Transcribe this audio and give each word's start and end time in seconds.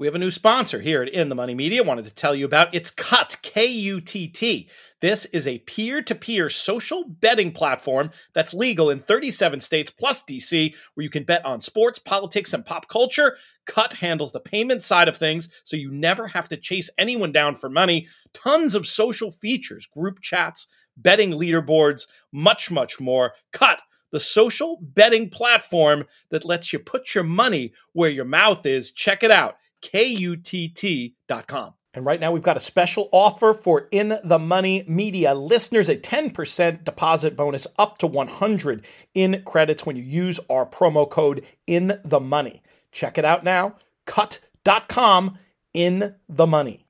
we 0.00 0.06
have 0.06 0.14
a 0.14 0.18
new 0.18 0.30
sponsor 0.30 0.80
here 0.80 1.02
at 1.02 1.10
In 1.10 1.28
the 1.28 1.34
Money 1.34 1.54
Media. 1.54 1.82
Wanted 1.82 2.06
to 2.06 2.14
tell 2.14 2.34
you 2.34 2.46
about 2.46 2.74
it's 2.74 2.90
Kutt 2.90 3.42
K 3.42 3.66
U 3.66 4.00
T 4.00 4.28
T. 4.28 4.70
This 5.02 5.26
is 5.26 5.46
a 5.46 5.58
peer 5.58 6.00
to 6.00 6.14
peer 6.14 6.48
social 6.48 7.04
betting 7.04 7.52
platform 7.52 8.10
that's 8.32 8.54
legal 8.54 8.88
in 8.88 8.98
37 8.98 9.60
states 9.60 9.90
plus 9.90 10.22
DC, 10.22 10.72
where 10.94 11.04
you 11.04 11.10
can 11.10 11.24
bet 11.24 11.44
on 11.44 11.60
sports, 11.60 11.98
politics, 11.98 12.54
and 12.54 12.64
pop 12.64 12.88
culture. 12.88 13.36
Kutt 13.66 13.92
handles 13.92 14.32
the 14.32 14.40
payment 14.40 14.82
side 14.82 15.06
of 15.06 15.18
things, 15.18 15.50
so 15.64 15.76
you 15.76 15.90
never 15.90 16.28
have 16.28 16.48
to 16.48 16.56
chase 16.56 16.88
anyone 16.96 17.30
down 17.30 17.54
for 17.54 17.68
money. 17.68 18.08
Tons 18.32 18.74
of 18.74 18.86
social 18.86 19.30
features, 19.30 19.84
group 19.84 20.22
chats, 20.22 20.68
betting 20.96 21.32
leaderboards, 21.32 22.06
much, 22.32 22.70
much 22.70 23.00
more. 23.00 23.32
Kutt 23.52 23.80
the 24.12 24.20
social 24.20 24.78
betting 24.80 25.28
platform 25.28 26.04
that 26.30 26.44
lets 26.44 26.72
you 26.72 26.78
put 26.78 27.14
your 27.14 27.22
money 27.22 27.72
where 27.92 28.10
your 28.10 28.24
mouth 28.24 28.66
is. 28.66 28.90
Check 28.90 29.22
it 29.22 29.30
out, 29.30 29.56
kutt.com. 29.82 31.74
And 31.92 32.06
right 32.06 32.20
now, 32.20 32.30
we've 32.30 32.42
got 32.42 32.56
a 32.56 32.60
special 32.60 33.08
offer 33.10 33.52
for 33.52 33.88
In 33.90 34.20
the 34.22 34.38
Money 34.38 34.84
Media 34.86 35.34
listeners 35.34 35.88
a 35.88 35.96
10% 35.96 36.84
deposit 36.84 37.34
bonus 37.34 37.66
up 37.78 37.98
to 37.98 38.06
100 38.06 38.84
in 39.12 39.42
credits 39.44 39.84
when 39.84 39.96
you 39.96 40.02
use 40.04 40.38
our 40.48 40.64
promo 40.64 41.08
code 41.08 41.44
In 41.66 42.00
the 42.04 42.20
Money. 42.20 42.62
Check 42.92 43.18
it 43.18 43.24
out 43.24 43.42
now, 43.42 43.76
kutt.com 44.06 45.38
in 45.74 46.14
the 46.28 46.46
money. 46.46 46.86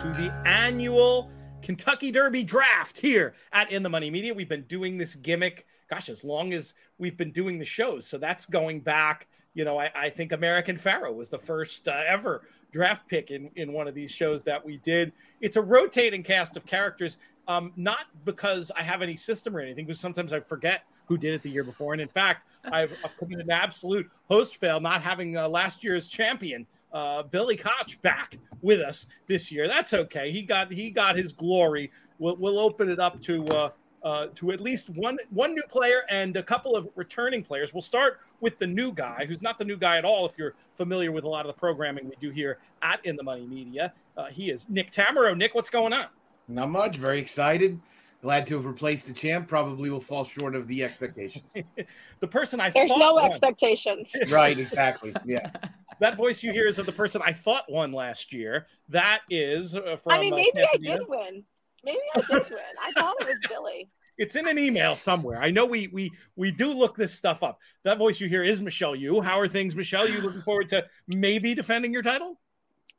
To 0.00 0.06
the 0.12 0.32
annual 0.46 1.30
Kentucky 1.60 2.10
Derby 2.10 2.42
draft 2.42 2.96
here 2.96 3.34
at 3.52 3.70
In 3.70 3.82
the 3.82 3.88
Money 3.90 4.08
Media. 4.08 4.32
We've 4.32 4.48
been 4.48 4.62
doing 4.62 4.96
this 4.96 5.14
gimmick, 5.14 5.66
gosh, 5.90 6.08
as 6.08 6.24
long 6.24 6.54
as 6.54 6.72
we've 6.96 7.18
been 7.18 7.32
doing 7.32 7.58
the 7.58 7.66
shows. 7.66 8.06
So 8.06 8.16
that's 8.16 8.46
going 8.46 8.80
back. 8.80 9.28
You 9.52 9.66
know, 9.66 9.78
I, 9.78 9.90
I 9.94 10.08
think 10.08 10.32
American 10.32 10.78
Pharoah 10.78 11.12
was 11.12 11.28
the 11.28 11.36
first 11.36 11.86
uh, 11.86 12.02
ever 12.06 12.46
draft 12.72 13.08
pick 13.08 13.30
in, 13.30 13.50
in 13.56 13.74
one 13.74 13.88
of 13.88 13.94
these 13.94 14.10
shows 14.10 14.42
that 14.44 14.64
we 14.64 14.78
did. 14.78 15.12
It's 15.42 15.58
a 15.58 15.62
rotating 15.62 16.22
cast 16.22 16.56
of 16.56 16.64
characters, 16.64 17.18
um, 17.46 17.74
not 17.76 18.06
because 18.24 18.72
I 18.74 18.82
have 18.82 19.02
any 19.02 19.16
system 19.16 19.54
or 19.54 19.60
anything, 19.60 19.84
because 19.84 20.00
sometimes 20.00 20.32
I 20.32 20.40
forget 20.40 20.84
who 21.08 21.18
did 21.18 21.34
it 21.34 21.42
the 21.42 21.50
year 21.50 21.64
before. 21.64 21.92
And 21.92 22.00
in 22.00 22.08
fact, 22.08 22.48
I've, 22.64 22.96
I've 23.04 23.14
committed 23.18 23.44
an 23.44 23.52
absolute 23.52 24.10
host 24.30 24.56
fail 24.56 24.80
not 24.80 25.02
having 25.02 25.36
uh, 25.36 25.46
last 25.46 25.84
year's 25.84 26.08
champion 26.08 26.66
uh, 26.92 27.22
Billy 27.24 27.56
Koch 27.56 28.00
back 28.02 28.38
with 28.62 28.80
us 28.80 29.06
this 29.26 29.50
year. 29.50 29.68
That's 29.68 29.92
okay. 29.94 30.30
He 30.30 30.42
got 30.42 30.72
he 30.72 30.90
got 30.90 31.16
his 31.16 31.32
glory. 31.32 31.90
We'll, 32.18 32.36
we'll 32.36 32.58
open 32.58 32.90
it 32.90 32.98
up 32.98 33.20
to 33.22 33.46
uh, 33.48 33.70
uh, 34.02 34.26
to 34.34 34.52
at 34.52 34.60
least 34.60 34.90
one 34.90 35.18
one 35.30 35.54
new 35.54 35.62
player 35.68 36.02
and 36.08 36.36
a 36.36 36.42
couple 36.42 36.76
of 36.76 36.88
returning 36.96 37.42
players. 37.42 37.72
We'll 37.72 37.82
start 37.82 38.20
with 38.40 38.58
the 38.58 38.66
new 38.66 38.92
guy, 38.92 39.26
who's 39.26 39.42
not 39.42 39.58
the 39.58 39.64
new 39.64 39.76
guy 39.76 39.98
at 39.98 40.04
all. 40.04 40.26
If 40.26 40.38
you're 40.38 40.54
familiar 40.74 41.12
with 41.12 41.24
a 41.24 41.28
lot 41.28 41.46
of 41.46 41.54
the 41.54 41.58
programming 41.58 42.08
we 42.08 42.16
do 42.20 42.30
here 42.30 42.58
at 42.82 43.04
In 43.04 43.16
the 43.16 43.22
Money 43.22 43.46
Media, 43.46 43.92
uh, 44.16 44.26
he 44.26 44.50
is 44.50 44.68
Nick 44.68 44.90
Tammaro. 44.90 45.36
Nick, 45.36 45.54
what's 45.54 45.70
going 45.70 45.92
on? 45.92 46.06
Not 46.48 46.70
much. 46.70 46.96
Very 46.96 47.20
excited. 47.20 47.80
Glad 48.22 48.46
to 48.48 48.56
have 48.56 48.66
replaced 48.66 49.06
the 49.06 49.14
champ. 49.14 49.48
Probably 49.48 49.88
will 49.88 50.00
fall 50.00 50.24
short 50.24 50.54
of 50.54 50.66
the 50.68 50.84
expectations. 50.84 51.54
the 52.20 52.28
person 52.28 52.60
I 52.60 52.68
there's 52.68 52.90
no 52.90 53.14
won. 53.14 53.24
expectations. 53.24 54.14
right. 54.28 54.58
Exactly. 54.58 55.14
Yeah. 55.24 55.50
that 56.00 56.16
voice 56.16 56.42
you 56.42 56.52
hear 56.52 56.66
is 56.66 56.78
of 56.78 56.86
the 56.86 56.92
person 56.92 57.22
I 57.24 57.32
thought 57.32 57.70
won 57.70 57.92
last 57.92 58.32
year. 58.32 58.66
That 58.88 59.20
is 59.30 59.74
uh, 59.74 59.96
from. 60.02 60.12
I 60.12 60.20
mean, 60.20 60.32
uh, 60.32 60.36
maybe 60.36 60.66
I 60.72 60.76
did 60.76 61.00
win. 61.06 61.44
Maybe 61.84 61.98
I 62.14 62.20
did 62.20 62.50
win. 62.50 62.58
I 62.82 62.92
thought 62.92 63.14
it 63.20 63.28
was 63.28 63.38
Billy. 63.48 63.88
It's 64.18 64.36
in 64.36 64.48
an 64.48 64.58
email 64.58 64.96
somewhere. 64.96 65.40
I 65.40 65.50
know 65.50 65.64
we 65.64 65.86
we 65.88 66.10
we 66.36 66.50
do 66.50 66.72
look 66.72 66.96
this 66.96 67.14
stuff 67.14 67.42
up. 67.42 67.58
That 67.84 67.98
voice 67.98 68.20
you 68.20 68.28
hear 68.28 68.42
is 68.42 68.60
Michelle 68.60 68.96
Yu. 68.96 69.20
How 69.20 69.38
are 69.38 69.48
things, 69.48 69.76
Michelle? 69.76 70.08
You 70.08 70.20
looking 70.20 70.42
forward 70.42 70.68
to 70.70 70.84
maybe 71.06 71.54
defending 71.54 71.92
your 71.92 72.02
title? 72.02 72.38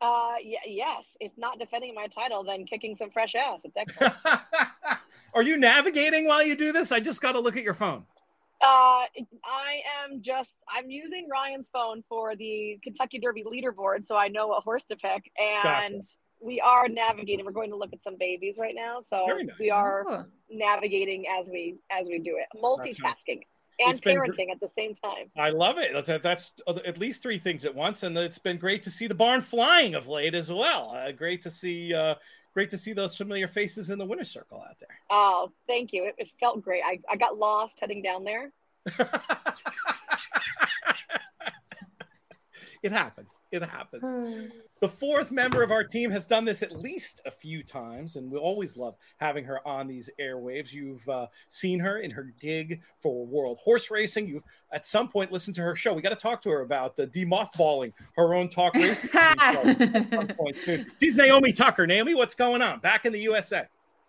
Uh, 0.02 0.34
y- 0.44 0.56
yes. 0.66 1.16
If 1.20 1.32
not 1.38 1.60
defending 1.60 1.94
my 1.94 2.08
title, 2.08 2.44
then 2.44 2.66
kicking 2.66 2.96
some 2.96 3.12
fresh 3.12 3.36
ass. 3.36 3.62
It's 3.64 3.78
excellent. 3.78 4.16
are 5.36 5.44
you 5.44 5.58
navigating 5.58 6.26
while 6.26 6.44
you 6.44 6.56
do 6.56 6.72
this? 6.72 6.92
I 6.92 7.00
just 7.00 7.22
got 7.22 7.34
to 7.34 7.40
look 7.40 7.56
at 7.56 7.64
your 7.64 7.76
phone. 7.76 8.06
Uh, 8.64 9.06
I 9.44 9.82
am 10.04 10.22
just 10.22 10.56
I'm 10.70 10.90
using 10.90 11.28
Ryan's 11.32 11.70
phone 11.70 12.04
for 12.08 12.36
the 12.36 12.78
Kentucky 12.84 13.20
Derby 13.20 13.44
leaderboard, 13.44 14.06
so 14.06 14.16
I 14.16 14.28
know 14.28 14.48
what 14.48 14.64
horse 14.64 14.84
to 14.86 14.96
pick, 14.96 15.32
and 15.40 15.96
Gotcha. 15.96 16.08
we 16.40 16.60
are 16.62 16.88
navigating. 16.88 17.46
We're 17.46 17.52
going 17.54 17.72
to 17.72 17.76
look 17.78 17.92
at 17.94 18.04
some 18.04 18.18
babies 18.20 18.58
right 18.60 18.76
now, 18.76 19.00
so 19.02 19.26
nice. 19.26 19.48
we 19.60 19.72
are 19.72 20.06
Oh. 20.08 20.26
navigating 20.50 21.26
as 21.28 21.50
we 21.50 21.78
as 21.90 22.08
we 22.08 22.20
do 22.20 22.38
it, 22.38 22.46
multitasking 22.62 23.42
It's 23.80 24.00
and 24.00 24.02
been 24.02 24.18
gr- 24.18 24.26
parenting 24.26 24.52
at 24.52 24.60
the 24.60 24.68
same 24.68 24.94
time. 24.94 25.32
I 25.36 25.50
love 25.50 25.78
it. 25.80 26.06
That- 26.06 26.22
That's 26.22 26.54
at 26.86 26.98
least 27.00 27.24
three 27.24 27.40
things 27.40 27.66
at 27.66 27.74
once, 27.74 28.04
and 28.04 28.16
it's 28.18 28.38
been 28.38 28.58
great 28.58 28.84
to 28.84 28.92
see 28.92 29.08
the 29.08 29.16
barn 29.16 29.42
flying 29.42 29.96
of 29.96 30.08
late 30.08 30.36
as 30.36 30.52
well. 30.52 30.92
Uh, 30.96 31.12
great 31.12 31.42
to 31.44 31.50
see, 31.50 31.94
uh, 31.96 32.14
great 32.54 32.70
to 32.72 32.78
see 32.78 32.94
those 32.94 33.16
familiar 33.16 33.48
faces 33.48 33.90
in 33.90 33.98
the 33.98 34.06
winner's 34.06 34.30
circle 34.30 34.64
out 34.68 34.80
there. 34.80 35.00
Oh, 35.10 35.52
thank 35.68 35.94
you. 35.94 36.06
It, 36.06 36.16
it 36.18 36.32
felt 36.40 36.62
great. 36.64 36.82
I, 36.86 37.00
I 37.10 37.16
got 37.16 37.38
lost 37.38 37.80
heading 37.80 38.02
down 38.02 38.24
there. 38.24 38.52
it 42.84 42.92
happens. 42.92 43.40
It 43.52 43.64
happens. 43.64 44.52
The 44.80 44.90
fourth 44.90 45.32
member 45.32 45.62
of 45.62 45.72
our 45.72 45.84
team 45.84 46.10
has 46.10 46.26
done 46.26 46.46
this 46.46 46.64
at 46.64 46.72
least 46.72 47.22
a 47.26 47.32
few 47.32 47.64
times, 47.64 48.16
and 48.16 48.32
we 48.32 48.40
always 48.40 48.76
love 48.76 48.96
having 49.18 49.46
her 49.46 49.66
on 49.68 49.88
these 49.88 50.10
airwaves. 50.20 50.74
You've 50.74 51.08
uh, 51.08 51.28
seen 51.48 51.80
her 51.80 52.00
in 52.00 52.10
her 52.10 52.34
gig 52.40 52.82
for 52.98 53.26
World 53.26 53.60
Horse 53.64 53.92
Racing. 53.92 54.28
You've 54.28 54.44
at 54.72 54.86
some 54.86 55.10
point 55.10 55.32
listened 55.32 55.56
to 55.58 55.62
her 55.62 55.76
show. 55.76 55.94
We 55.94 56.02
got 56.02 56.10
to 56.10 56.16
talk 56.16 56.42
to 56.44 56.50
her 56.50 56.62
about 56.62 57.00
uh, 57.00 57.06
demothballing 57.06 57.94
her 58.16 58.34
own 58.34 58.50
talk 58.50 58.74
racing. 58.76 59.12
She's 61.00 61.16
Naomi 61.16 61.54
Tukker. 61.54 61.88
Naomi, 61.88 62.16
what's 62.16 62.36
going 62.36 62.64
on? 62.64 62.80
Back 62.80 63.06
in 63.06 63.14
the 63.14 63.20
USA. 63.20 63.68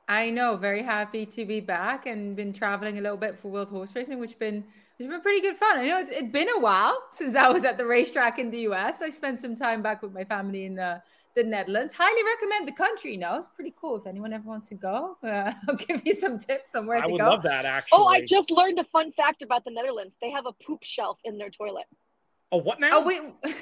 I 0.09 0.31
know, 0.31 0.57
very 0.57 0.83
happy 0.83 1.27
to 1.27 1.45
be 1.45 1.61
back 1.61 2.07
and 2.07 2.35
been 2.35 2.53
traveling 2.53 2.99
a 2.99 3.01
little 3.01 3.17
bit 3.17 3.39
for 3.39 3.49
World 3.49 3.69
Horse 3.69 3.95
Racing, 3.95 4.19
which 4.19 4.39
been 4.39 4.65
which 5.03 5.11
has 5.11 5.17
been 5.17 5.23
pretty 5.23 5.41
good 5.41 5.57
fun. 5.57 5.79
I 5.81 5.87
know 5.89 5.99
it's, 5.99 6.11
it's 6.13 6.31
been 6.31 6.49
a 6.49 6.61
while 6.61 6.97
since 7.13 7.35
I 7.35 7.49
was 7.51 7.65
at 7.65 7.77
the 7.77 7.85
racetrack 7.87 8.39
in 8.39 8.51
the 8.51 8.61
US. 8.71 9.03
I 9.03 9.11
spent 9.11 9.41
some 9.41 9.57
time 9.57 9.83
back 9.83 10.01
with 10.03 10.13
my 10.13 10.25
family 10.25 10.65
in 10.65 10.77
the, 10.77 11.03
the 11.35 11.43
Netherlands. 11.43 11.93
Highly 11.97 12.23
recommend 12.25 12.69
the 12.69 12.73
country. 12.73 13.17
No, 13.17 13.35
it's 13.37 13.49
pretty 13.49 13.75
cool. 13.77 13.97
If 13.97 14.07
anyone 14.07 14.33
ever 14.33 14.47
wants 14.49 14.69
to 14.69 14.77
go, 14.77 15.17
uh, 15.25 15.53
I'll 15.69 15.75
give 15.75 16.03
you 16.07 16.15
some 16.15 16.39
tips 16.39 16.77
on 16.77 16.87
where 16.87 16.99
I 16.99 17.07
to 17.07 17.13
would 17.13 17.21
go. 17.21 17.29
love 17.31 17.43
that. 17.43 17.65
Actually. 17.65 17.99
Oh, 18.01 18.07
I 18.07 18.25
just 18.25 18.51
learned 18.53 18.79
a 18.79 18.85
fun 18.85 19.11
fact 19.11 19.43
about 19.43 19.65
the 19.65 19.73
Netherlands. 19.73 20.17
They 20.21 20.31
have 20.31 20.47
a 20.47 20.53
poop 20.53 20.85
shelf 20.85 21.19
in 21.25 21.37
their 21.37 21.51
toilet. 21.51 21.87
Oh, 22.53 22.59
what 22.59 22.79
now? 22.79 23.01
Oh 23.01 23.07
wait. 23.07 23.23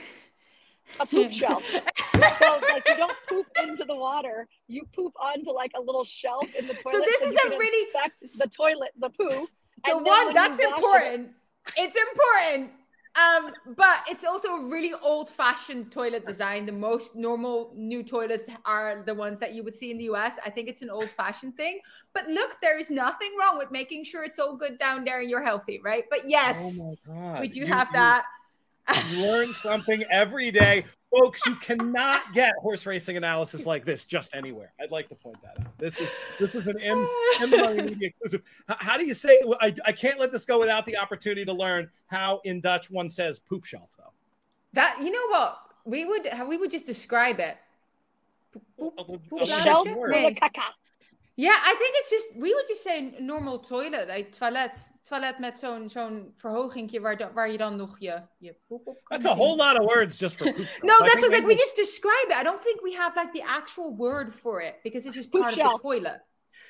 A 0.98 1.06
poop 1.06 1.30
shelf. 1.30 1.62
So 1.72 1.80
like 2.18 2.82
you 2.88 2.96
don't 2.96 3.16
poop 3.28 3.46
into 3.62 3.84
the 3.84 3.94
water, 3.94 4.48
you 4.66 4.82
poop 4.92 5.12
onto 5.20 5.52
like 5.52 5.70
a 5.76 5.80
little 5.80 6.04
shelf 6.04 6.44
in 6.58 6.66
the 6.66 6.74
toilet. 6.74 6.94
So 6.96 7.00
this 7.00 7.20
is 7.22 7.32
you 7.32 7.38
a 7.38 7.48
can 7.50 7.58
really- 7.58 7.90
the 8.38 8.48
toilet, 8.48 8.90
the 8.98 9.10
poo. 9.10 9.46
So 9.86 9.98
one, 9.98 10.32
that's 10.34 10.50
wash 10.50 10.60
it- 10.60 10.74
important. 10.76 11.30
It's 11.76 11.96
important. 11.96 12.70
Um, 13.16 13.50
but 13.76 14.04
it's 14.08 14.24
also 14.24 14.50
a 14.54 14.64
really 14.68 14.92
old-fashioned 15.02 15.90
toilet 15.90 16.24
design. 16.26 16.64
The 16.64 16.70
most 16.72 17.16
normal 17.16 17.72
new 17.74 18.04
toilets 18.04 18.48
are 18.64 19.02
the 19.04 19.14
ones 19.14 19.40
that 19.40 19.52
you 19.52 19.64
would 19.64 19.74
see 19.74 19.90
in 19.90 19.98
the 19.98 20.04
US. 20.04 20.34
I 20.46 20.50
think 20.50 20.68
it's 20.68 20.80
an 20.82 20.90
old-fashioned 20.90 21.56
thing. 21.56 21.80
But 22.14 22.28
look, 22.28 22.60
there 22.60 22.78
is 22.78 22.88
nothing 22.88 23.30
wrong 23.38 23.58
with 23.58 23.72
making 23.72 24.04
sure 24.04 24.22
it's 24.22 24.38
all 24.38 24.54
good 24.56 24.78
down 24.78 25.02
there 25.04 25.20
and 25.20 25.28
you're 25.28 25.42
healthy, 25.42 25.80
right? 25.82 26.04
But 26.08 26.28
yes, 26.30 26.78
Oh 26.80 26.96
my 27.08 27.14
God. 27.14 27.40
we 27.40 27.48
do 27.48 27.60
You- 27.60 27.66
have 27.66 27.88
you- 27.88 27.94
that. 27.94 28.24
You 29.10 29.22
learn 29.26 29.54
something 29.62 30.04
every 30.10 30.50
day. 30.52 30.84
Folks, 31.10 31.40
you 31.44 31.56
cannot 31.56 32.32
get 32.32 32.54
horse 32.60 32.86
racing 32.86 33.16
analysis 33.16 33.66
like 33.66 33.84
this 33.84 34.04
just 34.04 34.34
anywhere. 34.34 34.72
I'd 34.80 34.92
like 34.92 35.08
to 35.08 35.16
point 35.16 35.38
that 35.42 35.60
out. 35.60 35.76
This 35.78 36.00
is 36.00 36.08
this 36.38 36.54
is 36.54 36.66
an 36.66 36.78
in, 36.78 37.08
in 37.42 37.50
the 37.50 37.58
money 37.58 37.82
media 37.82 38.08
exclusive. 38.08 38.42
How 38.68 38.96
do 38.96 39.04
you 39.04 39.14
say 39.14 39.42
I, 39.60 39.74
I 39.84 39.92
can't 39.92 40.20
let 40.20 40.30
this 40.30 40.44
go 40.44 40.60
without 40.60 40.86
the 40.86 40.96
opportunity 40.96 41.44
to 41.44 41.52
learn 41.52 41.90
how 42.06 42.40
in 42.44 42.60
Dutch 42.60 42.90
one 42.90 43.08
says 43.10 43.40
poop 43.40 43.64
shelf 43.64 43.90
though. 43.98 44.12
That 44.72 44.98
you 45.02 45.10
know 45.10 45.26
what? 45.28 45.58
We 45.84 46.04
would 46.04 46.28
we 46.46 46.56
would 46.56 46.70
just 46.70 46.86
describe 46.86 47.40
it. 47.40 47.56
Oh, 48.78 48.92
oh, 48.98 49.04
poop 49.04 49.46
shelf 51.42 51.54
Shelf 51.54 51.64
nice 51.64 51.72
with 51.72 51.72
word. 51.72 51.72
with 51.72 51.72
a 51.72 51.72
caca. 51.72 51.72
Yeah, 51.72 51.72
I 51.72 51.74
think 51.78 51.94
it's 51.94 52.10
just 52.10 52.26
we 52.36 52.54
would 52.54 52.66
just 52.68 52.82
say 52.82 53.14
normal 53.20 53.58
toilet, 53.58 54.08
like 54.08 54.32
toilet, 54.32 54.70
toilet 55.04 55.38
met 55.38 55.58
zo'n 55.58 55.88
zo'n 55.90 56.34
verhogingje 56.36 57.00
waar, 57.00 57.16
da- 57.16 57.32
waar 57.32 57.50
je 57.50 57.58
dan 57.58 57.76
nog 57.76 57.96
je, 57.98 58.22
je 58.38 58.54
poep 58.68 58.86
op 58.86 58.98
kan 59.04 59.18
That's 59.18 59.26
a 59.32 59.34
whole 59.34 59.56
lot 59.56 59.78
of 59.78 59.86
words 59.86 60.18
just 60.18 60.36
for 60.36 60.52
poop. 60.52 60.66
No, 60.82 60.94
I 60.94 60.98
that's 61.04 61.20
think 61.20 61.32
what 61.32 61.32
like 61.32 61.46
we 61.46 61.54
just 61.56 61.76
describe 61.76 62.28
it. 62.30 62.36
I 62.36 62.42
don't 62.42 62.62
think 62.62 62.82
we 62.82 62.94
have 62.96 63.16
like 63.16 63.32
the 63.32 63.42
actual 63.42 63.96
word 63.96 64.34
for 64.34 64.60
it 64.62 64.74
because 64.82 65.06
it's 65.06 65.16
just 65.16 65.30
Poop 65.30 65.42
part 65.42 65.52
of 65.52 65.58
the 65.58 65.78
toilet. 65.82 66.20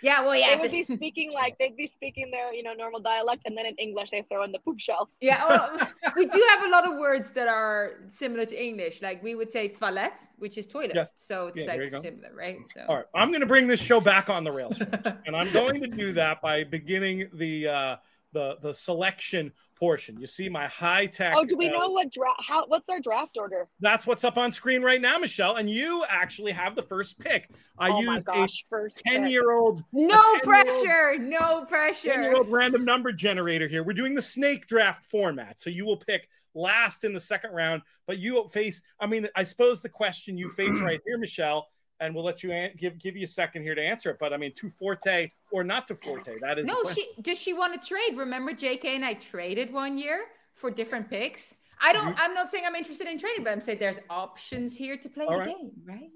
Yeah, 0.03 0.23
well, 0.23 0.37
yeah. 0.37 0.55
They 0.55 0.63
would 0.63 0.71
be 0.71 0.83
speaking 0.83 1.33
like 1.33 1.59
they'd 1.59 1.77
be 1.77 1.87
speaking 1.87 2.31
their 2.31 2.53
you 2.53 2.63
know 2.63 2.75
normal 2.75 3.01
dialect, 3.01 3.43
and 3.47 3.57
then 3.57 3.67
in 3.67 3.75
English 3.77 4.11
they 4.11 4.23
throw 4.23 4.43
in 4.45 4.53
the 4.53 4.59
poop 4.61 4.79
shell. 4.79 5.11
Yeah, 5.21 5.47
well, 5.49 5.79
we 6.17 6.27
do 6.27 6.47
have 6.51 6.67
a 6.67 6.71
lot 6.71 6.91
of 6.91 6.99
words 6.99 7.33
that 7.33 7.49
are 7.49 8.01
similar 8.09 8.47
to 8.47 8.63
English. 8.63 9.03
Like 9.03 9.23
we 9.23 9.35
would 9.35 9.51
say 9.51 9.69
toilet, 9.69 10.19
which 10.39 10.59
is 10.59 10.67
toilet. 10.67 10.93
Yes. 10.95 11.13
So 11.17 11.49
it's 11.49 11.59
Yeah, 11.59 11.75
like 11.75 11.91
similar, 12.03 12.35
right? 12.35 12.59
So 12.75 12.85
All 12.89 12.97
right, 12.97 13.05
I'm 13.15 13.29
going 13.29 13.41
to 13.41 13.47
bring 13.47 13.67
this 13.67 13.81
show 13.81 14.01
back 14.01 14.31
on 14.31 14.45
the 14.45 14.53
rails, 14.53 14.81
and 15.27 15.37
I'm 15.37 15.53
going 15.53 15.81
to 15.83 15.89
do 15.89 16.13
that 16.15 16.41
by 16.41 16.65
beginning 16.65 17.29
the 17.35 17.69
uh, 17.69 17.97
the 18.33 18.57
the 18.61 18.75
selection 18.75 19.53
portion. 19.81 20.21
You 20.21 20.27
see 20.27 20.49
my 20.49 20.69
high 20.69 21.07
tech. 21.07 21.35
Oh, 21.37 21.45
do 21.45 21.57
we 21.57 21.69
uh, 21.69 21.73
know 21.73 21.89
what 21.89 22.13
draft? 22.13 22.43
How? 22.47 22.67
What's 22.67 22.89
our 22.89 23.01
draft 23.01 23.37
order? 23.37 23.67
That's 23.81 24.07
what's 24.07 24.23
up 24.23 24.37
on 24.37 24.53
screen 24.53 24.83
right 24.83 25.01
now, 25.01 25.19
Michelle. 25.19 25.57
And 25.57 25.69
you 25.69 26.05
actually 26.09 26.53
have 26.53 26.77
the 26.77 26.83
first 26.83 27.19
pick. 27.19 27.51
I 27.79 27.89
oh 27.89 28.03
my 28.03 28.15
used 28.15 28.27
gosh! 28.27 28.65
First 28.69 29.01
a 29.01 29.03
ten-year-old. 29.11 29.83
no 29.93 30.09
10-year-old 30.17 30.43
pressure, 30.43 31.19
no 31.19 31.59
10 31.61 31.67
pressure. 31.67 32.23
year 32.23 32.37
old 32.37 32.51
random 32.51 32.85
number 32.85 33.11
generator 33.11 33.67
here. 33.67 33.83
We're 33.83 33.95
doing 33.95 34.15
the 34.15 34.23
snake 34.23 34.67
draft 34.67 35.07
format. 35.07 35.59
So 35.59 35.71
you 35.71 35.87
will 35.87 35.97
pick 35.97 36.29
last 36.55 37.05
in 37.05 37.15
the 37.15 37.21
second 37.21 37.53
round, 37.53 37.83
but 38.07 38.19
you 38.19 38.49
face, 38.53 38.83
I 39.01 39.07
mean, 39.07 39.29
I 39.35 39.45
suppose 39.45 39.81
the 39.81 39.89
question 39.89 40.37
you 40.37 40.51
face 40.51 40.81
right 40.83 41.01
here, 41.07 41.19
Michelle, 41.19 41.69
and 42.01 42.15
we'll 42.15 42.25
let 42.25 42.43
you 42.43 42.51
an- 42.51 42.73
give 42.77 42.99
give 42.99 43.17
you 43.17 43.25
a 43.25 43.29
second 43.29 43.63
here 43.63 43.75
to 43.75 43.83
answer 43.83 44.11
it. 44.11 44.19
But 44.19 44.33
I 44.33 44.37
mean, 44.37 44.53
to 44.57 44.71
forte 44.71 45.31
or 45.53 45.63
not 45.63 45.87
to 45.89 45.95
forte? 45.95 46.39
That 46.41 46.59
is 46.59 46.67
No, 46.67 46.83
she 46.93 47.09
does 47.21 47.39
she 47.39 47.53
want 47.53 47.81
to 47.81 47.89
trade? 47.89 48.17
Remember, 48.17 48.53
JK 48.53 48.85
and 48.87 49.05
I 49.05 49.15
traded 49.15 49.73
one 49.73 49.99
year 49.99 50.25
for 50.55 50.71
different 50.71 51.09
picks. 51.09 51.55
I 51.81 51.93
don't. 51.93 52.19
I'm 52.21 52.35
not 52.35 52.51
saying 52.51 52.65
I'm 52.67 52.75
interested 52.75 53.07
in 53.07 53.19
trading, 53.19 53.45
but 53.45 53.53
I'm 53.53 53.61
saying 53.61 53.79
there's 53.79 54.01
options 54.11 54.75
here 54.75 54.97
to 54.97 55.09
play 55.09 55.27
the 55.27 55.37
right. 55.37 55.47
game, 55.47 55.71
right? 55.87 56.11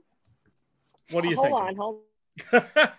What 1.10 1.22
do 1.22 1.28
you 1.28 1.36
hold 1.36 1.48
think? 1.48 1.58
on, 1.58 1.76
hold. 1.76 2.00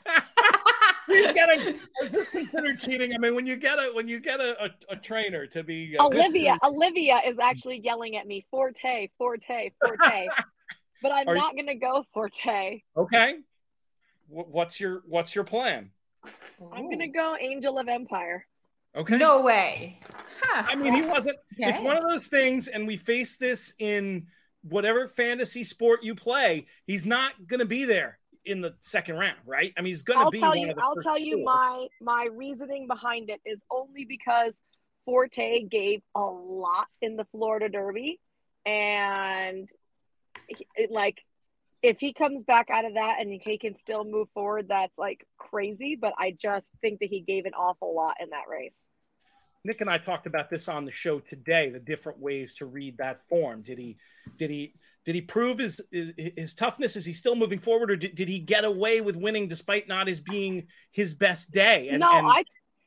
He's 1.07 1.33
getting, 1.33 1.79
is 2.01 2.09
this 2.09 2.25
considered 2.25 2.79
cheating? 2.79 3.13
I 3.13 3.19
mean, 3.19 3.35
when 3.35 3.45
you 3.45 3.57
get 3.57 3.77
a 3.77 3.91
when 3.93 4.07
you 4.07 4.19
get 4.19 4.39
a, 4.39 4.65
a, 4.65 4.69
a 4.89 4.95
trainer 4.95 5.45
to 5.47 5.63
be 5.63 5.95
uh, 5.97 6.07
Olivia, 6.07 6.57
Olivia 6.63 7.21
is 7.25 7.37
actually 7.37 7.79
yelling 7.79 8.17
at 8.17 8.25
me, 8.25 8.45
Forte, 8.49 9.09
Forte, 9.17 9.71
Forte. 9.83 10.27
but 11.01 11.11
I'm 11.11 11.27
Are 11.27 11.35
you- 11.35 11.41
not 11.41 11.55
gonna 11.55 11.75
go 11.75 12.05
Forte. 12.13 12.81
okay. 12.97 13.39
Wh- 14.29 14.49
What's 14.49 14.79
your 14.79 15.03
what's 15.07 15.35
your 15.35 15.43
plan? 15.43 15.91
I'm 16.73 16.89
gonna 16.89 17.07
go 17.07 17.35
Angel 17.39 17.77
of 17.77 17.87
Empire. 17.87 18.45
Okay. 18.95 19.17
No 19.17 19.41
way. 19.41 19.99
Huh. 20.41 20.63
I 20.67 20.75
mean, 20.75 20.93
he 20.93 21.01
wasn't. 21.01 21.37
It's 21.57 21.79
one 21.79 21.97
of 21.97 22.09
those 22.09 22.27
things, 22.27 22.67
and 22.69 22.87
we 22.87 22.95
face 22.97 23.35
this 23.35 23.75
in 23.77 24.27
whatever 24.63 25.07
fantasy 25.07 25.63
sport 25.65 26.01
you 26.03 26.15
play. 26.15 26.65
He's 26.87 27.05
not 27.05 27.45
going 27.45 27.59
to 27.59 27.65
be 27.65 27.83
there 27.85 28.19
in 28.45 28.61
the 28.61 28.73
second 28.79 29.17
round, 29.17 29.37
right? 29.45 29.73
I 29.77 29.81
mean, 29.81 29.91
he's 29.91 30.03
going 30.03 30.17
to 30.19 30.23
I'll 30.25 30.31
be 30.31 30.39
tell 30.39 30.49
one 30.51 30.59
you. 30.59 30.69
of 30.69 30.77
the 30.77 30.81
I'll 30.83 30.95
first 30.95 31.05
tell 31.05 31.19
you 31.19 31.37
four. 31.37 31.43
my 31.45 31.87
my 32.01 32.29
reasoning 32.31 32.87
behind 32.87 33.29
it 33.29 33.41
is 33.45 33.59
only 33.69 34.05
because 34.05 34.57
Forte 35.03 35.63
gave 35.63 36.01
a 36.15 36.21
lot 36.23 36.87
in 37.01 37.17
the 37.17 37.25
Florida 37.25 37.67
Derby, 37.69 38.19
and 38.65 39.57
he- 39.57 39.73
it, 39.73 39.79
like 40.89 41.21
if 41.81 41.99
he 41.99 42.13
comes 42.13 42.43
back 42.43 42.69
out 42.69 42.85
of 42.85 42.95
that 42.95 43.17
and 43.19 43.31
he 43.43 43.57
can 43.57 43.77
still 43.77 44.03
move 44.03 44.27
forward, 44.33 44.67
that's 44.69 44.97
like 44.97 45.25
crazy. 45.37 45.95
But 45.95 46.13
I 46.17 46.31
just 46.31 46.71
think 46.81 46.99
that 46.99 47.09
he 47.09 47.19
gave 47.19 47.45
an 47.45 47.53
awful 47.53 47.95
lot 47.95 48.15
in 48.19 48.29
that 48.31 48.47
race. 48.49 48.73
Nick 49.63 49.81
and 49.81 49.89
I 49.89 49.97
talked 49.97 50.27
about 50.27 50.49
this 50.49 50.67
on 50.67 50.85
the 50.85 50.91
show 50.91 51.19
today. 51.19 51.69
The 51.69 51.79
different 51.79 52.19
ways 52.19 52.55
to 52.55 52.65
read 52.65 52.97
that 52.99 53.27
form. 53.27 53.61
Did 53.61 53.79
he? 53.79 53.97
Did 54.37 54.51
he? 54.51 54.73
Did 55.05 55.15
he 55.15 55.21
prove 55.21 55.59
his 55.59 55.81
his, 55.91 56.13
his 56.35 56.53
toughness? 56.53 56.95
Is 56.95 57.05
he 57.05 57.13
still 57.13 57.35
moving 57.35 57.59
forward, 57.59 57.91
or 57.91 57.95
did, 57.95 58.15
did 58.15 58.27
he 58.27 58.39
get 58.39 58.63
away 58.63 59.01
with 59.01 59.15
winning 59.15 59.47
despite 59.47 59.87
not 59.87 60.07
as 60.07 60.19
being 60.19 60.67
his 60.91 61.13
best 61.13 61.51
day? 61.51 61.89
And, 61.89 61.99
no, 61.99 62.11
and 62.11 62.27
I 62.27 62.43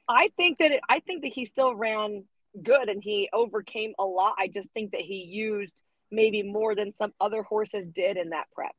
I 0.09 0.31
think 0.37 0.59
that 0.59 0.71
it, 0.73 0.81
I 0.89 1.01
think 1.01 1.23
that 1.23 1.33
he 1.33 1.45
still 1.45 1.75
ran 1.75 2.25
good 2.63 2.89
and 2.89 3.03
he 3.03 3.29
overcame 3.33 3.95
a 3.99 4.05
lot. 4.05 4.35
I 4.39 4.49
just 4.49 4.71
think 4.73 4.93
that 4.93 5.01
he 5.01 5.17
used 5.25 5.81
maybe 6.11 6.43
more 6.43 6.75
than 6.75 6.95
some 6.97 7.13
other 7.21 7.43
horses 7.43 7.89
did 7.89 8.17
in 8.17 8.31
that 8.31 8.47
prep. 8.55 8.73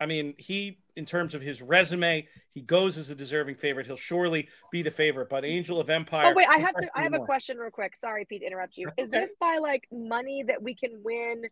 I 0.00 0.06
mean, 0.06 0.34
he, 0.38 0.78
in 0.96 1.06
terms 1.06 1.34
of 1.34 1.40
his 1.42 1.62
resume, 1.62 2.26
he 2.52 2.60
goes 2.60 2.98
as 2.98 3.10
a 3.10 3.14
deserving 3.14 3.54
favorite. 3.54 3.86
He'll 3.86 3.96
surely 3.96 4.48
be 4.72 4.82
the 4.82 4.90
favorite. 4.90 5.28
But 5.28 5.44
Angel 5.44 5.78
of 5.80 5.88
Empire. 5.88 6.26
Oh 6.30 6.34
wait, 6.34 6.48
I 6.48 6.56
have 6.58 6.74
to. 6.74 6.88
I 6.94 7.00
me 7.00 7.04
have 7.04 7.14
a 7.14 7.20
question 7.20 7.58
real 7.58 7.70
quick. 7.70 7.94
Sorry, 7.96 8.24
Pete, 8.24 8.40
to 8.40 8.46
interrupt 8.46 8.76
you. 8.76 8.88
Is 8.98 9.08
Okay. 9.08 9.20
this 9.20 9.30
by 9.40 9.58
like 9.58 9.86
money 9.92 10.42
that 10.46 10.60
we 10.62 10.74
can 10.74 11.00
win? 11.04 11.42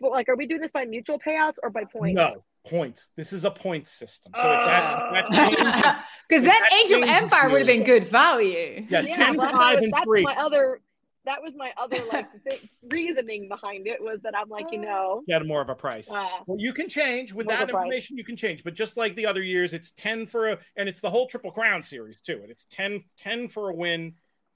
Well, 0.00 0.10
Like, 0.10 0.28
are 0.28 0.34
we 0.36 0.46
doing 0.46 0.60
this 0.60 0.72
by 0.72 0.84
mutual 0.84 1.18
payouts 1.20 1.54
or 1.62 1.70
by 1.70 1.84
points? 1.84 2.16
No 2.16 2.44
points. 2.66 3.10
This 3.16 3.32
is 3.32 3.44
a 3.44 3.50
point 3.52 3.86
system. 3.86 4.32
So 4.34 4.52
if 4.52 4.64
that, 4.66 5.02
if 5.04 5.12
that 5.12 5.26
oh. 5.26 5.46
changes, 5.46 6.02
Because 6.28 6.44
that 6.44 6.70
Angel 6.80 6.98
changes 7.00 7.10
Empire 7.10 7.48
would 7.50 7.58
have 7.58 7.66
been 7.68 7.84
good 7.84 8.04
value. 8.06 8.84
yeah, 8.88 9.00
Yeah, 9.02 9.16
10, 9.16 9.36
well, 9.36 9.48
5, 9.50 9.74
was- 9.76 9.84
and 9.84 9.92
that's 9.92 10.04
3. 10.04 10.22
my 10.24 10.34
other. 10.36 10.80
That 11.24 11.40
was 11.42 11.52
my 11.56 11.72
other 11.76 11.98
like 12.12 12.26
th- 12.48 12.62
reasoning 12.90 13.48
behind 13.48 13.86
it 13.86 14.00
was 14.02 14.20
that 14.22 14.36
I'm 14.36 14.48
like, 14.48 14.66
you 14.72 14.78
know, 14.78 15.22
Get 15.28 15.46
more 15.46 15.60
of 15.60 15.68
a 15.68 15.74
price. 15.74 16.10
uh, 16.10 16.26
Well, 16.46 16.58
you 16.58 16.72
can 16.72 16.88
change 16.88 17.32
with 17.32 17.46
that 17.46 17.62
a 17.62 17.66
price. 17.66 17.84
information. 17.84 18.18
You 18.18 18.24
can 18.24 18.36
change, 18.36 18.64
but 18.64 18.74
just 18.74 18.96
like 18.96 19.14
the 19.14 19.26
other 19.26 19.42
years, 19.42 19.72
it's 19.72 19.92
ten 19.92 20.26
for 20.26 20.50
a, 20.50 20.58
and 20.76 20.88
it's 20.88 21.00
the 21.00 21.10
whole 21.10 21.28
Triple 21.28 21.52
Crown 21.52 21.82
series 21.82 22.20
too. 22.20 22.40
And 22.42 22.50
it's 22.50 22.64
10, 22.66 23.04
10 23.18 23.46
for 23.48 23.70
a 23.70 23.74
win, 23.74 24.14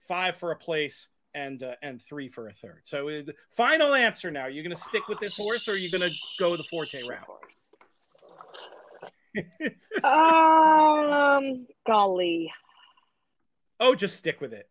five 0.09 0.37
for 0.37 0.51
a 0.51 0.57
place, 0.57 1.09
and 1.35 1.63
uh, 1.63 1.75
and 1.83 2.01
three 2.03 2.29
for 2.29 2.49
a 2.49 2.53
third. 2.53 2.81
So, 2.85 3.09
uh, 3.09 3.23
final 3.51 3.95
answer 3.95 4.31
now. 4.31 4.47
You're 4.47 4.65
going 4.65 4.75
to 4.75 4.81
stick 4.81 5.07
with 5.07 5.21
this 5.21 5.37
horse, 5.37 5.69
or 5.69 5.73
are 5.73 5.77
you 5.77 5.91
going 5.91 6.11
to 6.11 6.17
go 6.39 6.57
the 6.57 6.65
Forte 6.65 7.01
of 7.01 7.09
route? 7.09 7.27
um, 10.05 11.67
golly. 11.87 12.51
Oh, 13.79 13.95
just 13.95 14.17
stick 14.17 14.41
with 14.41 14.53
it. 14.55 14.69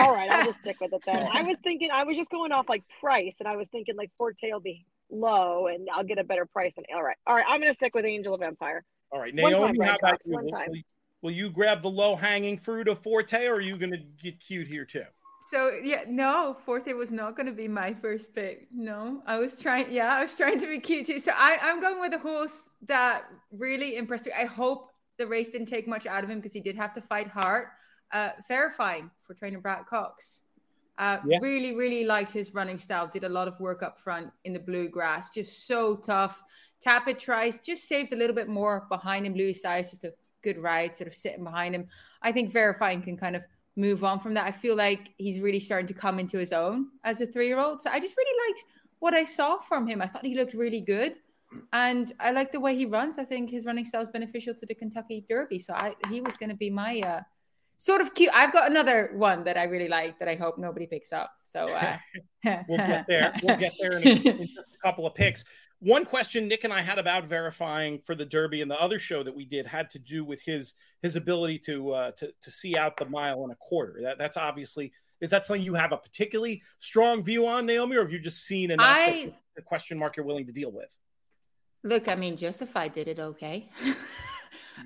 All 0.00 0.14
right, 0.14 0.30
I'll 0.30 0.44
just 0.44 0.60
stick 0.60 0.80
with 0.80 0.92
it 0.92 1.02
then. 1.06 1.28
I 1.32 1.42
was 1.46 1.56
thinking, 1.62 1.90
I 1.92 2.04
was 2.04 2.16
just 2.16 2.30
going 2.30 2.52
off 2.52 2.68
like 2.68 2.82
price, 3.00 3.36
and 3.40 3.48
I 3.48 3.56
was 3.56 3.68
thinking 3.68 3.96
like 3.96 4.10
Forte 4.16 4.50
will 4.52 4.60
be 4.60 4.86
low, 5.10 5.66
and 5.66 5.88
I'll 5.92 6.04
get 6.04 6.18
a 6.18 6.24
better 6.24 6.46
price. 6.46 6.72
Than 6.74 6.84
all 6.94 7.02
right, 7.02 7.16
all 7.26 7.36
right, 7.36 7.44
I'm 7.48 7.60
gonna 7.60 7.74
stick 7.74 7.94
with 7.94 8.04
Angel 8.04 8.34
of 8.34 8.42
Empire. 8.42 8.84
All 9.12 9.20
right, 9.20 9.34
One 9.34 9.52
time, 9.52 9.62
Naomi, 9.74 9.86
how 9.86 9.96
about 9.96 10.20
you? 10.24 10.34
one 10.34 10.44
Will, 10.44 10.50
time. 10.52 10.68
will 10.68 10.76
you- 10.76 10.82
will 11.22 11.30
you 11.32 11.50
grab 11.50 11.82
the 11.82 11.90
low 11.90 12.16
hanging 12.16 12.56
fruit 12.56 12.88
of 12.88 12.98
Forte, 12.98 13.46
or 13.46 13.54
are 13.54 13.60
you 13.60 13.76
going 13.76 13.90
to 13.90 13.98
get 14.22 14.40
cute 14.40 14.66
here 14.66 14.84
too? 14.86 15.02
So 15.50 15.78
yeah, 15.82 16.04
no, 16.08 16.56
Forte 16.64 16.92
was 16.92 17.10
not 17.10 17.36
going 17.36 17.46
to 17.46 17.52
be 17.52 17.66
my 17.66 17.92
first 17.92 18.32
pick. 18.34 18.68
No, 18.72 19.20
I 19.26 19.36
was 19.36 19.56
trying. 19.60 19.90
Yeah, 19.90 20.14
I 20.14 20.22
was 20.22 20.34
trying 20.34 20.60
to 20.60 20.66
be 20.66 20.78
cute 20.78 21.06
too. 21.06 21.18
So 21.18 21.32
I, 21.34 21.58
I'm 21.60 21.80
going 21.80 22.00
with 22.00 22.14
a 22.14 22.18
horse 22.18 22.70
that 22.86 23.24
really 23.50 23.96
impressed 23.96 24.26
me. 24.26 24.32
I 24.32 24.44
hope 24.44 24.90
the 25.18 25.26
race 25.26 25.48
didn't 25.48 25.66
take 25.66 25.88
much 25.88 26.06
out 26.06 26.22
of 26.24 26.30
him 26.30 26.38
because 26.38 26.52
he 26.52 26.60
did 26.60 26.76
have 26.76 26.94
to 26.94 27.00
fight 27.02 27.26
hard. 27.26 27.66
Uh, 28.12 28.30
verifying 28.48 29.10
for 29.22 29.34
trainer 29.34 29.60
Brad 29.60 29.86
Cox. 29.86 30.42
Uh, 30.98 31.18
Yeah. 31.24 31.38
Really, 31.40 31.74
really 31.74 32.04
liked 32.04 32.32
his 32.32 32.52
running 32.54 32.78
style. 32.78 33.06
Did 33.06 33.24
a 33.24 33.28
lot 33.28 33.48
of 33.48 33.58
work 33.60 33.82
up 33.82 33.98
front 33.98 34.30
in 34.44 34.52
the 34.52 34.58
bluegrass. 34.58 35.30
Just 35.30 35.66
so 35.66 35.96
tough. 35.96 36.42
Tapit 36.84 37.18
Trice, 37.18 37.58
just 37.58 37.86
saved 37.88 38.12
a 38.12 38.16
little 38.16 38.34
bit 38.34 38.48
more 38.48 38.86
behind 38.88 39.26
him. 39.26 39.34
Luis 39.34 39.62
Saez, 39.64 39.90
just 39.90 40.04
a 40.04 40.12
good 40.42 40.58
ride, 40.58 40.94
sort 40.96 41.08
of 41.08 41.14
sitting 41.14 41.44
behind 41.44 41.74
him. 41.74 41.86
I 42.22 42.32
think 42.32 42.50
verifying 42.50 43.02
can 43.02 43.16
kind 43.16 43.36
of 43.36 43.42
move 43.76 44.02
on 44.04 44.18
from 44.18 44.34
that. 44.34 44.46
I 44.46 44.50
feel 44.50 44.76
like 44.76 45.10
he's 45.18 45.40
really 45.40 45.60
starting 45.60 45.86
to 45.86 45.94
come 45.94 46.18
into 46.18 46.38
his 46.38 46.52
own 46.52 46.88
as 47.04 47.20
a 47.20 47.26
three 47.26 47.46
year 47.46 47.58
old. 47.58 47.80
So 47.80 47.90
I 47.90 48.00
just 48.00 48.16
really 48.16 48.48
liked 48.48 48.64
what 48.98 49.14
I 49.14 49.24
saw 49.24 49.58
from 49.58 49.86
him. 49.86 50.02
I 50.02 50.06
thought 50.06 50.24
he 50.24 50.34
looked 50.34 50.54
really 50.54 50.80
good. 50.80 51.14
And 51.72 52.12
I 52.20 52.30
like 52.30 52.52
the 52.52 52.60
way 52.60 52.76
he 52.76 52.86
runs. 52.86 53.18
I 53.18 53.24
think 53.24 53.50
his 53.50 53.66
running 53.66 53.84
style 53.84 54.02
is 54.02 54.08
beneficial 54.08 54.54
to 54.54 54.66
the 54.66 54.74
Kentucky 54.74 55.24
Derby. 55.28 55.58
So 55.58 55.74
I, 55.74 55.94
he 56.08 56.20
was 56.20 56.36
going 56.36 56.50
to 56.50 56.56
be 56.56 56.70
my 56.70 57.00
uh, 57.00 57.20
sort 57.80 58.02
of 58.02 58.12
cute. 58.12 58.30
I've 58.34 58.52
got 58.52 58.70
another 58.70 59.10
one 59.14 59.42
that 59.44 59.56
I 59.56 59.62
really 59.64 59.88
like 59.88 60.18
that 60.18 60.28
I 60.28 60.34
hope 60.34 60.58
nobody 60.58 60.86
picks 60.86 61.14
up. 61.14 61.32
So 61.42 61.64
uh, 61.64 61.96
We'll 62.68 62.76
get 62.76 63.06
there. 63.08 63.32
We'll 63.42 63.56
get 63.56 63.72
there 63.80 63.92
in 63.92 64.06
a, 64.06 64.10
in 64.10 64.38
just 64.40 64.74
a 64.74 64.78
couple 64.82 65.06
of 65.06 65.14
picks. 65.14 65.44
One 65.78 66.04
question 66.04 66.46
Nick 66.46 66.64
and 66.64 66.74
I 66.74 66.82
had 66.82 66.98
about 66.98 67.24
verifying 67.24 67.98
for 68.04 68.14
the 68.14 68.26
Derby 68.26 68.60
and 68.60 68.70
the 68.70 68.78
other 68.78 68.98
show 68.98 69.22
that 69.22 69.34
we 69.34 69.46
did 69.46 69.66
had 69.66 69.88
to 69.92 69.98
do 69.98 70.26
with 70.26 70.42
his 70.42 70.74
his 71.00 71.16
ability 71.16 71.58
to 71.60 71.92
uh, 71.92 72.10
to 72.18 72.30
to 72.42 72.50
see 72.50 72.76
out 72.76 72.98
the 72.98 73.06
mile 73.06 73.44
and 73.44 73.52
a 73.52 73.56
quarter. 73.56 74.00
That 74.02 74.18
that's 74.18 74.36
obviously 74.36 74.92
is 75.22 75.30
that 75.30 75.46
something 75.46 75.64
you 75.64 75.72
have 75.74 75.92
a 75.92 75.96
particularly 75.96 76.62
strong 76.80 77.24
view 77.24 77.46
on, 77.46 77.64
Naomi, 77.64 77.96
or 77.96 78.02
have 78.02 78.12
you 78.12 78.18
just 78.18 78.44
seen 78.44 78.70
enough? 78.70 78.86
I- 78.86 79.32
the 79.56 79.62
question 79.62 79.98
mark 79.98 80.16
you're 80.16 80.24
willing 80.26 80.46
to 80.46 80.52
deal 80.52 80.70
with. 80.70 80.94
Look, 81.82 82.08
I 82.08 82.14
mean, 82.14 82.36
Justified 82.36 82.92
did 82.92 83.08
it 83.08 83.18
okay. 83.18 83.70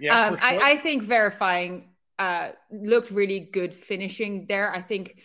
Yeah, 0.00 0.26
um, 0.26 0.36
sure. 0.36 0.48
I, 0.48 0.72
I 0.72 0.76
think 0.78 1.04
verifying 1.04 1.93
uh, 2.18 2.50
looked 2.70 3.10
really 3.10 3.40
good 3.40 3.74
finishing 3.74 4.46
there. 4.46 4.70
I 4.70 4.80
think, 4.80 5.18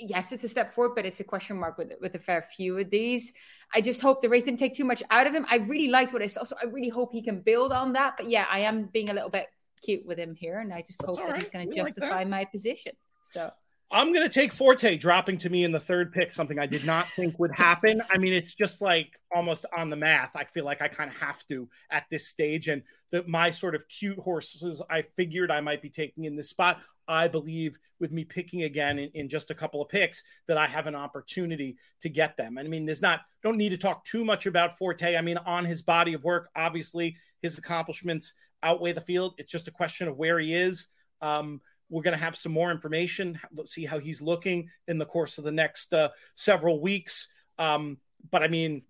yes, 0.00 0.32
it's 0.32 0.44
a 0.44 0.48
step 0.48 0.72
forward, 0.72 0.94
but 0.94 1.04
it's 1.06 1.20
a 1.20 1.24
question 1.24 1.58
mark 1.58 1.78
with 1.78 1.92
with 2.00 2.14
a 2.14 2.18
fair 2.18 2.42
few 2.42 2.78
of 2.78 2.90
these. 2.90 3.32
I 3.74 3.80
just 3.80 4.00
hope 4.00 4.22
the 4.22 4.28
race 4.28 4.44
didn't 4.44 4.60
take 4.60 4.74
too 4.74 4.84
much 4.84 5.02
out 5.10 5.26
of 5.26 5.34
him. 5.34 5.46
I 5.50 5.56
really 5.56 5.88
liked 5.88 6.12
what 6.12 6.22
I 6.22 6.26
saw, 6.26 6.44
so 6.44 6.56
I 6.62 6.66
really 6.66 6.88
hope 6.88 7.12
he 7.12 7.22
can 7.22 7.40
build 7.40 7.72
on 7.72 7.92
that. 7.94 8.14
But 8.16 8.28
yeah, 8.28 8.46
I 8.50 8.60
am 8.60 8.86
being 8.92 9.10
a 9.10 9.12
little 9.12 9.30
bit 9.30 9.46
cute 9.82 10.06
with 10.06 10.18
him 10.18 10.34
here, 10.34 10.58
and 10.60 10.72
I 10.72 10.82
just 10.82 11.02
hope 11.02 11.16
that 11.16 11.40
he's 11.40 11.50
going 11.50 11.68
to 11.68 11.74
We 11.74 11.82
like 11.82 11.94
justify 11.94 12.24
my 12.24 12.44
position. 12.44 12.92
So 13.32 13.50
I'm 13.90 14.12
going 14.12 14.26
to 14.26 14.32
take 14.32 14.52
Forte 14.52 14.96
dropping 14.98 15.38
to 15.38 15.48
me 15.48 15.64
in 15.64 15.72
the 15.72 15.80
third 15.80 16.12
pick, 16.12 16.30
something 16.30 16.58
I 16.58 16.66
did 16.66 16.84
not 16.84 17.06
think 17.16 17.38
would 17.38 17.54
happen. 17.54 18.02
I 18.10 18.18
mean, 18.18 18.34
it's 18.34 18.54
just 18.54 18.82
like 18.82 19.18
almost 19.34 19.64
on 19.74 19.88
the 19.88 19.96
math. 19.96 20.36
I 20.36 20.44
feel 20.44 20.66
like 20.66 20.82
I 20.82 20.88
kind 20.88 21.10
of 21.10 21.16
have 21.16 21.46
to 21.46 21.68
at 21.90 22.04
this 22.10 22.26
stage. 22.28 22.68
And 22.68 22.82
that 23.12 23.28
my 23.28 23.50
sort 23.50 23.74
of 23.74 23.88
cute 23.88 24.18
horses 24.18 24.82
I 24.90 25.02
figured 25.02 25.50
I 25.50 25.62
might 25.62 25.80
be 25.80 25.88
taking 25.88 26.24
in 26.24 26.36
this 26.36 26.50
spot, 26.50 26.80
I 27.08 27.28
believe 27.28 27.78
with 27.98 28.12
me 28.12 28.24
picking 28.24 28.64
again 28.64 28.98
in, 28.98 29.10
in 29.14 29.28
just 29.30 29.50
a 29.50 29.54
couple 29.54 29.80
of 29.80 29.88
picks 29.88 30.22
that 30.48 30.58
I 30.58 30.66
have 30.66 30.86
an 30.86 30.94
opportunity 30.94 31.78
to 32.02 32.10
get 32.10 32.36
them. 32.36 32.58
I 32.58 32.64
mean, 32.64 32.84
there's 32.84 33.00
not, 33.00 33.20
don't 33.42 33.56
need 33.56 33.70
to 33.70 33.78
talk 33.78 34.04
too 34.04 34.22
much 34.22 34.44
about 34.44 34.76
Forte. 34.76 35.16
I 35.16 35.22
mean, 35.22 35.38
on 35.38 35.64
his 35.64 35.82
body 35.82 36.12
of 36.12 36.22
work, 36.24 36.50
obviously 36.54 37.16
his 37.40 37.56
accomplishments 37.56 38.34
outweigh 38.62 38.92
the 38.92 39.00
field. 39.00 39.34
It's 39.38 39.50
just 39.50 39.68
a 39.68 39.72
question 39.72 40.08
of 40.08 40.18
where 40.18 40.38
he 40.38 40.54
is. 40.54 40.88
Um, 41.22 41.62
we're 41.90 42.02
going 42.02 42.16
to 42.16 42.22
have 42.22 42.36
some 42.36 42.52
more 42.52 42.70
information, 42.70 43.38
Let's 43.54 43.72
see 43.72 43.84
how 43.84 43.98
he's 43.98 44.20
looking 44.20 44.70
in 44.86 44.98
the 44.98 45.06
course 45.06 45.38
of 45.38 45.44
the 45.44 45.52
next 45.52 45.94
uh, 45.94 46.10
several 46.34 46.80
weeks. 46.80 47.28
Um, 47.58 47.98
but 48.30 48.42
I 48.42 48.48
mean, 48.48 48.82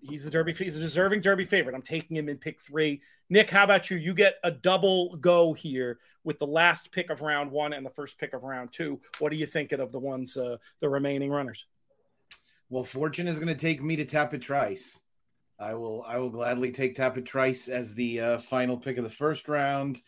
he's 0.00 0.24
the 0.24 0.30
Derby, 0.30 0.52
he's 0.52 0.76
a 0.76 0.80
deserving 0.80 1.20
Derby 1.20 1.44
favorite. 1.44 1.74
I'm 1.74 1.82
taking 1.82 2.16
him 2.16 2.28
in 2.28 2.38
pick 2.38 2.60
three. 2.60 3.02
Nick, 3.28 3.50
how 3.50 3.64
about 3.64 3.90
you? 3.90 3.96
You 3.96 4.14
get 4.14 4.36
a 4.42 4.50
double 4.50 5.16
go 5.16 5.52
here 5.52 5.98
with 6.24 6.38
the 6.38 6.46
last 6.46 6.90
pick 6.92 7.10
of 7.10 7.20
round 7.20 7.50
one 7.50 7.72
and 7.72 7.84
the 7.84 7.90
first 7.90 8.18
pick 8.18 8.32
of 8.32 8.42
round 8.42 8.72
two. 8.72 9.00
What 9.18 9.32
are 9.32 9.36
you 9.36 9.46
thinking 9.46 9.80
of 9.80 9.92
the 9.92 9.98
ones, 9.98 10.36
uh, 10.36 10.56
the 10.80 10.88
remaining 10.88 11.30
runners? 11.30 11.66
Well, 12.70 12.84
fortune 12.84 13.28
is 13.28 13.38
going 13.38 13.54
to 13.54 13.60
take 13.60 13.82
me 13.82 13.96
to 13.96 14.04
Tapit 14.04 14.42
Trice. 14.42 15.00
I 15.58 15.74
will, 15.74 16.04
I 16.06 16.18
will 16.18 16.30
gladly 16.30 16.70
take 16.70 16.96
Tapit 16.96 17.26
Trice 17.26 17.68
as 17.68 17.94
the 17.94 18.20
uh, 18.20 18.38
final 18.38 18.76
pick 18.76 18.96
of 18.96 19.04
the 19.04 19.10
first 19.10 19.48
round. 19.48 20.00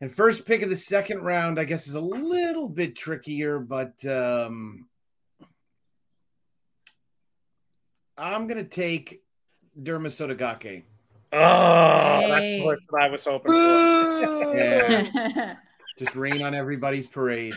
And 0.00 0.12
first 0.12 0.46
pick 0.46 0.62
of 0.62 0.68
the 0.68 0.76
second 0.76 1.22
round, 1.22 1.58
I 1.58 1.64
guess, 1.64 1.86
is 1.86 1.94
a 1.94 2.00
little 2.00 2.68
bit 2.68 2.96
trickier, 2.96 3.58
but 3.58 4.04
um, 4.06 4.86
I'm 8.18 8.46
going 8.46 8.62
to 8.62 8.68
take 8.68 9.22
Derma 9.80 10.08
Sotogake. 10.08 10.84
Oh, 11.32 12.20
hey. 12.20 12.58
that's 12.62 12.82
what 12.90 13.02
I 13.02 13.08
was 13.08 13.24
hoping 13.24 13.52
for. 13.52 14.54
yeah. 14.54 15.54
Just 15.98 16.14
rain 16.14 16.42
on 16.42 16.54
everybody's 16.54 17.06
parade. 17.06 17.54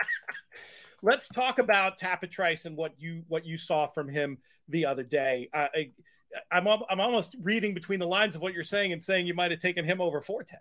Let's 1.02 1.28
talk 1.28 1.60
about 1.60 1.98
Tapit 1.98 2.32
Trice 2.32 2.64
and 2.64 2.76
what 2.76 2.94
you 2.98 3.22
what 3.28 3.46
you 3.46 3.56
saw 3.56 3.86
from 3.86 4.08
him 4.08 4.38
the 4.68 4.86
other 4.86 5.04
day. 5.04 5.48
Uh, 5.54 5.68
I, 5.72 5.90
I'm 6.50 6.66
I'm 6.66 7.00
almost 7.00 7.36
reading 7.42 7.74
between 7.74 8.00
the 8.00 8.06
lines 8.06 8.34
of 8.34 8.42
what 8.42 8.54
you're 8.54 8.64
saying 8.64 8.92
and 8.92 9.00
saying 9.00 9.28
you 9.28 9.34
might 9.34 9.52
have 9.52 9.60
taken 9.60 9.84
him 9.84 10.00
over 10.00 10.20
Forte. 10.20 10.56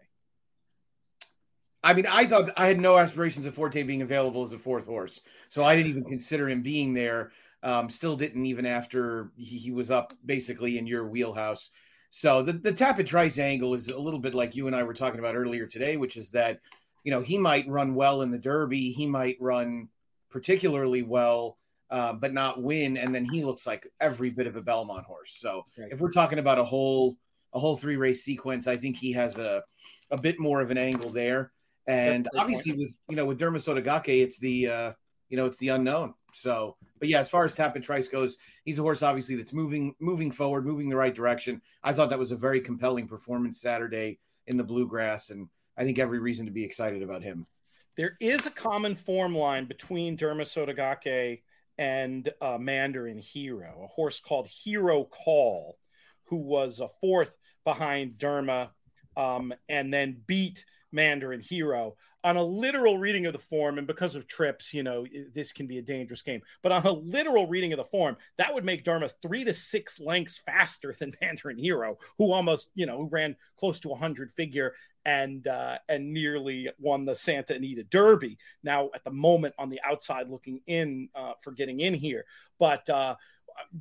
I 1.88 1.94
mean, 1.94 2.06
I 2.06 2.25
thought 2.25 2.51
I 2.58 2.67
had 2.67 2.82
no 2.82 2.98
aspirations 2.98 3.46
of 3.46 3.56
Forte 3.56 3.82
being 3.84 4.01
available 4.01 4.44
as 4.44 4.51
a 4.51 4.60
fourth 4.60 4.86
horse, 4.86 5.22
so 5.48 5.63
I 5.63 5.74
didn't 5.74 5.91
even 5.91 6.03
consider 6.03 6.50
him 6.50 6.62
being 6.62 6.94
there. 6.94 7.32
Um, 7.63 7.89
still 7.89 8.17
didn't 8.17 8.46
even 8.46 8.65
after 8.65 9.32
he, 9.38 9.58
he, 9.58 9.72
was 9.72 9.89
up 9.89 10.12
basically 10.25 10.77
in 10.77 10.86
your 10.86 11.08
wheelhouse. 11.08 11.70
So 12.10 12.44
the 12.44 12.51
the 12.51 12.74
Tapit 12.74 13.08
Trice 13.08 13.39
angle 13.39 13.74
is 13.74 13.88
a 13.88 13.98
little 13.98 14.20
bit 14.20 14.36
like 14.36 14.53
you 14.53 14.67
and 14.67 14.75
I 14.75 14.84
were 14.84 14.94
talking 14.94 15.20
about 15.20 15.38
earlier 15.38 15.65
today, 15.65 15.96
which 15.96 16.17
is 16.17 16.29
that 16.32 16.60
you 17.06 17.12
know 17.12 17.22
he 17.22 17.38
might 17.38 17.70
run 17.70 17.96
well 17.96 18.22
in 18.22 18.32
the 18.32 18.38
Derby, 18.38 18.91
he 18.91 19.08
might 19.08 19.38
run 19.39 19.88
particularly 20.29 21.03
well, 21.03 21.58
uh, 21.89 22.12
but 22.12 22.34
not 22.34 22.62
win, 22.62 22.98
and 22.98 23.15
then 23.15 23.24
he 23.24 23.46
looks 23.46 23.65
like 23.65 23.88
every 24.01 24.29
bit 24.29 24.46
of 24.48 24.58
a 24.58 24.62
Belmont 24.62 25.06
horse. 25.06 25.38
So 25.38 25.65
right. 25.77 25.89
if 25.89 26.01
we're 26.01 26.12
talking 26.12 26.39
about 26.39 26.60
a 26.60 26.65
whole 26.65 27.15
a 27.53 27.60
whole 27.60 27.77
three 27.77 27.96
race 27.96 28.25
sequence, 28.25 28.67
I 28.67 28.75
think 28.75 28.98
he 28.98 29.13
has 29.13 29.38
a 29.38 29.63
a 30.12 30.17
bit 30.17 30.38
more 30.38 30.60
of 30.60 30.70
an 30.70 30.77
angle 30.77 31.12
there. 31.12 31.53
And 31.88 32.27
obviously, 32.36 32.74
point. 32.74 32.82
with 32.82 32.96
you 33.10 33.15
know 33.15 33.25
with 33.25 33.39
Derma 33.39 33.58
Sotogake, 33.58 34.22
it's 34.22 34.38
the 34.38 34.67
uh, 34.67 34.91
you 35.29 35.38
know 35.38 35.46
it's 35.46 35.58
the 35.58 35.70
unknown. 35.70 36.13
So, 36.34 36.75
but 37.00 37.08
yeah, 37.08 37.20
as 37.20 37.29
far 37.29 37.46
as 37.46 37.56
Tapit 37.56 37.84
Trice 37.84 38.08
goes, 38.08 38.38
he's 38.65 38.77
a 38.77 38.82
horse 38.82 39.01
obviously 39.01 39.36
that's 39.36 39.53
moving 39.53 39.96
moving 40.00 40.32
forward, 40.32 40.65
moving 40.65 40.89
the 40.89 40.96
right 40.96 41.15
direction. 41.15 41.62
I 41.84 41.94
thought 41.94 42.10
that 42.10 42.20
was 42.20 42.32
a 42.32 42.38
very 42.38 42.60
compelling 42.60 43.08
performance 43.08 43.62
Saturday 43.62 44.20
in 44.48 44.58
the 44.58 44.63
bluegrass, 44.63 45.29
and 45.29 45.48
I 45.77 45.84
think 45.84 46.00
every 46.00 46.20
reason 46.20 46.46
to 46.46 46.51
be 46.51 46.63
excited 46.63 47.01
about 47.03 47.24
him. 47.24 47.48
There 47.96 48.15
is 48.20 48.46
a 48.46 48.51
common 48.51 48.96
form 48.96 49.36
line 49.36 49.65
between 49.65 50.17
Derma 50.17 50.41
Sotogake 50.41 51.41
and 51.77 52.32
uh, 52.41 52.58
Mandarin 52.60 53.17
Hero, 53.17 53.82
a 53.84 53.88
horse 53.88 54.20
called 54.20 54.48
Hero 54.48 55.06
Call, 55.06 55.77
who 56.25 56.38
was 56.38 56.79
a 56.79 56.89
fourth 57.01 57.36
behind 57.63 58.17
Derma, 58.17 58.70
um, 59.15 59.53
and 59.67 59.94
then 59.94 60.22
beat 60.27 60.63
Mandarin 60.91 61.41
Hero. 61.41 61.96
On 62.24 62.36
a 62.36 62.44
literal 62.44 62.98
reading 62.98 63.25
of 63.25 63.34
the 63.34 63.39
form, 63.39 63.77
and 63.77 63.88
because 63.88 64.15
of 64.15 64.27
trips, 64.27 64.74
you 64.74 64.84
know, 64.84 65.06
this 65.34 65.53
can 65.53 65.67
be 65.67 65.77
a 65.77 65.82
dangerous 65.82 66.22
game. 66.22 66.41
But 66.62 66.72
on 66.72 66.86
a 66.86 66.91
literal 66.91 67.48
reading 67.48 67.72
of 67.74 67.77
the 67.77 67.86
form, 67.86 68.17
that 68.38 68.53
would 68.53 68.65
make 68.65 68.84
Derma 68.84 69.13
three 69.22 69.46
to 69.46 69.53
six 69.53 70.00
lengths 70.00 70.38
faster 70.38 70.94
than 70.98 71.13
Mandarin 71.22 71.58
Hero, 71.58 71.98
who 72.17 72.34
almost, 72.34 72.70
you 72.75 72.86
know, 72.86 73.03
ran 73.03 73.36
close 73.58 73.79
to 73.82 73.89
100 73.89 74.32
figure 74.32 74.74
and 75.06 75.48
uh, 75.48 75.77
and 75.88 76.12
nearly 76.12 76.70
won 76.79 77.06
the 77.06 77.15
Santa 77.15 77.56
Anita 77.56 77.84
Derby. 77.84 78.38
Now, 78.62 78.89
at 78.94 79.06
the 79.06 79.12
moment, 79.12 79.56
on 79.58 79.70
the 79.70 79.79
outside 79.86 80.29
looking 80.29 80.60
in 80.67 81.10
uh, 81.15 81.34
for 81.41 81.51
getting 81.51 81.79
in 81.79 81.94
here, 81.94 82.25
but 82.60 82.89
uh, 82.89 83.15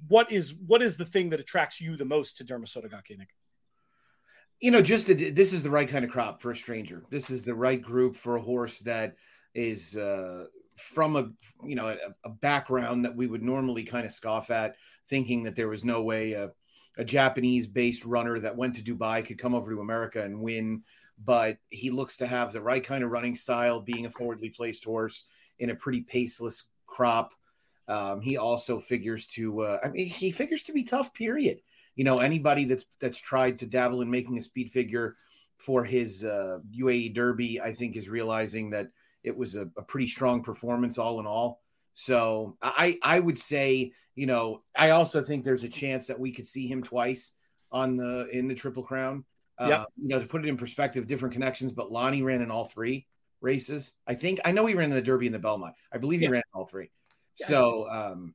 what 0.08 0.30
is 0.30 0.54
what 0.54 0.82
is 0.82 0.96
the 0.96 1.04
thing 1.04 1.30
that 1.30 1.40
attracts 1.40 1.80
you 1.80 1.96
the 1.96 2.04
most 2.04 2.38
to 2.38 2.44
Derma 2.44 2.66
Sotogake, 2.66 3.18
Nick? 3.18 3.34
You 4.60 4.70
know, 4.70 4.80
just 4.80 5.06
that 5.08 5.36
this 5.36 5.52
is 5.52 5.62
the 5.62 5.70
right 5.70 5.88
kind 5.88 6.04
of 6.04 6.10
crop 6.10 6.40
for 6.40 6.50
a 6.50 6.56
stranger. 6.56 7.04
This 7.10 7.30
is 7.30 7.42
the 7.42 7.54
right 7.54 7.80
group 7.80 8.16
for 8.16 8.36
a 8.36 8.42
horse 8.42 8.78
that 8.80 9.16
is 9.54 9.96
uh, 9.96 10.46
from 10.76 11.16
a 11.16 11.30
you 11.64 11.74
know 11.74 11.88
a, 11.88 11.96
a, 12.24 12.30
background 12.30 13.04
that 13.04 13.16
we 13.16 13.26
would 13.26 13.42
normally 13.42 13.82
kind 13.82 14.06
of 14.06 14.12
scoff 14.12 14.50
at, 14.50 14.76
thinking 15.08 15.42
that 15.42 15.56
there 15.56 15.68
was 15.68 15.84
no 15.84 16.02
way 16.02 16.32
a, 16.32 16.50
a 16.96 17.04
Japanese-based 17.04 18.04
runner 18.04 18.38
that 18.38 18.56
went 18.56 18.74
to 18.76 18.82
Dubai 18.82 19.24
could 19.24 19.38
come 19.38 19.54
over 19.54 19.70
to 19.72 19.80
America 19.80 20.22
and 20.22 20.40
win. 20.40 20.82
But 21.22 21.58
he 21.70 21.90
looks 21.90 22.18
to 22.18 22.26
have 22.26 22.52
the 22.52 22.60
right 22.60 22.84
kind 22.84 23.02
of 23.02 23.10
running 23.10 23.34
style, 23.34 23.80
being 23.80 24.04
a 24.04 24.10
forwardly 24.10 24.50
placed 24.50 24.84
horse 24.84 25.24
in 25.58 25.70
a 25.70 25.74
pretty 25.74 26.02
paceless 26.02 26.64
crop. 26.86 27.32
Um, 27.88 28.20
he 28.20 28.36
also 28.36 28.80
figures 28.80 29.26
to, 29.28 29.62
uh, 29.62 29.78
I 29.82 29.88
mean, 29.88 30.06
he 30.06 30.30
figures 30.30 30.64
to 30.64 30.72
be 30.72 30.82
tough. 30.82 31.14
Period 31.14 31.60
you 31.96 32.04
know 32.04 32.18
anybody 32.18 32.64
that's 32.64 32.84
that's 33.00 33.18
tried 33.18 33.58
to 33.58 33.66
dabble 33.66 34.02
in 34.02 34.10
making 34.10 34.38
a 34.38 34.42
speed 34.42 34.70
figure 34.70 35.16
for 35.56 35.82
his 35.82 36.24
uh, 36.24 36.58
UAE 36.78 37.14
Derby, 37.14 37.60
I 37.60 37.72
think 37.72 37.96
is 37.96 38.10
realizing 38.10 38.70
that 38.70 38.88
it 39.24 39.36
was 39.36 39.56
a, 39.56 39.62
a, 39.78 39.82
pretty 39.82 40.06
strong 40.06 40.42
performance 40.42 40.98
all 40.98 41.18
in 41.18 41.26
all. 41.26 41.62
So 41.94 42.58
I 42.62 42.98
I 43.02 43.18
would 43.18 43.38
say 43.38 43.92
you 44.14 44.26
know 44.26 44.62
I 44.76 44.90
also 44.90 45.22
think 45.22 45.44
there's 45.44 45.64
a 45.64 45.68
chance 45.68 46.06
that 46.06 46.20
we 46.20 46.30
could 46.30 46.46
see 46.46 46.66
him 46.66 46.82
twice 46.82 47.32
on 47.72 47.96
the 47.96 48.28
in 48.30 48.46
the 48.46 48.54
Triple 48.54 48.82
Crown. 48.82 49.24
Uh, 49.58 49.66
yeah. 49.68 49.84
You 49.96 50.08
know 50.08 50.20
to 50.20 50.26
put 50.26 50.44
it 50.44 50.48
in 50.48 50.58
perspective, 50.58 51.06
different 51.06 51.32
connections, 51.32 51.72
but 51.72 51.90
Lani 51.90 52.22
ran 52.22 52.42
in 52.42 52.50
all 52.50 52.66
three 52.66 53.06
races. 53.40 53.94
I 54.06 54.14
think 54.14 54.40
I 54.44 54.52
know 54.52 54.66
he 54.66 54.74
ran 54.74 54.90
in 54.90 54.96
the 54.96 55.02
Derby 55.02 55.26
and 55.26 55.34
the 55.34 55.38
Belmont. 55.38 55.74
I 55.90 55.96
believe 55.96 56.20
he 56.20 56.26
yes. 56.26 56.32
ran 56.32 56.42
all 56.52 56.66
three. 56.66 56.90
Yeah. 57.40 57.46
So 57.46 57.90
um, 57.90 58.34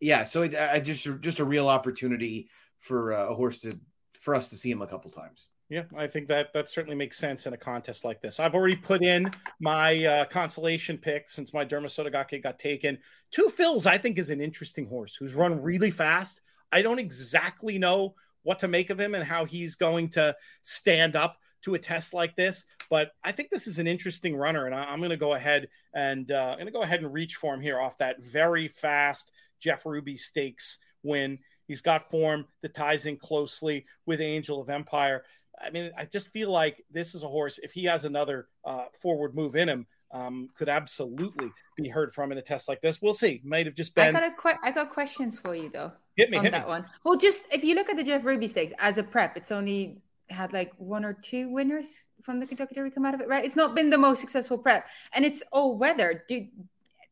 yeah, 0.00 0.24
so 0.24 0.42
it, 0.42 0.54
I 0.54 0.80
just 0.80 1.06
just 1.20 1.40
a 1.40 1.44
real 1.44 1.68
opportunity 1.68 2.48
for 2.80 3.12
uh, 3.12 3.28
a 3.28 3.34
horse 3.34 3.60
to 3.60 3.78
for 4.20 4.34
us 4.34 4.48
to 4.50 4.56
see 4.56 4.70
him 4.70 4.82
a 4.82 4.86
couple 4.86 5.10
times. 5.10 5.48
Yeah, 5.68 5.82
I 5.96 6.06
think 6.06 6.28
that 6.28 6.52
that 6.52 6.68
certainly 6.68 6.96
makes 6.96 7.18
sense 7.18 7.46
in 7.46 7.52
a 7.52 7.56
contest 7.56 8.04
like 8.04 8.20
this. 8.20 8.38
I've 8.38 8.54
already 8.54 8.76
put 8.76 9.02
in 9.02 9.30
my 9.60 10.04
uh, 10.04 10.24
consolation 10.26 10.96
pick 10.96 11.28
since 11.28 11.52
my 11.52 11.64
Derma 11.64 11.86
Sotogake 11.86 12.42
got 12.42 12.58
taken. 12.58 12.98
Two 13.32 13.48
Phil's, 13.48 13.84
I 13.84 13.98
think, 13.98 14.18
is 14.18 14.30
an 14.30 14.40
interesting 14.40 14.86
horse 14.86 15.16
who's 15.16 15.34
run 15.34 15.60
really 15.60 15.90
fast. 15.90 16.40
I 16.70 16.82
don't 16.82 17.00
exactly 17.00 17.78
know 17.78 18.14
what 18.44 18.60
to 18.60 18.68
make 18.68 18.90
of 18.90 19.00
him 19.00 19.16
and 19.16 19.24
how 19.24 19.44
he's 19.44 19.74
going 19.74 20.08
to 20.10 20.36
stand 20.62 21.16
up 21.16 21.38
to 21.62 21.74
a 21.74 21.78
test 21.80 22.14
like 22.14 22.36
this, 22.36 22.64
but 22.88 23.10
I 23.24 23.32
think 23.32 23.50
this 23.50 23.66
is 23.66 23.80
an 23.80 23.88
interesting 23.88 24.36
runner, 24.36 24.66
and 24.66 24.74
I, 24.74 24.92
am 24.92 25.00
going 25.00 25.10
to 25.10 25.16
go 25.16 25.34
ahead 25.34 25.66
and 25.94 26.30
uh, 26.30 26.50
I'm 26.52 26.58
going 26.58 26.66
to 26.66 26.72
go 26.72 26.82
ahead 26.82 27.02
and 27.02 27.12
reach 27.12 27.34
for 27.34 27.52
him 27.52 27.60
here 27.60 27.80
off 27.80 27.98
that 27.98 28.22
very 28.22 28.68
fast 28.68 29.32
Jeff 29.58 29.84
Ruby 29.84 30.16
Stakes 30.16 30.78
win. 31.02 31.40
He's 31.66 31.80
got 31.80 32.10
form 32.10 32.46
that 32.62 32.74
ties 32.74 33.06
in 33.06 33.16
closely 33.16 33.86
with 34.06 34.20
Angel 34.20 34.60
of 34.60 34.70
Empire. 34.70 35.24
I 35.60 35.70
mean, 35.70 35.90
I 35.96 36.04
just 36.04 36.28
feel 36.28 36.50
like 36.50 36.84
this 36.90 37.14
is 37.14 37.22
a 37.22 37.28
horse. 37.28 37.58
If 37.62 37.72
he 37.72 37.84
has 37.84 38.04
another 38.04 38.48
uh, 38.64 38.84
forward 39.00 39.34
move 39.34 39.56
in 39.56 39.68
him, 39.68 39.86
um, 40.12 40.48
could 40.56 40.68
absolutely 40.68 41.50
be 41.76 41.88
heard 41.88 42.12
from 42.12 42.32
in 42.32 42.38
a 42.38 42.42
test 42.42 42.68
like 42.68 42.80
this. 42.80 43.02
We'll 43.02 43.14
see. 43.14 43.40
Might 43.44 43.66
have 43.66 43.74
just 43.74 43.94
been. 43.94 44.14
I 44.14 44.20
got 44.20 44.30
a 44.30 44.34
que- 44.40 44.58
I 44.62 44.70
got 44.70 44.90
questions 44.90 45.38
for 45.38 45.54
you 45.54 45.70
though. 45.70 45.92
Hit 46.16 46.30
me 46.30 46.38
on 46.38 46.44
hit 46.44 46.52
that 46.52 46.66
me. 46.66 46.70
one. 46.70 46.86
Well, 47.04 47.16
just 47.16 47.44
if 47.52 47.64
you 47.64 47.74
look 47.74 47.88
at 47.88 47.96
the 47.96 48.04
Jeff 48.04 48.24
Ruby 48.24 48.48
Stakes 48.48 48.72
as 48.78 48.98
a 48.98 49.02
prep, 49.02 49.36
it's 49.36 49.50
only 49.50 49.98
had 50.28 50.52
like 50.52 50.72
one 50.78 51.04
or 51.04 51.12
two 51.12 51.48
winners 51.48 52.08
from 52.22 52.40
the 52.40 52.46
Kentucky 52.46 52.74
Derby 52.74 52.90
come 52.90 53.04
out 53.04 53.14
of 53.14 53.20
it, 53.20 53.28
right? 53.28 53.44
It's 53.44 53.56
not 53.56 53.74
been 53.74 53.90
the 53.90 53.98
most 53.98 54.20
successful 54.20 54.58
prep, 54.58 54.86
and 55.12 55.24
it's 55.24 55.42
all 55.52 55.76
weather, 55.76 56.24
dude. 56.28 56.48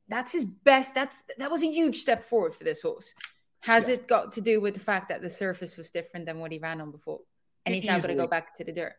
That's 0.08 0.32
his 0.32 0.44
best. 0.44 0.94
That's 0.94 1.22
that 1.38 1.50
was 1.50 1.62
a 1.62 1.70
huge 1.70 2.00
step 2.00 2.24
forward 2.24 2.54
for 2.54 2.64
this 2.64 2.82
horse. 2.82 3.14
Has 3.64 3.88
yes. 3.88 3.96
it 3.98 4.06
got 4.08 4.32
to 4.32 4.42
do 4.42 4.60
with 4.60 4.74
the 4.74 4.80
fact 4.80 5.08
that 5.08 5.22
the 5.22 5.30
surface 5.30 5.78
was 5.78 5.90
different 5.90 6.26
than 6.26 6.38
what 6.38 6.52
he 6.52 6.58
ran 6.58 6.82
on 6.82 6.90
before? 6.90 7.20
And 7.64 7.74
he's 7.74 7.84
now 7.86 7.98
going 7.98 8.14
to 8.14 8.22
go 8.22 8.28
back 8.28 8.54
to 8.58 8.64
the 8.64 8.72
dirt. 8.72 8.92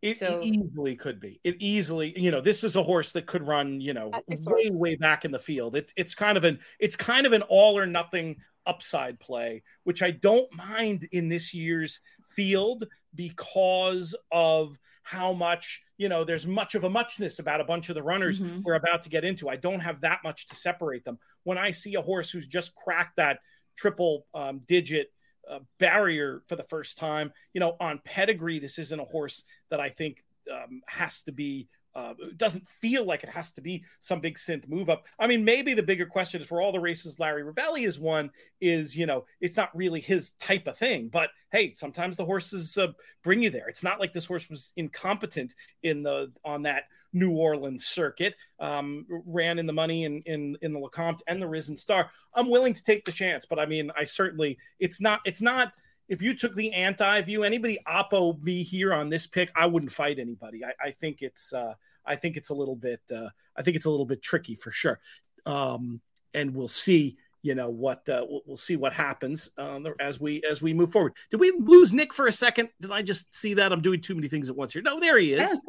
It, 0.00 0.16
So- 0.16 0.38
it 0.38 0.44
easily 0.44 0.94
could 0.94 1.18
be. 1.18 1.40
It 1.42 1.56
easily, 1.58 2.16
you 2.16 2.30
know, 2.30 2.40
this 2.40 2.62
is 2.62 2.76
a 2.76 2.84
horse 2.84 3.10
that 3.14 3.26
could 3.26 3.44
run, 3.44 3.80
you 3.80 3.94
know, 3.94 4.12
way, 4.28 4.36
source. 4.36 4.60
way 4.70 4.94
back 4.94 5.24
in 5.24 5.32
the 5.32 5.40
field. 5.40 5.74
It, 5.74 5.92
it's 5.96 6.14
kind 6.14 6.38
of 6.38 6.44
an, 6.44 6.60
it's 6.78 6.94
kind 6.94 7.26
of 7.26 7.32
an 7.32 7.42
all 7.42 7.76
or 7.76 7.84
nothing 7.84 8.36
upside 8.64 9.18
play, 9.18 9.64
which 9.82 10.02
I 10.02 10.12
don't 10.12 10.52
mind 10.54 11.08
in 11.10 11.28
this 11.28 11.52
year's 11.52 12.00
field 12.28 12.84
because 13.16 14.14
of 14.30 14.78
how 15.02 15.32
much, 15.32 15.82
you 15.98 16.08
know, 16.08 16.22
there's 16.22 16.46
much 16.46 16.76
of 16.76 16.84
a 16.84 16.90
muchness 16.90 17.40
about 17.40 17.60
a 17.60 17.64
bunch 17.64 17.88
of 17.88 17.96
the 17.96 18.04
runners 18.04 18.40
Mhm. 18.40 18.62
we're 18.62 18.74
about 18.74 19.02
to 19.02 19.08
get 19.08 19.24
into. 19.24 19.48
I 19.48 19.56
don't 19.56 19.80
have 19.80 20.00
that 20.02 20.20
much 20.22 20.46
to 20.46 20.54
separate 20.54 21.04
them. 21.04 21.18
When 21.42 21.58
I 21.58 21.72
see 21.72 21.96
a 21.96 22.00
horse 22.02 22.30
who's 22.30 22.46
just 22.46 22.72
cracked 22.76 23.16
that 23.16 23.40
triple 23.76 24.26
um, 24.34 24.60
digit 24.66 25.12
uh, 25.50 25.58
barrier 25.78 26.42
for 26.48 26.56
the 26.56 26.62
first 26.64 26.98
time, 26.98 27.32
you 27.52 27.60
know, 27.60 27.76
on 27.80 28.00
pedigree, 28.04 28.58
this 28.58 28.78
isn't 28.78 29.00
a 29.00 29.04
horse 29.04 29.44
that 29.70 29.80
I 29.80 29.88
think 29.88 30.24
um, 30.50 30.82
has 30.86 31.22
to 31.24 31.32
be. 31.32 31.68
Uh, 31.94 32.14
it 32.20 32.38
doesn't 32.38 32.66
feel 32.66 33.04
like 33.04 33.22
it 33.22 33.28
has 33.28 33.50
to 33.52 33.60
be 33.60 33.84
some 34.00 34.20
big 34.20 34.38
synth 34.38 34.68
move 34.68 34.88
up. 34.88 35.04
I 35.18 35.26
mean, 35.26 35.44
maybe 35.44 35.74
the 35.74 35.82
bigger 35.82 36.06
question 36.06 36.40
is 36.40 36.46
for 36.46 36.60
all 36.60 36.72
the 36.72 36.80
races 36.80 37.20
Larry 37.20 37.42
Rivelli 37.42 37.84
has 37.84 37.98
won 37.98 38.30
is, 38.60 38.96
you 38.96 39.06
know, 39.06 39.24
it's 39.40 39.56
not 39.56 39.76
really 39.76 40.00
his 40.00 40.30
type 40.32 40.66
of 40.66 40.78
thing. 40.78 41.08
But 41.08 41.30
hey, 41.50 41.74
sometimes 41.74 42.16
the 42.16 42.24
horses 42.24 42.76
uh, 42.78 42.88
bring 43.22 43.42
you 43.42 43.50
there. 43.50 43.68
It's 43.68 43.82
not 43.82 44.00
like 44.00 44.12
this 44.12 44.26
horse 44.26 44.48
was 44.48 44.72
incompetent 44.76 45.54
in 45.82 46.02
the 46.02 46.32
on 46.44 46.62
that 46.62 46.84
New 47.12 47.32
Orleans 47.32 47.84
circuit. 47.84 48.36
Um, 48.58 49.06
ran 49.08 49.58
in 49.58 49.66
the 49.66 49.72
money 49.72 50.04
in 50.04 50.22
in 50.22 50.56
in 50.62 50.72
the 50.72 50.80
Lecomte 50.80 51.20
and 51.26 51.42
the 51.42 51.48
Risen 51.48 51.76
Star. 51.76 52.10
I'm 52.34 52.48
willing 52.48 52.74
to 52.74 52.84
take 52.84 53.04
the 53.04 53.12
chance, 53.12 53.44
but 53.44 53.58
I 53.58 53.66
mean, 53.66 53.90
I 53.96 54.04
certainly 54.04 54.58
it's 54.78 55.00
not 55.00 55.20
it's 55.24 55.42
not. 55.42 55.72
If 56.08 56.20
you 56.20 56.34
took 56.34 56.54
the 56.54 56.72
anti 56.72 57.20
view, 57.22 57.44
anybody 57.44 57.78
oppo 57.86 58.40
me 58.42 58.62
here 58.62 58.92
on 58.92 59.08
this 59.08 59.26
pick, 59.26 59.50
I 59.54 59.66
wouldn't 59.66 59.92
fight 59.92 60.18
anybody. 60.18 60.64
I, 60.64 60.72
I 60.88 60.90
think 60.90 61.22
it's 61.22 61.52
uh, 61.52 61.74
I 62.04 62.16
think 62.16 62.36
it's 62.36 62.50
a 62.50 62.54
little 62.54 62.76
bit 62.76 63.00
uh, 63.14 63.28
I 63.56 63.62
think 63.62 63.76
it's 63.76 63.86
a 63.86 63.90
little 63.90 64.06
bit 64.06 64.22
tricky 64.22 64.54
for 64.54 64.70
sure. 64.70 65.00
Um, 65.46 66.00
and 66.34 66.54
we'll 66.54 66.68
see 66.68 67.16
you 67.42 67.56
know 67.56 67.68
what 67.68 68.08
uh, 68.08 68.24
we'll, 68.28 68.42
we'll 68.46 68.56
see 68.56 68.76
what 68.76 68.92
happens 68.92 69.50
uh, 69.58 69.80
as 70.00 70.20
we 70.20 70.42
as 70.48 70.62
we 70.62 70.72
move 70.72 70.92
forward. 70.92 71.14
Did 71.30 71.40
we 71.40 71.50
lose 71.58 71.92
Nick 71.92 72.14
for 72.14 72.26
a 72.26 72.32
second? 72.32 72.68
Did 72.80 72.92
I 72.92 73.02
just 73.02 73.34
see 73.34 73.54
that? 73.54 73.72
I'm 73.72 73.82
doing 73.82 74.00
too 74.00 74.14
many 74.14 74.28
things 74.28 74.48
at 74.48 74.56
once 74.56 74.72
here. 74.72 74.82
No, 74.82 75.00
there 75.00 75.18
he 75.18 75.32
is. 75.32 75.62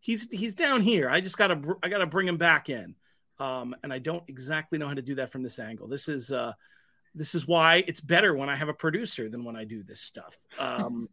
He's 0.00 0.30
he's 0.30 0.54
down 0.54 0.82
here. 0.82 1.08
I 1.08 1.20
just 1.20 1.38
gotta 1.38 1.56
br- 1.56 1.72
I 1.82 1.88
gotta 1.88 2.06
bring 2.06 2.28
him 2.28 2.36
back 2.36 2.68
in, 2.68 2.94
um, 3.38 3.74
and 3.82 3.92
I 3.92 3.98
don't 3.98 4.22
exactly 4.28 4.78
know 4.78 4.86
how 4.86 4.94
to 4.94 5.02
do 5.02 5.14
that 5.16 5.32
from 5.32 5.42
this 5.42 5.58
angle. 5.58 5.88
This 5.88 6.08
is 6.08 6.30
uh, 6.30 6.52
this 7.14 7.34
is 7.34 7.46
why 7.46 7.84
it's 7.86 8.00
better 8.00 8.34
when 8.34 8.48
I 8.48 8.56
have 8.56 8.68
a 8.68 8.74
producer 8.74 9.28
than 9.28 9.44
when 9.44 9.56
I 9.56 9.64
do 9.64 9.82
this 9.82 10.00
stuff. 10.00 10.36
Um, 10.58 11.08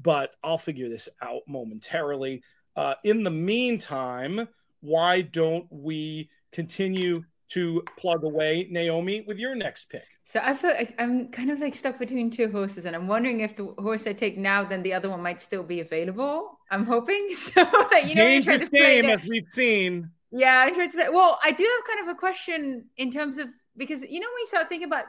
but 0.00 0.32
I'll 0.44 0.58
figure 0.58 0.90
this 0.90 1.08
out 1.22 1.42
momentarily. 1.46 2.42
Uh, 2.74 2.94
in 3.04 3.22
the 3.22 3.30
meantime, 3.30 4.46
why 4.80 5.22
don't 5.22 5.66
we 5.70 6.28
continue 6.52 7.24
to 7.48 7.82
plug 7.96 8.24
away, 8.24 8.66
Naomi, 8.70 9.22
with 9.26 9.38
your 9.38 9.54
next 9.54 9.84
pick? 9.84 10.06
So 10.24 10.40
I 10.42 10.54
feel 10.54 10.70
like 10.70 10.94
I'm 10.98 11.28
kind 11.28 11.50
of 11.50 11.60
like 11.60 11.74
stuck 11.74 11.98
between 11.98 12.30
two 12.30 12.50
horses, 12.50 12.84
and 12.84 12.96
I'm 12.96 13.06
wondering 13.06 13.40
if 13.40 13.56
the 13.56 13.66
horse 13.78 14.06
I 14.06 14.12
take 14.12 14.36
now, 14.36 14.64
then 14.64 14.82
the 14.82 14.92
other 14.92 15.08
one 15.08 15.22
might 15.22 15.40
still 15.40 15.62
be 15.62 15.80
available. 15.80 16.58
I'm 16.70 16.84
hoping 16.84 17.28
so. 17.32 17.64
That 17.64 18.04
you 18.06 18.14
know, 18.14 18.26
you 18.26 18.42
try 18.42 18.56
to 18.56 18.68
play 18.68 19.00
as 19.00 19.20
we've 19.26 19.46
seen. 19.50 20.10
Yeah, 20.32 20.64
I 20.66 20.70
tried 20.70 20.90
to 20.90 20.96
play. 20.96 21.08
Well, 21.08 21.38
I 21.42 21.52
do 21.52 21.62
have 21.62 21.96
kind 21.96 22.08
of 22.08 22.14
a 22.14 22.18
question 22.18 22.86
in 22.96 23.10
terms 23.10 23.38
of 23.38 23.48
because 23.76 24.02
you 24.02 24.20
know 24.20 24.26
when 24.26 24.40
you 24.40 24.46
start 24.46 24.68
thinking 24.68 24.88
about 24.88 25.04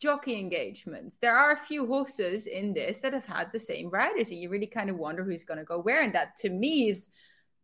jockey 0.00 0.38
engagements, 0.38 1.18
there 1.20 1.36
are 1.36 1.52
a 1.52 1.56
few 1.56 1.86
horses 1.86 2.46
in 2.46 2.72
this 2.72 3.02
that 3.02 3.12
have 3.12 3.26
had 3.26 3.52
the 3.52 3.58
same 3.58 3.90
riders, 3.90 4.30
and 4.30 4.40
you 4.40 4.48
really 4.48 4.66
kind 4.66 4.90
of 4.90 4.96
wonder 4.96 5.22
who's 5.22 5.44
going 5.44 5.58
to 5.58 5.64
go 5.64 5.78
where, 5.78 6.00
and 6.02 6.14
that 6.14 6.36
to 6.38 6.50
me 6.50 6.88
is 6.88 7.08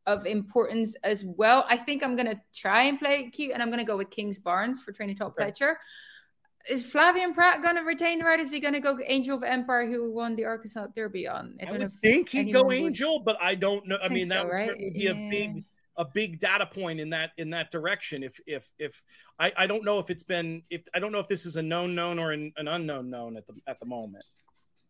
of 0.06 0.24
importance 0.26 0.94
as 1.02 1.24
well. 1.24 1.64
I 1.68 1.76
think 1.76 2.04
I'm 2.04 2.14
going 2.14 2.26
to 2.28 2.40
try 2.54 2.82
and 2.82 2.98
play 2.98 3.28
keep, 3.32 3.50
and 3.52 3.60
I'm 3.62 3.70
going 3.70 3.80
to 3.80 3.84
go 3.84 3.96
with 3.96 4.10
Kingsbarns 4.10 4.78
for 4.78 4.92
training 4.92 5.16
Todd 5.16 5.32
Okay. 5.38 5.50
Pletcher. 5.50 5.74
Is 6.68 6.84
Flavien 6.84 7.32
Prat 7.32 7.62
going 7.62 7.76
to 7.76 7.82
retain 7.82 8.18
the 8.18 8.24
ride? 8.24 8.40
Is 8.40 8.50
he 8.50 8.58
going 8.60 8.74
to 8.74 8.80
go 8.80 8.98
Angel 9.06 9.36
of 9.36 9.44
Empire, 9.44 9.86
who 9.86 10.12
won 10.12 10.34
the 10.36 10.44
Arkansas 10.44 10.88
Derby 10.96 11.26
on? 11.28 11.56
I 11.60 11.64
don't 11.66 11.78
know 11.78 11.84
would 11.86 11.92
think 11.94 12.28
he'd 12.28 12.52
go 12.52 12.60
anyone 12.60 12.66
would- 12.66 12.76
Angel, 12.88 13.20
but 13.20 13.36
I 13.40 13.54
don't 13.54 13.86
know. 13.86 13.96
I 13.96 14.08
think 14.08 14.12
mean, 14.12 14.28
that 14.28 14.42
so, 14.42 14.44
would 14.46 14.52
right? 14.52 14.78
be 14.78 15.06
a 15.06 15.14
big 15.14 15.54
Yeah. 15.56 15.60
A 15.98 16.04
big 16.04 16.40
data 16.40 16.66
point 16.66 17.00
in 17.00 17.10
that 17.10 17.32
in 17.38 17.50
that 17.50 17.70
direction. 17.70 18.22
If 18.22 18.38
if 18.46 18.68
if 18.78 19.02
I, 19.38 19.52
I 19.56 19.66
don't 19.66 19.84
know 19.84 19.98
if 19.98 20.10
it's 20.10 20.24
been 20.24 20.62
if 20.70 20.82
I 20.94 20.98
don't 20.98 21.12
know 21.12 21.20
if 21.20 21.28
this 21.28 21.46
is 21.46 21.56
a 21.56 21.62
known 21.62 21.94
known 21.94 22.18
or 22.18 22.32
an, 22.32 22.52
an 22.56 22.68
unknown 22.68 23.10
known 23.10 23.36
at 23.36 23.46
the 23.46 23.54
at 23.66 23.80
the 23.80 23.86
moment. 23.86 24.24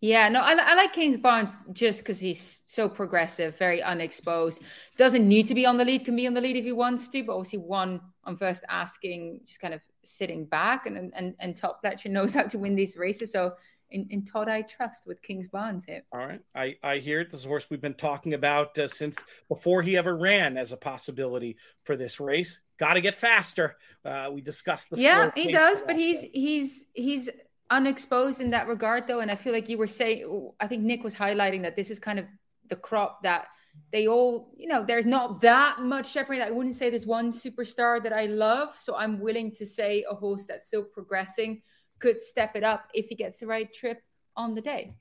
Yeah, 0.02 0.28
no, 0.28 0.40
I, 0.40 0.52
I 0.52 0.75
like 0.75 0.92
Kingsbarns 0.92 1.56
just 1.73 2.00
because 2.00 2.21
he's 2.21 2.60
so 2.66 2.86
progressive, 2.86 3.56
very 3.56 3.82
unexposed. 3.82 4.62
Doesn't 4.99 5.26
need 5.26 5.47
to 5.47 5.54
be 5.54 5.64
on 5.64 5.78
the 5.78 5.86
lead, 5.86 6.04
can 6.04 6.14
be 6.14 6.26
on 6.26 6.34
the 6.34 6.40
lead 6.40 6.56
if 6.56 6.64
he 6.64 6.73
wants 6.73 7.08
to, 7.08 7.23
but 7.25 7.34
obviously 7.34 7.60
one 7.60 8.00
on 8.25 8.36
first 8.36 8.62
asking, 8.69 9.40
just 9.47 9.58
kind 9.58 9.73
of 9.73 9.80
sitting 10.04 10.45
back, 10.45 10.86
and 10.86 11.12
and 11.14 11.34
and 11.40 11.56
Todd 11.56 11.76
Pletcher 11.82 12.10
knows 12.10 12.34
how 12.34 12.42
to 12.42 12.58
win 12.58 12.76
these 12.76 12.97
races. 12.97 13.32
So 13.32 13.54
in, 13.90 14.06
in 14.10 14.25
Todd, 14.25 14.49
I 14.49 14.62
trust 14.62 15.06
with 15.06 15.22
Kingsbarns 15.22 15.84
here. 15.86 16.02
All 16.12 16.26
right, 16.26 16.40
I 16.54 16.76
I 16.82 16.99
hear 16.99 17.20
it. 17.20 17.30
This 17.30 17.40
is 17.40 17.46
a 17.46 17.49
horse 17.49 17.68
we've 17.70 17.80
been 17.80 17.94
talking 17.94 18.34
about 18.34 18.76
uh, 18.78 18.88
since 18.88 19.16
before 19.49 19.82
he 19.82 19.96
ever 19.96 20.16
ran 20.16 20.56
as 20.56 20.72
a 20.72 20.76
possibility 20.76 21.56
for 21.84 21.96
this 21.96 22.20
race. 22.20 22.60
Got 22.78 22.94
to 22.94 23.00
get 23.00 23.14
faster. 23.14 23.76
Uh, 24.04 24.30
we 24.32 24.40
discussed 24.40 24.90
the 24.90 25.00
yeah, 25.00 25.30
he 25.34 25.52
does, 25.52 25.82
but 25.82 25.96
he's 25.96 26.22
he's 26.22 26.86
he's 26.94 27.30
unexposed 27.70 28.40
in 28.40 28.50
that 28.50 28.68
regard, 28.68 29.06
though. 29.06 29.20
And 29.20 29.30
I 29.30 29.36
feel 29.36 29.52
like 29.52 29.68
you 29.68 29.78
were 29.78 29.86
saying, 29.86 30.50
I 30.60 30.66
think 30.66 30.82
Nick 30.82 31.02
was 31.02 31.14
highlighting 31.14 31.62
that 31.62 31.76
this 31.76 31.90
is 31.90 31.99
kind 31.99 32.18
of 32.18 32.26
the 32.68 32.76
crop 32.76 33.22
that 33.22 33.46
they 33.92 34.08
all, 34.08 34.52
you 34.56 34.68
know, 34.68 34.84
there's 34.84 35.06
not 35.06 35.40
that 35.42 35.80
much 35.80 36.06
separating. 36.06 36.46
I 36.46 36.50
wouldn't 36.50 36.75
say 36.75 36.90
there's 36.90 37.06
one 37.06 37.32
superstar 37.32 38.02
that 38.02 38.12
I 38.12 38.26
love, 38.26 38.75
so 38.78 38.96
I'm 38.96 39.20
willing 39.20 39.54
to 39.56 39.66
say 39.66 40.04
a 40.10 40.14
horse 40.14 40.46
that's 40.46 40.66
still 40.66 40.82
progressing 40.82 41.62
could 41.99 42.21
step 42.21 42.56
it 42.56 42.65
up 42.65 42.89
if 42.95 43.09
he 43.09 43.15
gets 43.15 43.39
the 43.39 43.47
right 43.47 43.73
trip 43.73 44.02
on 44.37 44.54
the 44.54 44.61
day. 44.61 44.93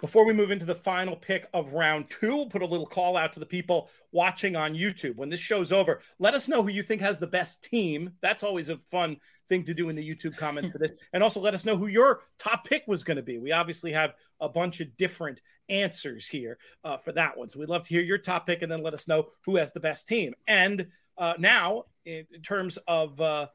Before 0.00 0.24
we 0.24 0.32
move 0.32 0.50
into 0.50 0.64
the 0.64 0.74
final 0.74 1.14
pick 1.14 1.46
of 1.52 1.74
round 1.74 2.08
two, 2.08 2.34
we'll 2.34 2.48
put 2.48 2.62
a 2.62 2.66
little 2.66 2.86
call 2.86 3.18
out 3.18 3.34
to 3.34 3.40
the 3.40 3.44
people 3.44 3.90
watching 4.12 4.56
on 4.56 4.74
YouTube. 4.74 5.16
When 5.16 5.28
this 5.28 5.40
show's 5.40 5.72
over, 5.72 6.00
let 6.18 6.32
us 6.32 6.48
know 6.48 6.62
who 6.62 6.70
you 6.70 6.82
think 6.82 7.02
has 7.02 7.18
the 7.18 7.26
best 7.26 7.62
team. 7.64 8.12
That's 8.22 8.42
always 8.42 8.70
a 8.70 8.78
fun 8.90 9.18
thing 9.50 9.62
to 9.64 9.74
do 9.74 9.90
in 9.90 9.96
the 9.96 10.08
YouTube 10.08 10.38
comments 10.38 10.70
for 10.70 10.78
this. 10.78 10.92
And 11.12 11.22
also 11.22 11.38
let 11.38 11.52
us 11.52 11.66
know 11.66 11.76
who 11.76 11.88
your 11.88 12.22
top 12.38 12.66
pick 12.66 12.84
was 12.86 13.04
going 13.04 13.18
to 13.18 13.22
be. 13.22 13.38
We 13.38 13.52
obviously 13.52 13.92
have 13.92 14.14
a 14.40 14.48
bunch 14.48 14.80
of 14.80 14.96
different 14.96 15.38
answers 15.68 16.26
here 16.26 16.56
uh, 16.82 16.96
for 16.96 17.12
that 17.12 17.36
one. 17.36 17.50
So 17.50 17.60
we'd 17.60 17.68
love 17.68 17.82
to 17.82 17.90
hear 17.90 18.02
your 18.02 18.18
top 18.18 18.46
pick 18.46 18.62
and 18.62 18.72
then 18.72 18.82
let 18.82 18.94
us 18.94 19.06
know 19.06 19.28
who 19.44 19.56
has 19.56 19.72
the 19.72 19.80
best 19.80 20.08
team. 20.08 20.32
And 20.48 20.86
uh, 21.18 21.34
now, 21.38 21.84
in, 22.06 22.24
terms 22.42 22.78
of 22.88 23.20
uh, 23.20 23.48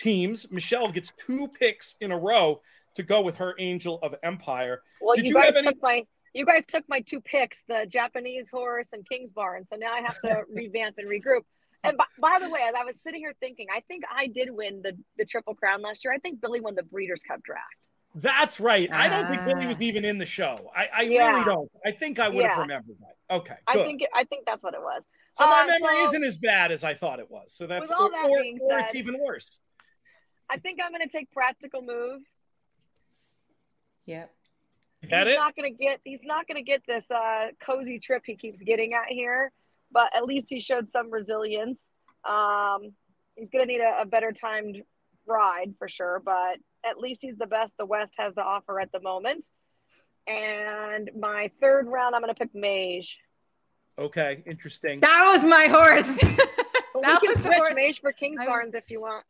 teams, 0.00 0.50
Michelle 0.50 0.90
gets 0.90 1.12
two 1.16 1.48
picks 1.48 1.96
in 2.00 2.12
a 2.12 2.18
row 2.18 2.60
to 2.94 3.02
go 3.02 3.20
with 3.20 3.36
her 3.36 3.54
Angel 3.58 3.98
of 4.02 4.14
Empire. 4.22 4.82
Well, 5.00 5.14
Did 5.16 5.24
you, 5.26 5.30
you 5.30 5.34
guys 5.34 5.46
have 5.46 5.56
any- 5.56 5.66
took 5.66 5.82
my 5.82 6.04
you 6.32 6.46
guys 6.46 6.64
took 6.64 6.84
my 6.88 7.00
two 7.00 7.20
picks, 7.20 7.64
the 7.66 7.86
Japanese 7.88 8.50
horse 8.50 8.86
and 8.92 9.04
King's 9.08 9.32
Barn. 9.32 9.66
So 9.66 9.74
now 9.74 9.92
I 9.92 10.00
have 10.00 10.20
to 10.20 10.44
revamp 10.54 10.96
and 10.98 11.08
regroup. 11.08 11.40
And 11.82 11.96
by, 11.96 12.04
by 12.20 12.38
the 12.40 12.48
way, 12.48 12.60
as 12.68 12.74
I 12.78 12.84
was 12.84 13.00
sitting 13.00 13.20
here 13.20 13.34
thinking, 13.40 13.66
I 13.74 13.80
think 13.88 14.04
I 14.14 14.26
did 14.28 14.48
win 14.50 14.80
the 14.82 14.96
the 15.18 15.24
Triple 15.24 15.54
Crown 15.54 15.82
last 15.82 16.04
year. 16.04 16.12
I 16.12 16.18
think 16.18 16.40
Billy 16.40 16.60
won 16.60 16.74
the 16.76 16.82
Breeders' 16.84 17.22
Cup 17.22 17.42
draft. 17.42 17.64
That's 18.14 18.58
right. 18.60 18.88
I 18.92 19.08
don't 19.08 19.28
think 19.28 19.44
Billy 19.44 19.64
Ah. 19.64 19.68
was 19.68 19.80
even 19.80 20.04
in 20.04 20.18
the 20.18 20.26
show. 20.26 20.70
I, 20.76 20.88
I 20.94 21.02
really 21.04 21.44
don't. 21.44 21.70
I 21.86 21.92
think 21.92 22.18
I 22.18 22.28
would 22.28 22.44
have 22.44 22.58
remembered 22.58 22.96
that. 23.00 23.34
Okay, 23.36 23.54
I 23.68 23.74
think 23.76 24.02
it, 24.02 24.08
I 24.14 24.24
think 24.24 24.46
that's 24.46 24.62
what 24.64 24.74
it 24.74 24.80
was. 24.82 25.02
so 25.34 25.46
my 25.46 25.62
uh, 25.62 25.66
memory 25.66 25.96
so- 25.98 26.08
isn't 26.08 26.24
as 26.24 26.36
bad 26.38 26.70
as 26.72 26.82
I 26.84 26.94
thought 26.94 27.18
it 27.20 27.30
was. 27.30 27.52
So 27.54 27.66
that's 27.68 27.82
With 27.88 27.92
all 27.92 28.06
or, 28.06 28.10
that 28.10 28.28
or- 28.28 28.42
being 28.42 28.58
or 28.60 28.78
it's 28.80 28.94
even 28.96 29.16
worse. 29.20 29.60
I 30.50 30.56
think 30.58 30.80
I'm 30.82 30.90
going 30.90 31.08
to 31.08 31.08
take 31.08 31.30
practical 31.30 31.82
move. 31.82 32.22
Yeah. 34.04 34.24
Get 35.08 35.26
he's 35.26 35.36
it? 35.36 35.38
not 35.38 35.56
going 35.56 35.72
to 35.72 35.82
get 35.82 36.00
he's 36.04 36.20
not 36.22 36.46
going 36.46 36.56
to 36.56 36.62
get 36.62 36.82
this 36.86 37.04
uh, 37.10 37.48
cozy 37.64 37.98
trip 37.98 38.22
he 38.26 38.34
keeps 38.36 38.62
getting 38.62 38.92
at 38.92 39.08
here, 39.08 39.52
but 39.90 40.14
at 40.14 40.24
least 40.24 40.46
he 40.48 40.60
showed 40.60 40.90
some 40.90 41.10
resilience. 41.10 41.86
Um, 42.28 42.92
he's 43.36 43.48
going 43.48 43.66
to 43.66 43.72
need 43.72 43.80
a, 43.80 44.02
a 44.02 44.06
better 44.06 44.32
timed 44.32 44.82
ride 45.26 45.74
for 45.78 45.88
sure, 45.88 46.20
but 46.22 46.58
at 46.84 46.98
least 46.98 47.20
he's 47.22 47.36
the 47.36 47.46
best 47.46 47.74
the 47.78 47.86
West 47.86 48.14
has 48.18 48.34
to 48.34 48.42
offer 48.42 48.78
at 48.80 48.92
the 48.92 49.00
moment. 49.00 49.46
And 50.26 51.10
my 51.18 51.50
third 51.60 51.86
round, 51.86 52.14
I'm 52.14 52.20
going 52.20 52.34
to 52.34 52.38
pick 52.38 52.54
Mage. 52.54 53.18
Okay, 53.98 54.42
interesting. 54.46 55.00
That 55.00 55.24
was 55.32 55.44
my 55.44 55.66
horse. 55.66 56.22
But 56.92 57.02
That 57.02 57.22
we 57.22 57.28
can 57.28 57.36
the 57.36 57.42
switch 57.42 57.56
horse 57.56 57.72
Mage 57.74 58.00
for 58.00 58.10
King's 58.10 58.40
I 58.40 58.46
Barnes 58.46 58.74
if 58.74 58.90
you 58.90 59.00
want. 59.00 59.24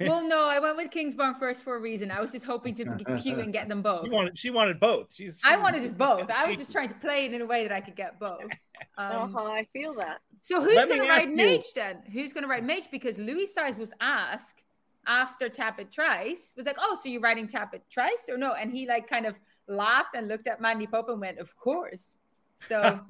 Well, 0.00 0.26
no, 0.26 0.48
I 0.48 0.58
went 0.58 0.76
with 0.76 0.90
Kings 0.90 1.14
Barn 1.14 1.34
first 1.38 1.62
for 1.62 1.76
a 1.76 1.80
reason. 1.80 2.10
I 2.10 2.20
was 2.20 2.32
just 2.32 2.44
hoping 2.44 2.74
to 2.76 2.84
be 2.96 3.04
cute 3.20 3.38
and 3.38 3.52
get 3.52 3.68
them 3.68 3.82
both. 3.90 4.04
She 4.04 4.10
wanted, 4.10 4.38
she 4.38 4.50
wanted 4.50 4.80
both. 4.80 5.14
She's, 5.14 5.40
I 5.44 5.56
wanted 5.56 5.82
just 5.82 5.96
both. 5.98 6.30
I 6.30 6.46
was 6.46 6.56
just 6.62 6.72
trying 6.72 6.88
to 6.88 6.94
play 6.96 7.26
it 7.26 7.34
in 7.34 7.40
a 7.42 7.46
way 7.46 7.62
that 7.66 7.72
I 7.72 7.80
could 7.80 7.96
get 7.96 8.18
both. 8.18 8.40
Um, 8.98 9.34
uh-huh, 9.36 9.44
I 9.44 9.66
feel 9.72 9.94
that. 9.94 10.18
So 10.40 10.60
who's 10.60 10.74
going 10.74 10.88
to 10.88 11.06
ask 11.06 11.26
ride 11.26 11.30
you- 11.30 11.36
Mage 11.36 11.72
then? 11.74 12.02
Who's 12.12 12.32
going 12.32 12.42
to 12.42 12.48
ride 12.48 12.64
Mage? 12.64 12.90
Because 12.90 13.16
Luis 13.16 13.54
Saez 13.56 13.78
was 13.78 13.92
asked 14.00 14.64
after 15.06 15.48
Tapit 15.48 15.90
Trice, 15.92 16.52
was 16.56 16.66
like, 16.66 16.76
"Oh, 16.80 16.98
so 17.00 17.08
you're 17.08 17.20
riding 17.20 17.46
Tapit 17.46 17.82
Trice 17.88 18.28
or 18.28 18.36
no?" 18.36 18.54
And 18.54 18.72
he 18.72 18.88
like 18.88 19.08
kind 19.08 19.26
of 19.26 19.36
laughed 19.68 20.16
and 20.16 20.26
looked 20.26 20.48
at 20.48 20.60
Mandy 20.60 20.88
Pope 20.88 21.10
and 21.10 21.20
went, 21.20 21.38
"Of 21.38 21.54
course." 21.56 22.18
So 22.58 23.00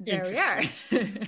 there 0.00 0.24
we 0.24 0.38
are. 0.38 0.62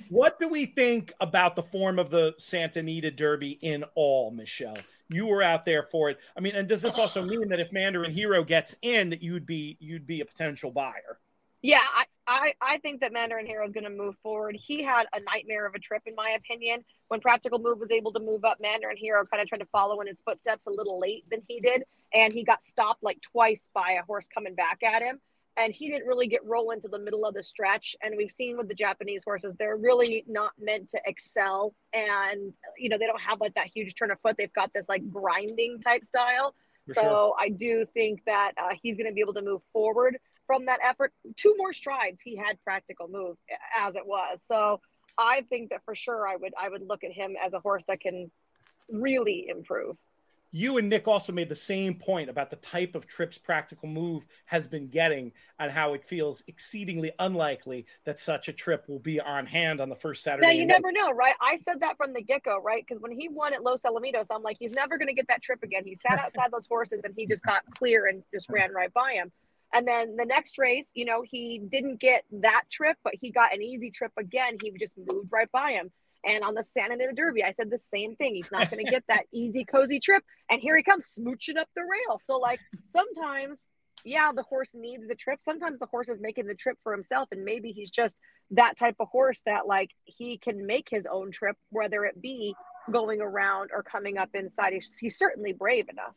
what 0.09 0.41
do 0.41 0.49
we 0.49 0.67
think 0.67 1.13
about 1.21 1.57
the 1.57 1.63
form 1.63 1.99
of 1.99 2.11
the 2.11 2.35
Santa 2.39 2.81
Anita 2.81 3.11
Derby 3.11 3.59
in 3.61 3.85
all, 3.95 4.31
Michelle? 4.31 4.79
You 5.09 5.27
were 5.27 5.43
out 5.43 5.67
there 5.67 5.87
for 5.91 6.09
it. 6.09 6.19
I 6.37 6.41
mean, 6.41 6.55
and 6.55 6.67
does 6.67 6.81
this 6.81 6.99
also 6.99 7.23
mean 7.23 7.49
that 7.49 7.61
if 7.61 7.71
Mandarin 7.71 8.13
Hero 8.13 8.43
gets 8.43 8.75
in, 8.81 9.11
that 9.11 9.23
you'd 9.23 9.45
be 9.45 9.77
you'd 9.79 10.07
be 10.07 10.21
a 10.21 10.25
potential 10.25 10.71
buyer? 10.71 11.19
Yeah, 11.61 11.83
I, 11.95 12.05
I, 12.27 12.55
I 12.61 12.79
think 12.79 13.01
that 13.03 13.13
Mandarin 13.13 13.47
Hero 13.47 13.65
is 13.65 13.71
going 13.71 13.85
to 13.85 13.91
move 13.91 14.17
forward. 14.21 14.57
He 14.57 14.83
had 14.83 15.07
a 15.13 15.21
nightmare 15.21 15.65
of 15.65 15.75
a 15.75 15.79
trip, 15.79 16.03
in 16.07 16.15
my 16.17 16.31
opinion. 16.31 16.85
When 17.07 17.21
Practical 17.21 17.61
Move 17.61 17.79
was 17.79 17.93
able 17.93 18.13
to 18.15 18.21
move 18.21 18.45
up, 18.45 18.59
Mandarin 18.61 18.97
Hero 18.97 19.25
kind 19.25 19.41
of 19.41 19.49
tried 19.49 19.59
to 19.59 19.67
follow 19.67 20.01
in 20.01 20.09
his 20.09 20.21
footsteps 20.23 20.67
a 20.67 20.71
little 20.71 20.99
late 20.99 21.25
than 21.31 21.41
he 21.47 21.61
did. 21.61 21.85
And 22.13 22.33
he 22.33 22.43
got 22.43 22.65
stopped 22.65 23.05
like 23.05 23.21
twice 23.21 23.69
by 23.73 23.97
a 24.01 24.05
horse 24.05 24.27
coming 24.27 24.57
back 24.57 24.83
at 24.83 25.03
him. 25.03 25.21
And 25.57 25.73
he 25.73 25.91
didn't 25.91 26.07
really 26.07 26.27
get 26.27 26.41
rolling 26.47 26.81
to 26.81 26.89
the 26.89 26.99
middle 26.99 27.27
of 27.27 27.35
the 27.35 27.43
stretch. 27.43 27.95
And 28.03 28.15
we've 28.17 28.31
seen 28.31 28.57
with 28.57 28.69
the 28.69 28.75
Japanese 28.75 29.23
horses, 29.25 29.55
they're 29.59 29.77
really 29.77 30.25
not 30.27 30.53
meant 30.59 30.89
to 30.91 31.01
excel. 31.05 31.75
And, 31.93 32.53
you 32.79 32.89
know, 32.89 32.97
they 32.99 33.07
don't 33.07 33.21
have 33.21 33.41
like 33.41 33.55
that 33.55 33.69
huge 33.75 33.95
turn 33.95 34.11
of 34.11 34.21
foot. 34.21 34.37
They've 34.39 34.53
got 34.53 34.73
this 34.75 34.89
like 34.89 35.09
grinding 35.11 35.81
type 35.81 36.05
style. 36.05 36.55
For 36.87 36.95
so 36.95 37.03
sure. 37.03 37.35
I 37.39 37.49
do 37.51 37.87
think 37.95 38.23
that 38.27 38.53
uh, 38.57 38.75
he's 38.83 38.97
going 38.97 39.09
to 39.09 39.15
be 39.15 39.21
able 39.21 39.35
to 39.35 39.43
move 39.43 39.63
forward 39.73 40.19
from 40.47 40.67
that 40.67 40.81
effort. 40.83 41.13
Two 41.37 41.55
more 41.57 41.73
strides 41.73 42.23
he 42.23 42.37
had 42.37 42.59
practical 42.65 43.09
move 43.09 43.37
as 43.79 43.95
it 43.95 44.07
was. 44.07 44.41
So 44.45 44.81
I 45.19 45.43
think 45.43 45.71
that 45.71 45.85
for 45.85 45.95
sure 45.95 46.27
I 46.27 46.37
would 46.37 46.53
I 46.61 46.69
would 46.69 46.83
look 46.83 47.05
at 47.05 47.13
him 47.13 47.37
as 47.43 47.53
a 47.53 47.61
horse 47.61 47.85
that 47.87 48.01
can 48.01 48.31
really 48.89 49.47
improve. 49.49 49.97
You 50.55 50.77
and 50.77 50.91
Nick 50.91 51.09
also 51.09 51.33
made 51.33 51.49
the 51.49 51.55
same 51.55 51.95
point 51.95 52.29
about 52.29 52.51
the 52.51 52.57
type 52.57 52.95
of 52.95 53.07
trips 53.07 53.39
practical 53.39 53.89
move 53.89 54.27
has 54.45 54.67
been 54.67 54.89
getting 54.89 55.33
and 55.59 55.73
how 55.73 55.95
it 55.95 56.05
feels 56.05 56.45
exceedingly 56.47 57.11
unlikely 57.19 57.87
that 58.05 58.21
such 58.21 58.49
a 58.49 58.53
trip 58.53 58.87
will 58.87 58.99
be 58.99 59.19
on 59.19 59.47
hand 59.47 59.81
on 59.81 59.89
the 59.89 59.97
first 59.97 60.23
Saturday. 60.23 60.47
Now 60.47 60.53
you 60.53 60.67
never 60.67 60.93
know, 60.93 61.11
right? 61.11 61.35
I 61.41 61.57
said 61.57 61.81
that 61.81 61.97
from 61.97 62.13
the 62.13 62.21
get 62.21 62.43
go, 62.43 62.61
right? 62.61 62.85
Because 62.87 63.01
when 63.03 63.13
he 63.13 63.31
won 63.31 63.55
at 63.55 63.63
Los 63.63 63.81
Alamitos, 63.83 64.27
I'm 64.31 64.43
like, 64.43 64.59
he's 64.59 64.73
never 64.73 64.99
going 64.99 65.09
to 65.09 65.15
get 65.15 65.29
that 65.29 65.41
trip 65.41 65.63
again. 65.63 65.85
He 65.87 65.95
sat 65.95 66.19
outside 66.19 66.51
those 66.53 66.67
horses 66.67 67.01
and 67.03 67.15
he 67.17 67.27
just 67.27 67.43
got 67.43 67.63
clear 67.75 68.07
and 68.07 68.23
just 68.31 68.51
ran 68.51 68.73
right 68.73 68.93
by 68.93 69.13
him. 69.13 69.33
And 69.73 69.89
then 69.89 70.17
the 70.17 70.27
next 70.27 70.59
race, 70.59 70.89
you 70.93 71.07
know, 71.07 71.23
he 71.23 71.59
didn't 71.67 71.99
get 71.99 72.25
that 72.31 72.65
trip, 72.71 72.99
but 73.03 73.15
he 73.19 73.31
got 73.31 73.55
an 73.55 73.63
easy 73.63 73.91
trip 73.91 74.13
again. 74.19 74.59
He 74.63 74.71
just 74.79 74.97
moved 74.99 75.31
right 75.33 75.51
by 75.51 75.73
him. 75.73 75.91
And 76.25 76.45
on 76.45 76.55
the 76.55 76.63
Santa 76.63 76.95
Anita 76.95 77.13
Derby, 77.15 77.43
I 77.43 77.51
said 77.51 77.71
the 77.71 77.79
same 77.79 78.15
thing. 78.17 78.35
He's 78.35 78.53
not 78.53 78.71
going 78.71 78.85
to 78.85 78.91
get 78.91 79.05
that 79.09 79.25
easy, 79.33 79.65
cozy 79.65 79.99
trip. 79.99 80.23
And 80.51 80.61
here 80.61 80.77
he 80.77 80.83
comes 80.83 81.13
smooching 81.19 81.57
up 81.59 81.69
the 81.75 81.83
rail. 81.83 82.21
So, 82.23 82.37
like, 82.37 82.61
sometimes, 82.93 83.59
yeah, 84.05 84.31
the 84.35 84.45
horse 84.45 84.71
needs 84.75 85.09
the 85.09 85.17
trip. 85.17 85.41
Sometimes 85.43 85.79
the 85.79 85.87
horse 85.87 86.09
is 86.09 86.21
making 86.21 86.47
the 86.47 86.55
trip 86.55 86.79
for 86.83 86.93
himself. 86.93 87.29
And 87.33 87.45
maybe 87.45 87.73
he's 87.73 87.91
just 87.91 88.17
that 88.53 88.77
type 88.77 88.97
of 89.01 89.09
horse 89.09 89.43
that, 89.47 89.67
like, 89.67 89.91
he 90.05 90.39
can 90.39 90.65
make 90.67 90.89
his 90.89 91.07
own 91.11 91.33
trip, 91.33 91.57
whether 91.71 92.05
it 92.05 92.23
be 92.23 92.55
going 92.91 93.21
around 93.21 93.71
or 93.73 93.83
coming 93.83 94.19
up 94.19 94.31
inside. 94.35 94.73
He's, 94.75 94.97
he's 94.99 95.19
certainly 95.19 95.53
brave 95.53 95.89
enough. 95.89 96.15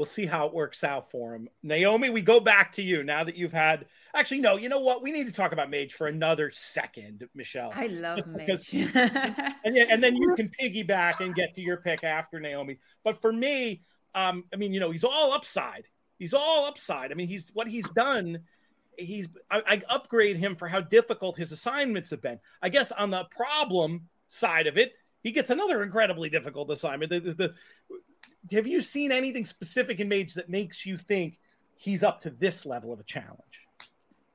We'll 0.00 0.06
see 0.06 0.24
how 0.24 0.46
it 0.46 0.54
works 0.54 0.82
out 0.82 1.10
for 1.10 1.34
him. 1.34 1.46
Naomi, 1.62 2.08
we 2.08 2.22
go 2.22 2.40
back 2.40 2.72
to 2.72 2.82
you 2.82 3.02
now 3.02 3.22
that 3.22 3.36
you've 3.36 3.52
had. 3.52 3.84
Actually, 4.14 4.40
no. 4.40 4.56
You 4.56 4.70
know 4.70 4.80
what? 4.80 5.02
We 5.02 5.12
need 5.12 5.26
to 5.26 5.32
talk 5.32 5.52
about 5.52 5.68
Mage 5.68 5.92
for 5.92 6.06
another 6.06 6.50
second, 6.54 7.28
Michelle. 7.34 7.70
I 7.74 7.88
love 7.88 8.26
Mage. 8.26 8.72
and, 8.72 9.76
yeah, 9.76 9.84
and 9.90 10.02
then 10.02 10.16
you 10.16 10.34
can 10.36 10.50
piggyback 10.58 11.20
and 11.20 11.34
get 11.34 11.52
to 11.56 11.60
your 11.60 11.76
pick 11.76 12.02
after 12.02 12.40
Naomi. 12.40 12.78
But 13.04 13.20
for 13.20 13.30
me, 13.30 13.82
um, 14.14 14.44
I 14.54 14.56
mean, 14.56 14.72
you 14.72 14.80
know, 14.80 14.90
he's 14.90 15.04
all 15.04 15.34
upside. 15.34 15.84
He's 16.18 16.32
all 16.32 16.64
upside. 16.64 17.12
I 17.12 17.14
mean, 17.14 17.28
he's 17.28 17.50
what 17.52 17.68
he's 17.68 17.90
done. 17.90 18.38
He's 18.96 19.28
I, 19.50 19.60
I 19.66 19.82
upgrade 19.90 20.38
him 20.38 20.56
for 20.56 20.66
how 20.66 20.80
difficult 20.80 21.36
his 21.36 21.52
assignments 21.52 22.08
have 22.08 22.22
been. 22.22 22.38
I 22.62 22.70
guess 22.70 22.90
on 22.90 23.10
the 23.10 23.24
problem 23.24 24.08
side 24.28 24.66
of 24.66 24.78
it, 24.78 24.94
he 25.22 25.32
gets 25.32 25.50
another 25.50 25.82
incredibly 25.82 26.30
difficult 26.30 26.70
assignment. 26.70 27.10
The, 27.10 27.20
the, 27.20 27.34
the, 27.34 27.54
have 28.52 28.66
you 28.66 28.80
seen 28.80 29.12
anything 29.12 29.44
specific 29.44 30.00
in 30.00 30.08
Mage 30.08 30.34
that 30.34 30.48
makes 30.48 30.86
you 30.86 30.98
think 30.98 31.38
he's 31.76 32.02
up 32.02 32.20
to 32.22 32.30
this 32.30 32.66
level 32.66 32.92
of 32.92 33.00
a 33.00 33.04
challenge? 33.04 33.66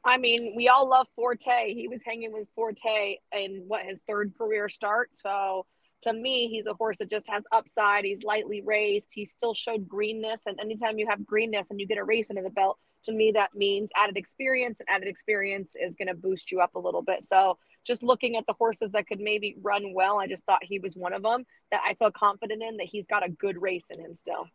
I 0.04 0.18
mean, 0.18 0.54
we 0.56 0.68
all 0.68 0.88
love 0.88 1.08
Forte. 1.16 1.74
He 1.74 1.88
was 1.88 2.02
hanging 2.04 2.32
with 2.32 2.48
Forte 2.56 3.18
in 3.36 3.64
what 3.68 3.86
his 3.86 4.00
third 4.08 4.34
career 4.38 4.70
start. 4.70 5.10
So 5.14 5.66
to 6.04 6.14
me, 6.14 6.48
he's 6.48 6.68
a 6.68 6.76
horse 6.76 7.00
that 7.00 7.10
just 7.10 7.28
has 7.28 7.44
upside. 7.52 8.06
He's 8.06 8.22
lightly 8.24 8.62
raced. 8.62 9.12
He 9.14 9.26
still 9.26 9.56
showed 9.56 9.88
greenness. 9.88 10.42
And 10.46 10.60
anytime 10.60 11.00
you 11.00 11.08
have 11.10 11.26
greenness 11.26 11.72
and 11.72 11.80
you 11.80 11.88
get 11.88 11.98
a 11.98 12.04
race 12.04 12.30
under 12.30 12.44
the 12.44 12.52
belt, 12.52 12.78
to 13.06 13.12
me, 13.12 13.32
that 13.34 13.56
means 13.56 13.90
added 13.96 14.18
experience, 14.18 14.80
and 14.80 14.90
added 14.90 15.08
experience 15.08 15.76
is 15.76 15.96
going 15.96 16.08
to 16.08 16.14
boost 16.14 16.52
you 16.52 16.60
up 16.60 16.76
a 16.76 16.80
little 16.80 17.02
bit. 17.02 17.24
So 17.24 17.58
just 17.86 18.04
looking 18.04 18.36
at 18.36 18.46
the 18.48 18.54
horses 18.54 18.92
that 18.92 19.08
could 19.08 19.20
maybe 19.20 19.56
run 19.62 19.94
well, 19.94 20.20
I 20.20 20.28
just 20.28 20.46
thought 20.46 20.64
he 20.64 20.80
was 20.80 20.96
one 20.96 21.14
of 21.14 21.24
them 21.24 21.46
that 21.72 21.82
I 21.86 21.94
feel 21.94 22.12
confident 22.12 22.62
in 22.62 22.78
that 22.78 22.88
he's 22.88 23.06
got 23.06 23.26
a 23.26 23.30
good 23.30 23.62
race 23.62 23.86
in 23.90 24.00
him 24.00 24.16
still. 24.16 24.48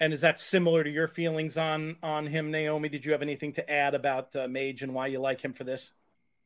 And 0.00 0.12
is 0.14 0.22
that 0.22 0.40
similar 0.40 0.82
to 0.82 0.90
your 0.90 1.08
feelings 1.08 1.58
on 1.58 1.96
on 2.02 2.26
him, 2.26 2.50
Naomi? 2.50 2.88
Did 2.88 3.04
you 3.04 3.12
have 3.12 3.22
anything 3.22 3.52
to 3.52 3.70
add 3.70 3.94
about 3.94 4.34
uh, 4.34 4.48
Mage 4.48 4.82
and 4.82 4.94
why 4.94 5.08
you 5.08 5.20
like 5.20 5.42
him 5.42 5.52
for 5.52 5.64
this? 5.64 5.92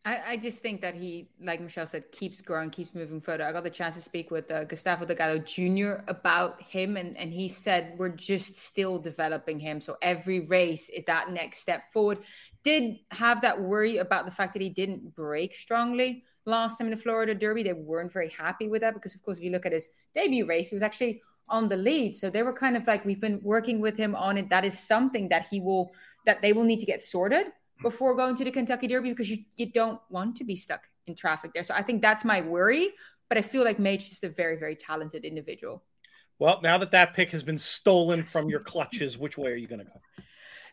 I, 0.07 0.21
I, 0.33 0.37
just 0.37 0.61
think 0.61 0.83
that 0.83 0.95
he, 0.95 1.29
like 1.41 1.63
Michelle 1.63 1.87
said, 1.87 2.13
keeps 2.13 2.43
growing, 2.43 2.69
keeps 2.69 2.95
moving 2.95 3.23
further. 3.23 3.45
I 3.45 3.53
got 3.53 3.65
the 3.65 3.71
chance 3.71 3.97
to 3.97 4.03
speak 4.03 4.31
with 4.31 4.51
uh, 4.51 4.65
Gustavo 4.65 5.07
Delgado 5.07 5.39
Jr. 5.39 6.05
about 6.09 6.61
him, 6.61 6.99
and, 6.99 7.17
and 7.17 7.33
he 7.33 7.49
said 7.49 7.95
we're 7.97 8.11
just 8.11 8.55
still 8.55 8.99
developing 8.99 9.59
him. 9.59 9.81
So 9.81 9.97
every 10.03 10.41
race 10.41 10.91
is 10.91 11.05
that 11.07 11.31
next 11.31 11.61
step 11.61 11.91
forward. 11.91 12.19
Did 12.65 12.99
have 13.11 13.43
that 13.43 13.61
worry 13.61 13.99
about 13.99 14.25
the 14.25 14.31
fact 14.31 14.55
that 14.55 14.63
he 14.63 14.71
didn't 14.71 15.15
break 15.15 15.55
strongly 15.55 16.25
last 16.47 16.79
time 16.79 16.87
in 16.87 16.93
the 16.93 16.97
Florida 16.97 17.35
Derby. 17.35 17.63
They 17.63 17.73
weren't 17.73 18.13
very 18.13 18.31
happy 18.31 18.69
with 18.69 18.81
that 18.81 18.95
because, 18.95 19.15
of 19.15 19.23
course, 19.23 19.39
if 19.39 19.45
you 19.45 19.51
look 19.51 19.67
at 19.67 19.73
his 19.73 19.89
debut 20.15 20.47
race, 20.47 20.71
he 20.71 20.75
was 20.75 20.83
actually 20.83 21.23
on 21.49 21.69
the 21.69 21.77
lead. 21.77 22.17
So 22.17 22.31
they 22.31 22.43
were 22.43 22.53
kind 22.53 22.77
of 22.77 22.87
like, 22.87 23.05
we've 23.05 23.21
been 23.21 23.41
working 23.43 23.81
with 23.81 23.97
him 23.97 24.15
on 24.15 24.39
it. 24.39 24.49
That 24.49 24.65
is 24.65 24.79
something 24.79 25.29
that 25.29 25.47
he 25.51 25.61
will, 25.61 25.93
that 26.27 26.41
they 26.41 26.53
will 26.53 26.65
need 26.65 26.81
to 26.81 26.87
get 26.87 27.03
sorted 27.03 27.49
before 27.83 28.17
going 28.17 28.37
to 28.37 28.45
the 28.45 28.51
Kentucky 28.51 28.87
Derby 28.87 29.11
because 29.11 29.31
you, 29.31 29.39
you 29.57 29.67
don't 29.67 30.01
want 30.09 30.37
to 30.37 30.45
be 30.45 30.57
stuck 30.57 30.89
in 31.07 31.15
traffic 31.15 31.53
there. 31.53 31.65
So 31.65 31.75
I 31.75 31.83
think 31.83 32.01
that's 32.01 32.25
my 32.25 32.41
worry. 32.41 32.91
But 33.29 33.39
I 33.39 33.43
feel 33.43 33.65
like 33.65 33.79
Mage 33.79 34.11
is 34.11 34.23
a 34.23 34.29
very, 34.29 34.57
very 34.59 34.77
talented 34.77 35.25
individual. 35.25 35.83
Well, 36.39 36.61
now 36.63 36.79
that 36.79 36.91
that 36.93 37.15
pick 37.15 37.31
has 37.31 37.43
been 37.43 37.59
stolen 37.59 38.25
from 38.25 38.49
your 38.49 38.61
clutches, 38.61 39.17
which 39.17 39.39
way 39.39 39.51
are 39.51 39.57
you 39.57 39.67
going 39.67 39.81
to 39.81 39.87
go? 39.87 40.01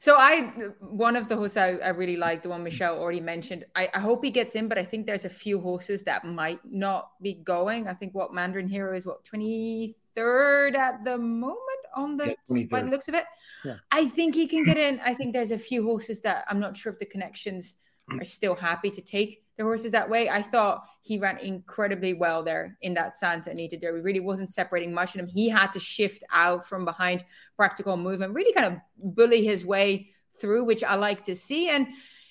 So 0.02 0.16
I, 0.18 0.52
one 0.80 1.16
of 1.16 1.28
the 1.28 1.36
horses 1.36 1.58
I, 1.58 1.74
I 1.74 1.90
really 1.90 2.18
like, 2.18 2.42
the 2.42 2.50
one 2.50 2.64
Michelle 2.64 2.98
already 2.98 3.20
mentioned. 3.20 3.66
I, 3.76 3.88
I, 3.94 4.00
hope 4.00 4.26
he 4.26 4.32
gets 4.32 4.56
in, 4.56 4.68
but 4.68 4.80
I 4.80 4.84
think 4.84 5.06
there's 5.06 5.26
a 5.26 5.30
few 5.30 5.62
horses 5.62 6.02
that 6.06 6.26
might 6.26 6.60
not 6.66 7.12
be 7.22 7.36
going. 7.36 7.88
I 7.88 7.94
think 7.94 8.16
what 8.16 8.34
Mandarin 8.34 8.68
Hero 8.68 8.96
is 8.96 9.06
what 9.06 9.24
23rd 9.24 10.74
at 10.74 11.04
the 11.04 11.20
moment 11.20 11.82
on 11.96 12.18
the 12.18 12.36
yeah, 12.50 12.64
by 12.72 12.82
the 12.82 12.90
looks 12.90 13.10
of 13.10 13.14
it. 13.14 13.26
Yeah. 13.64 13.76
I 13.92 14.08
think 14.08 14.34
he 14.34 14.48
can 14.48 14.64
get 14.64 14.80
in. 14.80 15.00
I 15.06 15.14
think 15.14 15.34
there's 15.34 15.52
a 15.52 15.60
few 15.60 15.84
horses 15.84 16.20
that 16.22 16.46
I'm 16.50 16.60
not 16.60 16.76
sure 16.76 16.92
if 16.92 16.98
the 16.98 17.06
connections 17.06 17.76
are 18.10 18.26
still 18.26 18.56
happy 18.56 18.90
to 18.90 19.02
take 19.02 19.41
the 19.58 19.64
horses 19.64 19.92
that 19.92 20.10
way. 20.10 20.30
I 20.30 20.42
thought 20.42 20.84
he 21.02 21.18
ran 21.18 21.38
incredibly 21.38 22.14
well 22.14 22.44
there 22.44 22.78
in 22.82 22.94
that 22.96 23.16
Santa 23.16 23.52
Anita 23.52 23.78
Derby. 23.78 24.02
Really 24.02 24.20
wasn't 24.20 24.52
separating 24.52 24.94
much 24.94 25.16
of 25.16 25.22
him. 25.22 25.28
He 25.28 25.50
had 25.50 25.72
to 25.74 25.80
shift 25.80 26.24
out 26.32 26.68
from 26.68 26.86
behind 26.86 27.24
practical 27.56 27.98
movement, 27.98 28.34
really 28.34 28.54
kind 28.54 28.68
of 28.68 29.16
bully 29.16 29.44
his 29.44 29.66
way 29.66 30.10
through, 30.40 30.64
which 30.64 30.84
I 30.84 30.96
like 30.96 31.24
to 31.26 31.36
see. 31.36 31.70
And 31.70 31.88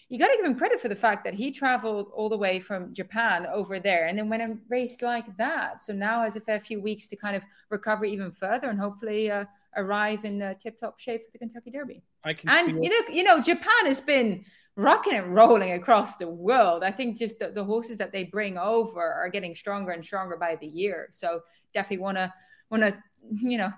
you 0.08 0.18
got 0.18 0.26
to 0.28 0.36
give 0.36 0.44
him 0.44 0.56
credit 0.56 0.80
for 0.80 0.88
the 0.88 0.96
fact 0.96 1.22
that 1.24 1.34
he 1.34 1.52
traveled 1.52 2.10
all 2.12 2.28
the 2.28 2.36
way 2.36 2.58
from 2.58 2.92
Japan 2.92 3.46
over 3.46 3.78
there 3.78 4.06
and 4.06 4.18
then 4.18 4.28
went 4.28 4.42
and 4.42 4.60
raced 4.68 5.02
like 5.02 5.36
that. 5.36 5.82
So 5.82 5.92
now 5.92 6.22
has 6.22 6.34
a 6.34 6.40
fair 6.40 6.58
few 6.58 6.80
weeks 6.80 7.06
to 7.08 7.16
kind 7.16 7.36
of 7.36 7.44
recover 7.70 8.04
even 8.04 8.32
further 8.32 8.70
and 8.70 8.78
hopefully 8.78 9.30
uh, 9.30 9.44
arrive 9.76 10.24
in 10.24 10.42
uh, 10.42 10.54
tip 10.54 10.80
top 10.80 10.98
shape 10.98 11.26
for 11.26 11.32
the 11.32 11.38
Kentucky 11.38 11.70
Derby. 11.70 12.02
I 12.24 12.32
can 12.32 12.50
and 12.50 12.82
you 12.82 12.90
know, 12.90 13.14
you 13.14 13.22
know, 13.22 13.40
Japan 13.40 13.86
has 13.86 14.00
been 14.00 14.44
rocking 14.80 15.14
and 15.14 15.34
rolling 15.34 15.72
across 15.72 16.16
the 16.16 16.28
world. 16.28 16.82
I 16.82 16.90
think 16.90 17.18
just 17.18 17.38
the, 17.38 17.50
the 17.50 17.64
horses 17.64 17.98
that 17.98 18.12
they 18.12 18.24
bring 18.24 18.58
over 18.58 19.00
are 19.00 19.28
getting 19.28 19.54
stronger 19.54 19.92
and 19.92 20.04
stronger 20.04 20.36
by 20.36 20.56
the 20.56 20.66
year. 20.66 21.08
So 21.10 21.40
definitely 21.74 22.02
want 22.02 22.16
to 22.16 22.32
want 22.70 22.82
to 22.82 22.96
you 23.40 23.58
know 23.58 23.72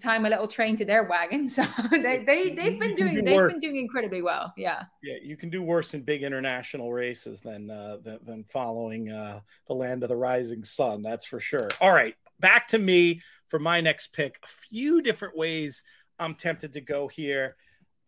time 0.00 0.24
a 0.24 0.30
little 0.30 0.48
train 0.48 0.76
to 0.76 0.84
their 0.84 1.04
wagon. 1.04 1.48
So 1.48 1.62
they, 1.90 2.24
they 2.24 2.54
they've 2.54 2.80
been 2.80 2.94
doing 2.94 3.14
do 3.16 3.22
they've 3.22 3.34
worse. 3.34 3.52
been 3.52 3.60
doing 3.60 3.76
incredibly 3.76 4.22
well. 4.22 4.52
Yeah. 4.56 4.84
Yeah, 5.02 5.16
you 5.22 5.36
can 5.36 5.50
do 5.50 5.62
worse 5.62 5.92
in 5.94 6.02
big 6.02 6.22
international 6.22 6.92
races 6.92 7.40
than 7.40 7.70
uh, 7.70 7.98
than, 8.02 8.18
than 8.22 8.44
following 8.44 9.10
uh, 9.10 9.40
the 9.68 9.74
land 9.74 10.02
of 10.02 10.08
the 10.08 10.16
rising 10.16 10.64
sun. 10.64 11.02
That's 11.02 11.26
for 11.26 11.40
sure. 11.40 11.68
All 11.80 11.92
right, 11.92 12.14
back 12.40 12.68
to 12.68 12.78
me 12.78 13.20
for 13.48 13.58
my 13.58 13.80
next 13.80 14.14
pick. 14.14 14.38
A 14.42 14.46
few 14.46 15.02
different 15.02 15.36
ways 15.36 15.84
I'm 16.18 16.34
tempted 16.34 16.72
to 16.74 16.80
go 16.80 17.08
here. 17.08 17.56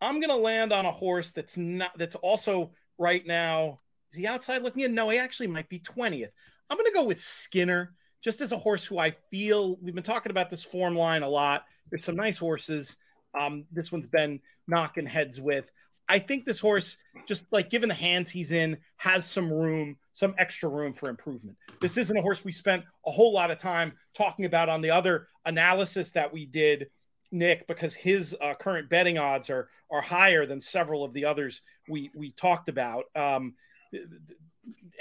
I'm 0.01 0.19
gonna 0.19 0.35
land 0.35 0.73
on 0.73 0.85
a 0.85 0.91
horse 0.91 1.31
that's 1.31 1.57
not 1.57 1.97
that's 1.97 2.15
also 2.15 2.71
right 2.97 3.25
now. 3.25 3.79
Is 4.11 4.17
he 4.17 4.27
outside 4.27 4.63
looking 4.63 4.83
in? 4.83 4.95
No, 4.95 5.09
he 5.09 5.17
actually 5.17 5.47
might 5.47 5.69
be 5.69 5.79
20th. 5.79 6.31
I'm 6.69 6.77
gonna 6.77 6.91
go 6.93 7.03
with 7.03 7.19
Skinner, 7.19 7.93
just 8.23 8.41
as 8.41 8.51
a 8.51 8.57
horse 8.57 8.85
who 8.85 8.99
I 8.99 9.11
feel 9.31 9.77
we've 9.81 9.95
been 9.95 10.03
talking 10.03 10.31
about 10.31 10.49
this 10.49 10.63
form 10.63 10.95
line 10.95 11.23
a 11.23 11.29
lot. 11.29 11.65
There's 11.89 12.03
some 12.03 12.15
nice 12.15 12.37
horses. 12.37 12.97
Um, 13.39 13.65
this 13.71 13.91
one's 13.91 14.07
been 14.07 14.39
knocking 14.67 15.05
heads 15.05 15.39
with. 15.41 15.71
I 16.07 16.19
think 16.19 16.45
this 16.45 16.59
horse, 16.59 16.97
just 17.27 17.45
like 17.51 17.69
given 17.69 17.89
the 17.89 17.95
hands 17.95 18.29
he's 18.29 18.51
in, 18.51 18.77
has 18.97 19.25
some 19.25 19.51
room, 19.51 19.97
some 20.13 20.35
extra 20.37 20.69
room 20.69 20.93
for 20.93 21.09
improvement. 21.09 21.57
This 21.81 21.97
isn't 21.97 22.15
a 22.15 22.21
horse 22.21 22.45
we 22.45 22.51
spent 22.51 22.83
a 23.05 23.11
whole 23.11 23.33
lot 23.33 23.51
of 23.51 23.57
time 23.57 23.93
talking 24.13 24.45
about 24.45 24.69
on 24.69 24.81
the 24.81 24.91
other 24.91 25.27
analysis 25.45 26.11
that 26.11 26.31
we 26.31 26.45
did, 26.45 26.87
Nick, 27.31 27.67
because 27.67 27.93
his 27.93 28.35
uh, 28.39 28.53
current 28.53 28.89
betting 28.89 29.17
odds 29.17 29.49
are 29.49 29.69
are 29.91 30.01
higher 30.01 30.45
than 30.45 30.61
several 30.61 31.03
of 31.03 31.13
the 31.13 31.25
others 31.25 31.61
we 31.87 32.11
we 32.15 32.31
talked 32.31 32.69
about. 32.69 33.05
Um, 33.15 33.55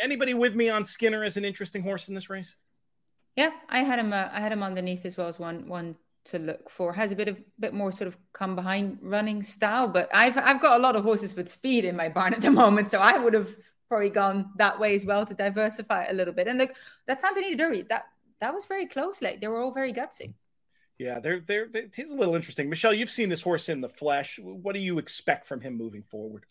anybody 0.01 0.35
with 0.35 0.55
me 0.55 0.69
on 0.69 0.85
Skinner 0.85 1.25
as 1.25 1.37
an 1.37 1.45
interesting 1.45 1.83
horse 1.83 2.09
in 2.09 2.15
this 2.15 2.31
race? 2.31 2.55
Yeah, 3.37 3.51
I 3.69 3.83
had 3.83 3.99
him. 3.99 4.13
Uh, 4.13 4.29
I 4.33 4.41
had 4.41 4.53
him 4.53 4.63
underneath 4.63 5.05
as 5.07 5.17
well 5.17 5.29
as 5.29 5.39
one 5.39 5.69
one 5.69 5.97
to 6.27 6.39
look 6.39 6.71
for. 6.71 6.93
Has 6.93 7.13
a 7.13 7.17
bit 7.17 7.29
of 7.29 7.39
bit 7.59 7.75
more 7.75 7.93
sort 7.93 8.09
of 8.09 8.17
come 8.33 8.55
behind 8.55 8.99
running 9.03 9.43
style, 9.43 9.89
but 9.89 10.09
I've 10.13 10.37
I've 10.37 10.61
got 10.61 10.79
a 10.79 10.83
lot 10.83 10.97
of 10.97 11.05
horses 11.05 11.35
with 11.35 11.49
speed 11.49 11.85
in 11.85 11.97
my 11.97 12.09
barn 12.09 12.35
at 12.35 12.41
the 12.41 12.51
moment, 12.51 12.89
so 12.89 12.99
I 12.99 13.19
would 13.19 13.35
have 13.35 13.55
probably 13.89 14.11
gone 14.11 14.51
that 14.57 14.79
way 14.81 14.95
as 14.95 15.05
well 15.05 15.27
to 15.27 15.35
diversify 15.35 16.07
a 16.07 16.13
little 16.13 16.35
bit. 16.35 16.49
And 16.49 16.59
look, 16.59 16.75
that 17.07 17.23
Anita 17.23 17.57
Derby 17.57 17.83
that 17.91 18.07
that 18.41 18.55
was 18.55 18.67
very 18.67 18.87
close. 18.87 19.21
Like 19.21 19.41
they 19.41 19.49
were 19.49 19.61
all 19.61 19.73
very 19.73 19.93
gutsy. 19.93 20.35
Yeah, 20.99 21.19
they're, 21.19 21.41
they're, 21.41 21.67
they're 21.67 21.87
he's 21.95 22.11
a 22.11 22.15
little 22.15 22.35
interesting. 22.35 22.69
Michelle, 22.71 22.95
you've 22.95 23.11
seen 23.11 23.29
this 23.29 23.43
horse 23.43 23.69
in 23.69 23.81
the 23.81 23.89
flesh. 23.89 24.39
What 24.43 24.75
do 24.75 24.81
you 24.81 24.99
expect 24.99 25.47
from 25.47 25.61
him 25.61 25.77
moving 25.77 26.03
forward? 26.03 26.45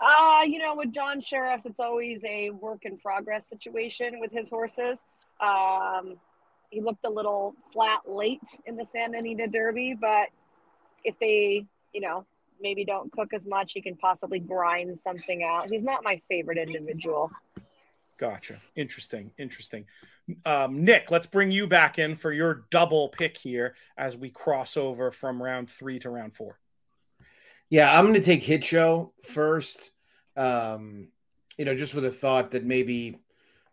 Uh, 0.00 0.42
you 0.46 0.58
know, 0.58 0.74
with 0.74 0.92
John 0.92 1.20
Shirreffs, 1.20 1.64
it's 1.64 1.80
always 1.80 2.24
a 2.24 2.50
work 2.50 2.84
in 2.84 2.98
progress 2.98 3.48
situation 3.48 4.20
with 4.20 4.32
his 4.32 4.50
horses. 4.50 5.04
Um, 5.40 6.16
he 6.70 6.80
looked 6.80 7.06
a 7.06 7.10
little 7.10 7.54
flat 7.72 8.00
late 8.06 8.40
in 8.66 8.76
the 8.76 8.84
Santa 8.84 9.18
Anita 9.18 9.46
Derby, 9.46 9.96
but 9.98 10.28
if 11.04 11.18
they, 11.20 11.64
you 11.92 12.00
know, 12.00 12.26
maybe 12.60 12.84
don't 12.84 13.10
cook 13.12 13.32
as 13.32 13.46
much, 13.46 13.72
he 13.72 13.80
can 13.80 13.96
possibly 13.96 14.40
grind 14.40 14.98
something 14.98 15.44
out. 15.44 15.68
He's 15.68 15.84
not 15.84 16.02
my 16.02 16.20
favorite 16.28 16.58
individual. 16.58 17.30
Gotcha. 18.18 18.60
Interesting. 18.76 19.30
Interesting. 19.38 19.86
Um, 20.46 20.84
Nick, 20.84 21.10
let's 21.10 21.26
bring 21.26 21.50
you 21.50 21.66
back 21.66 21.98
in 21.98 22.16
for 22.16 22.32
your 22.32 22.64
double 22.70 23.08
pick 23.08 23.36
here 23.36 23.74
as 23.96 24.16
we 24.16 24.30
cross 24.30 24.76
over 24.76 25.10
from 25.10 25.42
round 25.42 25.70
three 25.70 25.98
to 26.00 26.10
round 26.10 26.34
four. 26.34 26.58
Yeah, 27.70 27.96
I'm 27.96 28.04
going 28.04 28.14
to 28.14 28.22
take 28.22 28.42
Hit 28.42 28.64
Show 28.64 29.12
first. 29.22 29.90
Um, 30.36 31.08
you 31.58 31.64
know, 31.64 31.74
just 31.74 31.94
with 31.94 32.04
a 32.04 32.10
thought 32.10 32.52
that 32.52 32.64
maybe 32.64 33.18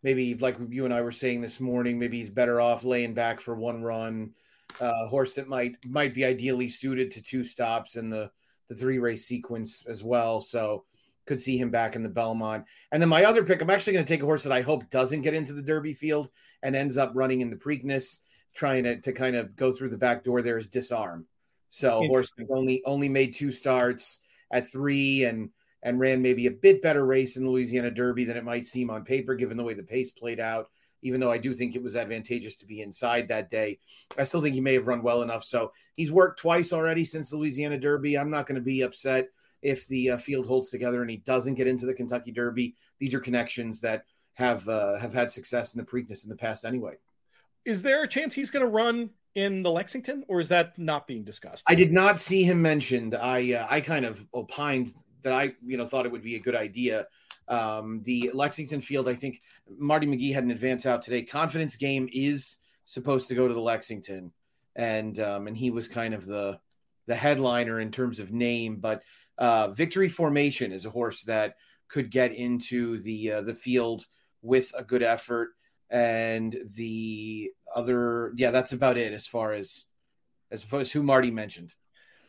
maybe 0.04 0.36
like 0.36 0.58
you 0.70 0.86
and 0.86 0.94
I 0.94 1.02
were 1.02 1.12
saying 1.12 1.42
this 1.42 1.60
morning, 1.60 2.00
maybe 2.00 2.18
he's 2.18 2.30
better 2.30 2.60
off 2.60 2.84
laying 2.84 3.14
back 3.14 3.40
for 3.40 3.56
one 3.56 3.82
run. 3.82 4.34
Uh, 4.80 5.08
horse 5.08 5.36
that 5.36 5.48
might 5.48 5.76
might 5.86 6.14
be 6.14 6.26
ideally 6.26 6.70
suited 6.70 7.12
to 7.12 7.22
two 7.22 7.44
stops 7.44 7.96
in 7.96 8.10
the 8.10 8.32
the 8.70 8.76
three 8.76 9.00
race 9.00 9.26
sequence 9.26 9.86
as 9.86 10.04
well. 10.04 10.40
So 10.40 10.86
could 11.26 11.42
see 11.42 11.58
him 11.58 11.70
back 11.70 11.96
in 11.96 12.04
the 12.04 12.10
Belmont. 12.10 12.66
And 12.92 13.02
then 13.02 13.10
my 13.10 13.24
other 13.26 13.44
pick, 13.44 13.62
I'm 13.62 13.70
actually 13.70 13.94
going 13.94 14.06
to 14.06 14.14
take 14.14 14.24
a 14.24 14.26
horse 14.26 14.44
that 14.44 14.54
I 14.54 14.62
hope 14.62 14.90
doesn't 14.90 15.22
get 15.22 15.34
into 15.34 15.54
the 15.54 15.62
Derby 15.62 15.94
field 15.94 16.30
and 16.64 16.76
ends 16.76 16.98
up 16.98 17.12
running 17.14 17.42
in 17.42 17.50
the 17.50 17.56
Preakness, 17.56 18.20
trying 18.54 18.84
to, 18.84 19.00
to 19.02 19.14
kind 19.14 19.36
of 19.36 19.56
go 19.56 19.72
through 19.72 19.90
the 19.90 19.98
back 19.98 20.24
door. 20.24 20.42
There 20.42 20.58
is 20.58 20.68
Disarm. 20.68 21.26
So 21.70 22.06
horse 22.08 22.34
only 22.50 22.84
only 22.86 23.08
made 23.08 23.34
two 23.34 23.52
starts 23.52 24.22
at 24.52 24.70
three 24.70 25.24
and 25.24 25.50
and 25.84 26.00
ran 26.00 26.22
maybe 26.22 26.46
a 26.46 26.52
bit 26.52 26.82
better 26.82 27.06
race 27.06 27.38
in 27.38 27.46
the 27.46 27.50
Louisiana 27.50 27.90
Derby 27.90 28.26
than 28.26 28.38
it 28.38 28.44
might 28.44 28.68
seem 28.68 28.90
on 28.90 29.06
paper, 29.06 29.36
given 29.36 29.58
the 29.58 29.64
way 29.64 29.74
the 29.74 29.82
pace 29.82 30.12
played 30.12 30.40
out. 30.40 30.70
Even 31.02 31.20
though 31.20 31.32
I 31.32 31.40
do 31.40 31.56
think 31.56 31.74
it 31.74 31.82
was 31.82 31.96
advantageous 31.96 32.58
to 32.58 32.68
be 32.68 32.82
inside 32.82 33.30
that 33.30 33.50
day, 33.50 33.80
I 34.20 34.24
still 34.24 34.42
think 34.42 34.54
he 34.54 34.62
may 34.62 34.74
have 34.74 34.86
run 34.86 35.02
well 35.02 35.24
enough. 35.24 35.44
So 35.44 35.72
he's 35.96 36.12
worked 36.12 36.42
twice 36.42 36.74
already 36.74 37.06
since 37.06 37.30
the 37.30 37.38
Louisiana 37.38 37.80
Derby. 37.80 38.18
I'm 38.18 38.30
not 38.30 38.46
going 38.46 38.56
to 38.56 38.62
be 38.62 38.82
upset 38.82 39.30
if 39.62 39.88
the 39.88 40.12
uh, 40.12 40.18
field 40.18 40.48
holds 40.48 40.70
together 40.70 41.02
and 41.02 41.10
he 41.10 41.18
doesn't 41.18 41.56
get 41.56 41.68
into 41.68 41.86
the 41.86 41.94
Kentucky 41.94 42.32
Derby. 42.32 42.76
These 43.00 43.14
are 43.14 43.20
connections 43.20 43.82
that 43.82 44.06
have 44.34 44.68
uh, 44.68 44.98
have 44.98 45.14
had 45.14 45.32
success 45.32 45.76
in 45.76 45.80
the 45.80 45.86
Preakness 45.86 46.24
in 46.24 46.30
the 46.30 46.36
past 46.36 46.66
anyway. 46.66 46.96
Is 47.66 47.84
there 47.84 48.04
a 48.04 48.08
chance 48.08 48.34
he's 48.34 48.52
going 48.52 48.66
to 48.66 48.72
run 48.72 49.12
in 49.36 49.64
the 49.64 49.72
Lexington, 49.72 50.26
or 50.28 50.40
is 50.40 50.50
that 50.50 50.78
not 50.78 51.08
being 51.08 51.24
discussed? 51.24 51.64
I 51.68 51.76
did 51.76 51.92
not 51.92 52.20
see 52.20 52.44
him 52.44 52.62
mentioned. 52.62 53.16
I 53.16 53.54
uh, 53.54 53.68
I 53.70 53.82
kind 53.82 54.06
of 54.06 54.26
opined 54.34 54.94
that 55.24 55.34
I 55.34 55.56
you 55.66 55.78
know 55.78 55.88
thought 55.88 56.06
it 56.06 56.12
would 56.12 56.24
be 56.24 56.36
a 56.36 56.40
good 56.40 56.56
idea. 56.56 57.08
Um, 57.48 58.02
the 58.04 58.32
Lexington 58.34 58.82
field, 58.82 59.10
I 59.10 59.14
think 59.14 59.42
Marty 59.78 60.08
McGee 60.08 60.34
had 60.34 60.44
an 60.44 60.52
advance 60.52 60.86
out 60.86 61.02
today. 61.02 61.22
Confidence 61.22 61.76
game 61.76 62.08
is 62.14 62.58
supposed 62.86 63.28
to 63.28 63.36
go 63.36 63.48
to 63.48 63.54
the 63.54 63.62
Lexington, 63.62 64.32
and 64.76 65.20
um, 65.20 65.48
and 65.48 65.58
he 65.58 65.70
was 65.70 65.88
kind 65.88 66.14
of 66.14 66.26
the 66.26 66.60
the 67.08 67.16
headliner 67.16 67.80
in 67.80 67.92
terms 67.92 68.20
of 68.20 68.32
name. 68.32 68.78
But 68.78 69.04
uh, 69.38 69.70
Victory 69.70 70.10
Formation 70.10 70.72
is 70.72 70.86
a 70.86 70.90
horse 70.90 71.24
that 71.24 71.56
could 71.88 72.10
get 72.10 72.34
into 72.34 73.00
the 73.00 73.32
uh, 73.34 73.42
the 73.42 73.54
field 73.54 74.06
with 74.42 74.72
a 74.78 74.84
good 74.84 75.04
effort, 75.04 75.52
and 75.90 76.58
the 76.76 77.52
other 77.76 78.34
yeah, 78.36 78.52
that's 78.52 78.74
about 78.74 78.98
it 78.98 79.14
as 79.14 79.28
far 79.28 79.54
as 79.54 79.86
as 80.52 80.64
opposed 80.64 80.92
to 80.92 81.00
who 81.00 81.04
Marty 81.04 81.32
mentioned. 81.32 81.74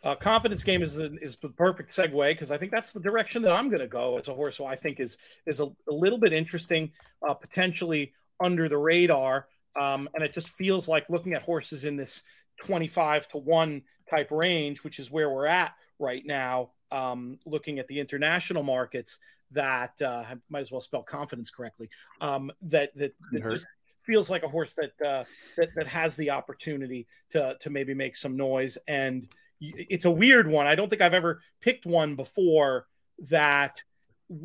Uh, 0.04 0.16
confidence 0.16 0.64
game 0.64 0.82
is 0.82 0.94
the, 0.94 1.16
is 1.22 1.36
the 1.36 1.48
perfect 1.48 1.90
segue 1.90 2.30
because 2.30 2.50
I 2.50 2.58
think 2.58 2.72
that's 2.72 2.92
the 2.92 2.98
direction 2.98 3.40
that 3.42 3.52
I'm 3.52 3.68
going 3.68 3.80
to 3.80 3.86
go 3.86 4.18
as 4.18 4.26
a 4.26 4.34
horse. 4.34 4.56
So 4.56 4.66
I 4.66 4.74
think 4.74 4.98
is 4.98 5.16
is 5.46 5.60
a, 5.60 5.66
a 5.66 5.92
little 5.92 6.18
bit 6.18 6.32
interesting, 6.32 6.90
uh, 7.26 7.34
potentially 7.34 8.12
under 8.40 8.68
the 8.68 8.78
radar, 8.78 9.46
um, 9.80 10.08
and 10.14 10.24
it 10.24 10.34
just 10.34 10.48
feels 10.48 10.88
like 10.88 11.08
looking 11.08 11.34
at 11.34 11.42
horses 11.42 11.84
in 11.84 11.96
this 11.96 12.22
25 12.62 13.28
to 13.28 13.38
one 13.38 13.82
type 14.10 14.30
range, 14.32 14.82
which 14.82 14.98
is 14.98 15.10
where 15.10 15.30
we're 15.30 15.46
at 15.46 15.74
right 16.00 16.26
now. 16.26 16.70
Um, 16.92 17.38
looking 17.46 17.78
at 17.78 17.88
the 17.88 17.98
international 17.98 18.62
markets, 18.62 19.18
that 19.52 19.92
uh, 20.02 20.24
I 20.28 20.34
might 20.48 20.60
as 20.60 20.70
well 20.70 20.80
spell 20.80 21.02
confidence 21.02 21.50
correctly. 21.50 21.88
Um, 22.20 22.52
that 22.62 22.90
that, 22.96 23.12
that 23.32 23.64
feels 24.00 24.28
like 24.30 24.42
a 24.42 24.48
horse 24.48 24.74
that, 24.74 25.06
uh, 25.06 25.24
that 25.56 25.68
that 25.76 25.86
has 25.86 26.16
the 26.16 26.30
opportunity 26.30 27.06
to 27.30 27.56
to 27.60 27.70
maybe 27.70 27.94
make 27.94 28.16
some 28.16 28.36
noise 28.36 28.76
and 28.86 29.28
it's 29.62 30.04
a 30.04 30.10
weird 30.10 30.48
one. 30.48 30.66
I 30.66 30.74
don't 30.74 30.88
think 30.88 31.02
I've 31.02 31.14
ever 31.14 31.40
picked 31.60 31.86
one 31.86 32.16
before 32.16 32.86
that 33.28 33.82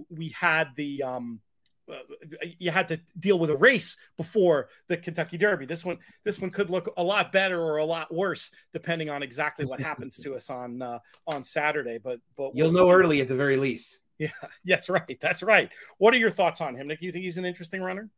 we 0.10 0.29
had 0.29 0.69
the 0.75 1.03
um 1.03 1.39
you 2.60 2.71
had 2.71 2.88
to 2.89 3.00
deal 3.19 3.39
with 3.39 3.50
a 3.50 3.58
race 3.58 3.97
before 4.17 4.69
the 4.88 4.97
Kentucky 4.97 5.38
Derby. 5.38 5.65
This 5.65 5.86
one, 5.86 5.97
this 6.23 6.39
one 6.39 6.50
could 6.50 6.69
look 6.69 6.93
a 6.97 7.04
lot 7.04 7.32
better 7.32 7.62
or 7.62 7.78
a 7.78 7.86
lot 7.86 8.13
worse 8.13 8.52
depending 8.73 9.10
on 9.10 9.23
exactly 9.23 9.65
what 9.65 9.80
happens 9.80 10.17
to 10.17 10.36
us 10.36 10.50
on 10.50 10.82
uh, 10.82 11.00
on 11.28 11.43
Saturday. 11.43 11.97
But 11.97 12.19
but 12.36 12.56
you'll 12.56 12.71
know 12.71 12.91
early 12.91 13.21
at 13.21 13.28
the 13.28 13.36
very 13.36 13.58
least. 13.58 14.02
Yeah, 14.17 14.30
that's 14.65 14.89
right. 14.89 15.17
That's 15.19 15.43
right. 15.43 15.71
What 15.97 16.13
are 16.13 16.17
your 16.17 16.32
thoughts 16.32 16.62
on 16.62 16.76
him, 16.76 16.88
Nick? 16.88 17.02
You 17.02 17.12
think 17.12 17.23
he's 17.23 17.38
an 17.38 17.45
interesting 17.45 17.82
runner? 17.82 18.10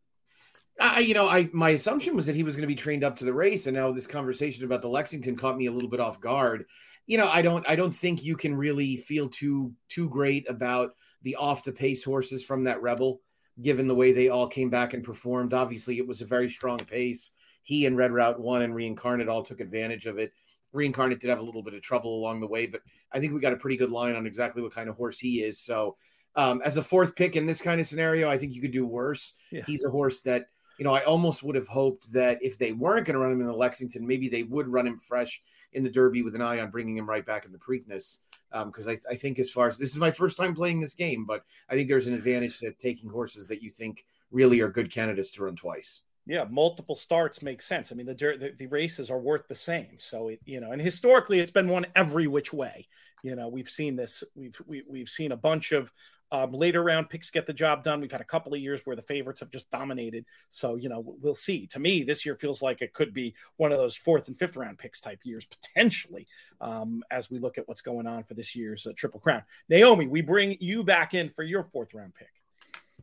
I, 0.81 0.99
you 0.99 1.13
know, 1.13 1.27
I 1.27 1.49
my 1.51 1.71
assumption 1.71 2.15
was 2.15 2.25
that 2.27 2.35
he 2.35 2.43
was 2.43 2.55
going 2.55 2.61
to 2.61 2.67
be 2.67 2.75
trained 2.75 3.03
up 3.03 3.17
to 3.17 3.25
the 3.25 3.33
race, 3.33 3.67
and 3.67 3.75
now 3.75 3.91
this 3.91 4.07
conversation 4.07 4.63
about 4.63 4.81
the 4.81 4.89
Lexington 4.89 5.35
caught 5.35 5.57
me 5.57 5.65
a 5.65 5.71
little 5.71 5.89
bit 5.89 5.99
off 5.99 6.21
guard 6.21 6.65
you 7.09 7.17
know, 7.17 7.27
I 7.27 7.41
don't 7.41 7.67
I 7.67 7.75
don't 7.75 7.93
think 7.93 8.23
you 8.23 8.37
can 8.37 8.55
really 8.55 8.95
feel 8.95 9.29
too 9.29 9.73
too 9.89 10.09
great 10.09 10.47
about 10.47 10.91
the 11.23 11.35
off 11.37 11.63
the 11.63 11.71
pace 11.71 12.03
horses 12.03 12.43
from 12.43 12.65
that 12.65 12.83
rebel, 12.83 13.19
given 13.61 13.87
the 13.87 13.95
way 13.95 14.11
they 14.11 14.29
all 14.29 14.47
came 14.47 14.69
back 14.69 14.93
and 14.93 15.03
performed. 15.03 15.53
Obviously, 15.53 15.97
it 15.97 16.07
was 16.07 16.21
a 16.21 16.25
very 16.25 16.49
strong 16.49 16.79
pace. 16.79 17.31
He 17.63 17.85
and 17.85 17.97
Red 17.97 18.11
Route 18.11 18.39
One 18.39 18.61
and 18.61 18.73
Reincarnate 18.73 19.27
all 19.27 19.43
took 19.43 19.59
advantage 19.59 20.05
of 20.05 20.17
it. 20.17 20.33
Reincarnate 20.71 21.19
did 21.19 21.29
have 21.29 21.39
a 21.39 21.43
little 21.43 21.63
bit 21.63 21.73
of 21.73 21.81
trouble 21.81 22.15
along 22.15 22.39
the 22.39 22.47
way, 22.47 22.67
but 22.67 22.81
I 23.11 23.19
think 23.19 23.33
we 23.33 23.39
got 23.39 23.53
a 23.53 23.57
pretty 23.57 23.77
good 23.77 23.91
line 23.91 24.15
on 24.15 24.25
exactly 24.25 24.61
what 24.61 24.73
kind 24.73 24.89
of 24.89 24.95
horse 24.95 25.19
he 25.19 25.41
is. 25.41 25.59
So, 25.59 25.97
um, 26.35 26.61
as 26.63 26.77
a 26.77 26.83
fourth 26.83 27.15
pick 27.15 27.35
in 27.35 27.47
this 27.47 27.61
kind 27.61 27.81
of 27.81 27.87
scenario, 27.87 28.29
I 28.29 28.37
think 28.37 28.53
you 28.53 28.61
could 28.61 28.71
do 28.71 28.85
worse. 28.85 29.33
Yeah. 29.51 29.63
He's 29.65 29.83
a 29.83 29.89
horse 29.89 30.21
that 30.21 30.47
you 30.79 30.85
know 30.85 30.93
I 30.93 31.03
almost 31.03 31.43
would 31.43 31.55
have 31.55 31.67
hoped 31.67 32.11
that 32.13 32.39
if 32.41 32.57
they 32.57 32.71
weren't 32.71 33.05
going 33.05 33.13
to 33.13 33.19
run 33.19 33.33
him 33.33 33.41
in 33.41 33.47
the 33.47 33.53
Lexington, 33.53 34.07
maybe 34.07 34.29
they 34.29 34.43
would 34.43 34.67
run 34.67 34.87
him 34.87 34.97
fresh 34.97 35.43
in 35.73 35.83
the 35.83 35.89
Derby 35.89 36.23
with 36.23 36.35
an 36.35 36.41
eye 36.41 36.59
on 36.59 36.71
bringing 36.71 36.97
him 36.97 37.07
right 37.07 37.25
back 37.25 37.45
in 37.45 37.51
the 37.51 37.57
Preakness. 37.57 38.21
Because 38.65 38.87
um, 38.87 38.97
I, 39.09 39.11
I 39.11 39.15
think, 39.15 39.37
as 39.37 39.51
far 39.51 39.67
as 39.67 39.77
this 39.77 39.91
is 39.91 39.97
my 39.97 40.09
first 40.09 40.37
time 40.37 40.55
playing 40.55 40.81
this 40.81 40.95
game, 40.95 41.25
but 41.25 41.43
I 41.69 41.75
think 41.75 41.87
there's 41.87 42.07
an 42.07 42.15
advantage 42.15 42.57
to 42.59 42.71
taking 42.71 43.09
horses 43.09 43.45
that 43.47 43.61
you 43.61 43.69
think 43.69 44.05
really 44.31 44.61
are 44.61 44.69
good 44.69 44.91
candidates 44.91 45.31
to 45.33 45.43
run 45.43 45.55
twice. 45.55 46.01
Yeah, 46.25 46.45
multiple 46.49 46.95
starts 46.95 47.41
make 47.41 47.61
sense. 47.61 47.91
I 47.91 47.95
mean, 47.95 48.05
the, 48.05 48.13
the, 48.13 48.53
the 48.57 48.67
races 48.67 49.11
are 49.11 49.19
worth 49.19 49.47
the 49.47 49.55
same. 49.55 49.95
So 49.97 50.29
it, 50.29 50.39
you 50.45 50.59
know, 50.59 50.71
and 50.71 50.81
historically, 50.81 51.39
it's 51.39 51.51
been 51.51 51.67
one 51.67 51.87
every 51.95 52.27
which 52.27 52.53
way. 52.53 52.87
You 53.23 53.35
know, 53.35 53.49
we've 53.49 53.69
seen 53.69 53.95
this. 53.95 54.23
We've 54.35 54.59
we, 54.65 54.77
have 54.77 54.85
we 54.87 54.99
have 54.99 55.09
seen 55.09 55.31
a 55.31 55.37
bunch 55.37 55.71
of 55.71 55.91
um, 56.31 56.51
later 56.51 56.83
round 56.83 57.09
picks 57.09 57.29
get 57.29 57.47
the 57.47 57.53
job 57.53 57.83
done. 57.83 58.01
We've 58.01 58.11
had 58.11 58.21
a 58.21 58.25
couple 58.25 58.53
of 58.53 58.59
years 58.59 58.81
where 58.85 58.95
the 58.95 59.01
favorites 59.01 59.39
have 59.39 59.49
just 59.49 59.69
dominated. 59.71 60.25
So, 60.49 60.75
you 60.75 60.89
know, 60.89 61.03
we'll 61.21 61.35
see. 61.35 61.67
To 61.67 61.79
me, 61.79 62.03
this 62.03 62.25
year 62.25 62.35
feels 62.35 62.61
like 62.61 62.81
it 62.81 62.93
could 62.93 63.13
be 63.13 63.33
one 63.57 63.71
of 63.71 63.77
those 63.77 63.95
fourth 63.95 64.27
and 64.27 64.37
fifth 64.37 64.55
round 64.55 64.77
picks 64.77 65.01
type 65.01 65.19
years, 65.23 65.45
potentially, 65.45 66.27
um, 66.61 67.03
as 67.11 67.29
we 67.31 67.39
look 67.39 67.57
at 67.57 67.67
what's 67.67 67.81
going 67.81 68.07
on 68.07 68.23
for 68.23 68.33
this 68.33 68.55
year's 68.55 68.85
uh, 68.85 68.91
Triple 68.95 69.19
Crown. 69.19 69.43
Naomi, 69.69 70.07
we 70.07 70.21
bring 70.21 70.57
you 70.59 70.83
back 70.83 71.13
in 71.13 71.29
for 71.29 71.43
your 71.43 71.63
fourth 71.63 71.93
round 71.93 72.13
pick. 72.15 72.29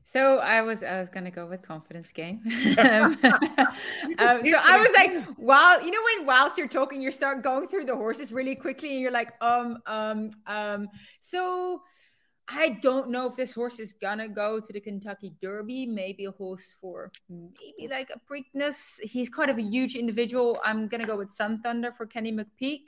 So 0.08 0.38
I 0.38 0.62
was 0.62 0.84
I 0.84 1.00
was 1.00 1.08
gonna 1.08 1.32
go 1.32 1.46
with 1.46 1.62
confidence 1.62 2.12
game. 2.12 2.40
um, 2.78 3.18
um, 3.24 4.44
so 4.44 4.56
I 4.56 4.78
was 4.78 4.92
like, 4.94 5.24
while 5.36 5.84
you 5.84 5.90
know 5.90 5.98
when 6.18 6.26
whilst 6.26 6.56
you're 6.56 6.68
talking, 6.68 7.00
you 7.00 7.10
start 7.10 7.42
going 7.42 7.66
through 7.66 7.86
the 7.86 7.96
horses 7.96 8.30
really 8.30 8.54
quickly, 8.54 8.92
and 8.92 9.00
you're 9.00 9.10
like, 9.10 9.32
um, 9.40 9.78
um, 9.86 10.30
um. 10.46 10.88
So 11.18 11.82
I 12.48 12.78
don't 12.80 13.10
know 13.10 13.26
if 13.26 13.34
this 13.34 13.52
horse 13.52 13.80
is 13.80 13.92
gonna 13.92 14.28
go 14.28 14.60
to 14.60 14.72
the 14.72 14.80
Kentucky 14.80 15.34
Derby. 15.42 15.84
Maybe 15.84 16.26
a 16.26 16.30
horse 16.30 16.76
for 16.80 17.10
maybe 17.28 17.88
like 17.90 18.10
a 18.10 18.20
Preakness. 18.20 19.00
He's 19.00 19.28
kind 19.28 19.50
of 19.50 19.58
a 19.58 19.62
huge 19.62 19.96
individual. 19.96 20.60
I'm 20.64 20.86
gonna 20.86 21.06
go 21.06 21.16
with 21.16 21.32
Sun 21.32 21.62
Thunder 21.62 21.90
for 21.92 22.06
Kenny 22.06 22.32
McPeek. 22.32 22.82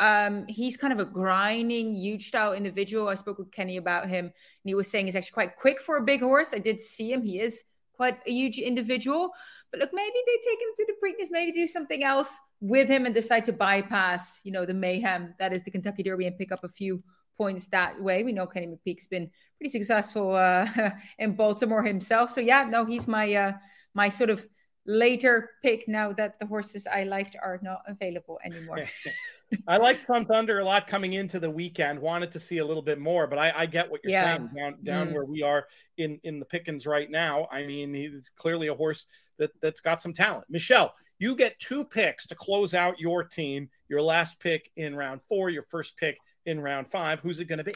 Um, 0.00 0.46
he's 0.48 0.76
kind 0.76 0.92
of 0.92 0.98
a 0.98 1.04
grinding, 1.04 1.94
huge 1.94 2.28
style 2.28 2.54
individual. 2.54 3.08
I 3.08 3.14
spoke 3.14 3.38
with 3.38 3.52
Kenny 3.52 3.76
about 3.76 4.08
him, 4.08 4.24
and 4.24 4.32
he 4.64 4.74
was 4.74 4.90
saying 4.90 5.06
he's 5.06 5.14
actually 5.14 5.34
quite 5.34 5.56
quick 5.56 5.80
for 5.80 5.98
a 5.98 6.02
big 6.02 6.20
horse. 6.20 6.52
I 6.52 6.58
did 6.58 6.82
see 6.82 7.12
him; 7.12 7.22
he 7.22 7.38
is 7.38 7.62
quite 7.92 8.18
a 8.26 8.30
huge 8.30 8.58
individual. 8.58 9.30
But 9.70 9.80
look, 9.80 9.90
maybe 9.92 10.18
they 10.26 10.50
take 10.50 10.60
him 10.60 10.68
to 10.76 10.86
the 10.86 10.94
Preakness, 11.04 11.28
maybe 11.30 11.52
do 11.52 11.66
something 11.66 12.02
else 12.02 12.38
with 12.60 12.88
him, 12.88 13.04
and 13.04 13.14
decide 13.14 13.44
to 13.44 13.52
bypass, 13.52 14.40
you 14.42 14.50
know, 14.50 14.64
the 14.64 14.74
mayhem 14.74 15.34
that 15.38 15.52
is 15.52 15.62
the 15.62 15.70
Kentucky 15.70 16.02
Derby 16.02 16.26
and 16.26 16.36
pick 16.36 16.50
up 16.50 16.64
a 16.64 16.68
few 16.68 17.02
points 17.40 17.68
that 17.68 17.98
way. 17.98 18.22
We 18.22 18.32
know 18.32 18.46
Kenny 18.46 18.66
McPeek's 18.66 19.06
been 19.06 19.30
pretty 19.56 19.70
successful 19.70 20.36
uh, 20.36 20.68
in 21.18 21.32
Baltimore 21.32 21.82
himself. 21.82 22.30
So 22.30 22.42
yeah, 22.42 22.68
no, 22.68 22.84
he's 22.84 23.08
my 23.08 23.32
uh, 23.34 23.52
my 23.94 24.10
sort 24.10 24.28
of 24.28 24.46
later 24.84 25.52
pick 25.62 25.88
now 25.88 26.12
that 26.12 26.38
the 26.38 26.44
horses 26.44 26.86
I 26.86 27.04
liked 27.04 27.36
are 27.42 27.58
not 27.62 27.80
available 27.86 28.38
anymore. 28.44 28.86
I 29.66 29.78
liked 29.78 30.06
Sun 30.06 30.26
Thunder 30.26 30.58
a 30.58 30.64
lot 30.64 30.86
coming 30.86 31.14
into 31.14 31.40
the 31.40 31.50
weekend. 31.50 31.98
Wanted 31.98 32.30
to 32.32 32.38
see 32.38 32.58
a 32.58 32.64
little 32.64 32.82
bit 32.82 33.00
more, 33.00 33.26
but 33.26 33.38
I, 33.38 33.52
I 33.56 33.66
get 33.66 33.90
what 33.90 34.00
you're 34.04 34.12
yeah. 34.12 34.36
saying. 34.36 34.50
Down 34.54 34.74
down 34.84 35.08
mm. 35.08 35.14
where 35.14 35.24
we 35.24 35.42
are 35.42 35.66
in 35.96 36.20
in 36.22 36.40
the 36.40 36.44
Pickens 36.44 36.86
right 36.86 37.10
now. 37.10 37.48
I 37.50 37.64
mean, 37.64 37.94
he's 37.94 38.30
clearly 38.36 38.68
a 38.68 38.74
horse 38.74 39.06
that 39.38 39.50
that's 39.62 39.80
got 39.80 40.02
some 40.02 40.12
talent. 40.12 40.44
Michelle, 40.50 40.92
you 41.18 41.34
get 41.36 41.58
two 41.58 41.86
picks 41.86 42.26
to 42.26 42.34
close 42.34 42.74
out 42.74 43.00
your 43.00 43.24
team. 43.24 43.70
Your 43.88 44.02
last 44.02 44.38
pick 44.40 44.70
in 44.76 44.94
round 44.94 45.22
four. 45.26 45.48
Your 45.48 45.64
first 45.70 45.96
pick 45.96 46.18
in 46.46 46.60
round 46.60 46.88
five. 46.88 47.20
Who's 47.20 47.40
it 47.40 47.46
going 47.46 47.58
to 47.58 47.64
be? 47.64 47.74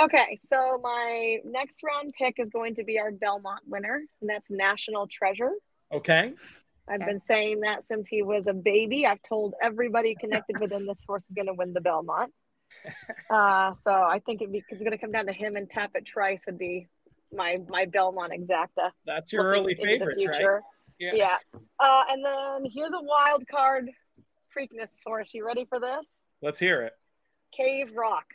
Okay, 0.00 0.38
so 0.48 0.80
my 0.82 1.38
next 1.44 1.82
round 1.82 2.12
pick 2.16 2.36
is 2.38 2.48
going 2.48 2.76
to 2.76 2.84
be 2.84 2.98
our 2.98 3.12
Belmont 3.12 3.60
winner, 3.66 4.02
and 4.20 4.30
that's 4.30 4.50
National 4.50 5.06
Treasure. 5.06 5.52
Okay. 5.92 6.32
I've 6.88 7.00
okay. 7.00 7.12
been 7.12 7.20
saying 7.20 7.60
that 7.60 7.84
since 7.86 8.08
he 8.08 8.22
was 8.22 8.46
a 8.46 8.52
baby. 8.52 9.06
I've 9.06 9.22
told 9.22 9.54
everybody 9.62 10.14
connected 10.18 10.58
with 10.58 10.72
him 10.72 10.86
this 10.86 11.04
horse 11.06 11.24
is 11.24 11.34
going 11.34 11.46
to 11.46 11.54
win 11.54 11.72
the 11.72 11.80
Belmont. 11.80 12.32
Uh, 13.30 13.72
so 13.84 13.92
I 13.92 14.18
think 14.24 14.40
it'd 14.40 14.52
be, 14.52 14.62
it's 14.68 14.78
going 14.78 14.92
to 14.92 14.98
come 14.98 15.12
down 15.12 15.26
to 15.26 15.32
him 15.32 15.56
and 15.56 15.70
Tapit 15.70 16.06
Trice 16.06 16.44
would 16.46 16.58
be 16.58 16.88
my 17.32 17.56
my 17.68 17.86
Belmont 17.86 18.32
exacta. 18.32 18.90
That's 19.06 19.32
your 19.32 19.44
early 19.44 19.74
favorites, 19.74 20.26
right? 20.26 20.60
Yeah. 20.98 21.12
yeah. 21.14 21.36
Uh, 21.78 22.04
and 22.10 22.24
then 22.24 22.70
here's 22.72 22.92
a 22.92 23.00
wild 23.00 23.46
card 23.48 23.90
Preakness 24.56 25.00
horse. 25.04 25.32
You 25.32 25.46
ready 25.46 25.64
for 25.64 25.80
this? 25.80 26.06
Let's 26.42 26.58
hear 26.58 26.82
it. 26.82 26.92
Cave 27.56 27.92
Rock. 27.94 28.26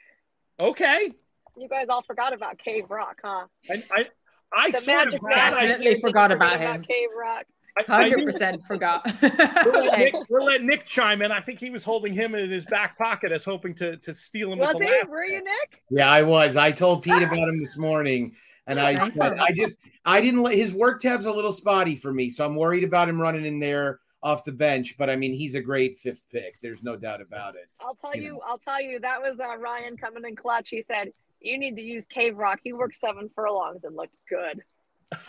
Okay. 0.60 1.12
You 1.58 1.68
guys 1.68 1.88
all 1.90 2.04
forgot 2.04 2.34
about 2.34 2.58
Cave 2.58 2.86
Rock, 2.90 3.20
huh? 3.24 3.48
I 3.70 3.84
I, 3.92 4.06
I 4.54 4.72
sort 4.72 5.14
of 5.14 5.20
definitely 5.30 5.96
forgot 5.96 6.32
about 6.32 6.60
him. 6.60 6.72
About 6.72 6.88
Cave 6.88 7.10
Rock. 7.20 7.46
Hundred 7.86 8.26
percent 8.26 8.64
forgot. 8.64 9.06
we'll, 9.22 9.86
let 9.86 10.00
Nick, 10.00 10.16
we'll, 10.30 10.46
let 10.46 10.64
Nick, 10.64 10.86
chime 10.86 11.22
in. 11.22 11.32
I 11.32 11.42
think 11.42 11.60
he 11.60 11.70
was 11.70 11.84
holding 11.84 12.14
him 12.14 12.34
in 12.34 12.50
his 12.50 12.66
back 12.66 12.98
pocket 12.98 13.32
as 13.32 13.44
hoping 13.44 13.76
to 13.76 13.98
to 13.98 14.14
steal 14.14 14.54
him. 14.54 14.60
Was 14.60 14.74
he? 14.80 15.10
Were 15.10 15.26
you, 15.26 15.44
Nick? 15.44 15.84
Yeah, 15.92 16.10
I 16.10 16.24
was. 16.24 16.58
I 16.58 16.72
told 16.72 17.04
Pete 17.04 17.14
about 17.22 17.50
him 17.50 17.60
this 17.60 17.78
morning, 17.78 18.36
and 18.66 18.80
I 18.80 18.96
said 19.10 19.38
I 19.38 19.52
just 19.52 19.78
I 20.06 20.22
didn't 20.22 20.42
let 20.42 20.56
his 20.56 20.74
work 20.74 21.02
tab's 21.02 21.26
a 21.28 21.32
little 21.32 21.52
spotty 21.52 21.96
for 21.96 22.12
me, 22.12 22.30
so 22.30 22.46
I'm 22.46 22.56
worried 22.56 22.84
about 22.84 23.10
him 23.10 23.22
running 23.22 23.46
in 23.46 23.60
there 23.60 24.00
off 24.28 24.44
the 24.44 24.52
bench. 24.52 24.96
But 24.98 25.10
I 25.10 25.16
mean, 25.16 25.34
he's 25.34 25.56
a 25.56 25.62
great 25.62 26.00
fifth 26.00 26.26
pick. 26.30 26.60
There's 26.62 26.84
no 26.84 26.96
doubt 26.96 27.22
about 27.22 27.56
it. 27.56 27.68
I'll 27.80 27.96
tell 27.96 28.16
you. 28.16 28.24
you 28.24 28.42
I'll 28.46 28.58
tell 28.58 28.82
you. 28.82 29.00
That 29.00 29.22
was 29.22 29.40
uh, 29.40 29.58
Ryan 29.58 29.98
coming 29.98 30.24
in 30.28 30.36
clutch. 30.36 30.70
He 30.70 30.82
said 30.82 31.12
you 31.40 31.58
need 31.58 31.76
to 31.78 31.82
use 31.82 32.06
Cave 32.06 32.38
Rock. 32.38 32.60
He 32.64 32.74
worked 32.74 32.96
seven 32.96 33.30
furlongs 33.34 33.84
and 33.84 33.96
looked 33.96 34.16
good. 34.30 34.62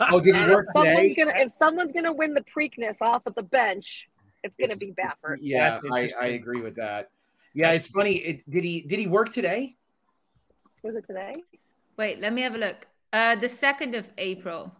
Oh, 0.01 0.19
did 0.19 0.35
he 0.35 0.41
work 0.47 0.67
if 0.75 0.81
today? 0.81 0.93
Someone's 0.93 1.15
gonna, 1.15 1.45
if 1.45 1.51
someone's 1.53 1.93
going 1.93 2.05
to 2.05 2.11
win 2.11 2.33
the 2.33 2.43
Preakness 2.43 3.01
off 3.01 3.21
of 3.25 3.35
the 3.35 3.43
bench, 3.43 4.09
it's 4.43 4.55
going 4.57 4.71
to 4.71 4.77
be 4.77 4.91
Baffert. 4.91 5.37
Yeah, 5.39 5.79
I, 5.91 6.09
I 6.19 6.25
agree 6.27 6.59
with 6.59 6.75
that. 6.75 7.11
Yeah, 7.53 7.71
it's 7.71 7.87
funny. 7.87 8.15
It, 8.15 8.49
did 8.49 8.63
he 8.63 8.81
did 8.81 8.99
he 8.99 9.07
work 9.07 9.31
today? 9.31 9.77
Was 10.83 10.95
it 10.95 11.05
today? 11.07 11.31
Wait, 11.97 12.19
let 12.19 12.33
me 12.33 12.41
have 12.41 12.55
a 12.55 12.57
look. 12.57 12.87
Uh, 13.11 13.35
the 13.35 13.49
second 13.49 13.95
of 13.95 14.07
April. 14.17 14.73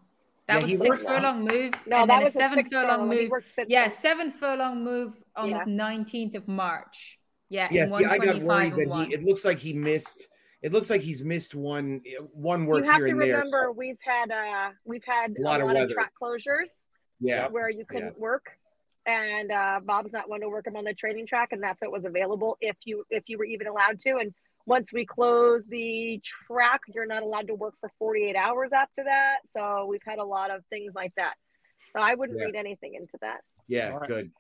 That 0.50 0.68
yeah, 0.68 0.78
was 0.78 0.82
six 0.82 1.02
furlong 1.04 1.46
move. 1.46 1.74
No, 1.86 2.02
and 2.02 2.10
that 2.10 2.24
was 2.24 2.36
a 2.36 2.40
seven 2.40 2.68
furlong 2.68 3.08
move. 3.08 3.32
Yeah, 3.68 3.88
seven 3.88 4.32
furlong 4.32 4.84
move 4.84 5.14
on 5.36 5.50
yeah. 5.50 5.64
the 5.64 5.72
nineteenth 5.72 6.36
of 6.36 6.48
March. 6.48 7.20
Yeah. 7.50 7.68
Yeah. 7.72 7.86
I 8.10 8.18
got 8.18 8.42
worried 8.42 8.76
that 8.76 9.08
he. 9.08 9.14
It 9.14 9.24
looks 9.24 9.46
like 9.46 9.60
he 9.60 9.74
missed 9.74 10.28
it 10.62 10.74
looks 10.74 10.90
like 10.90 11.02
he's 11.02 11.24
missed 11.24 11.56
one 11.56 12.02
one 12.34 12.66
work 12.66 12.84
here 12.84 12.94
and 12.94 13.22
there. 13.22 13.28
you 13.28 13.34
have 13.36 13.44
to 13.44 13.50
remember, 13.50 13.50
there. 13.52 13.64
So. 13.68 13.72
We've 13.72 13.98
had 14.02 14.32
uh 14.32 14.72
we've 14.86 15.06
had 15.06 15.36
a 15.38 15.42
lot, 15.42 15.62
a 15.62 15.66
lot 15.66 15.76
of, 15.78 15.84
of, 15.84 15.92
track 15.92 16.14
closures. 16.22 16.86
Yeah, 17.22 17.48
where 17.50 17.70
you 17.70 17.86
couldn't 17.86 18.16
yeah. 18.16 18.22
work, 18.22 18.48
and 19.06 19.52
uh, 19.52 19.82
Bob's 19.84 20.14
not 20.14 20.30
one 20.30 20.40
to 20.40 20.48
work 20.48 20.68
him 20.68 20.78
on 20.78 20.86
the 20.86 20.94
training 20.94 21.28
track, 21.28 21.50
and 21.52 21.62
that's 21.62 21.82
what 21.82 21.92
was 21.92 22.06
available 22.06 22.58
if 22.62 22.78
you 22.86 23.06
if 23.10 23.24
you 23.28 23.38
were 23.38 23.46
even 23.46 23.68
allowed 23.68 24.00
to. 24.02 24.18
And 24.18 24.34
once 24.70 24.94
we 24.94 25.04
close 25.04 25.64
the 25.68 26.22
track, 26.24 26.82
you're 26.94 27.08
not 27.08 27.24
allowed 27.24 27.48
to 27.48 27.56
work 27.56 27.74
for 27.82 27.92
48 27.98 28.36
hours 28.36 28.72
after 28.72 29.04
that. 29.04 29.38
So 29.48 29.88
we've 29.90 30.04
had 30.06 30.20
a 30.20 30.24
lot 30.24 30.52
of 30.52 30.64
things 30.70 30.94
like 30.94 31.12
that. 31.18 31.34
So 31.92 32.04
I 32.04 32.14
wouldn't 32.14 32.38
yeah. 32.38 32.46
read 32.46 32.56
anything 32.56 32.94
into 32.94 33.18
that. 33.22 33.42
Yeah, 33.68 33.90
right. 33.96 34.08
good. 34.08 34.32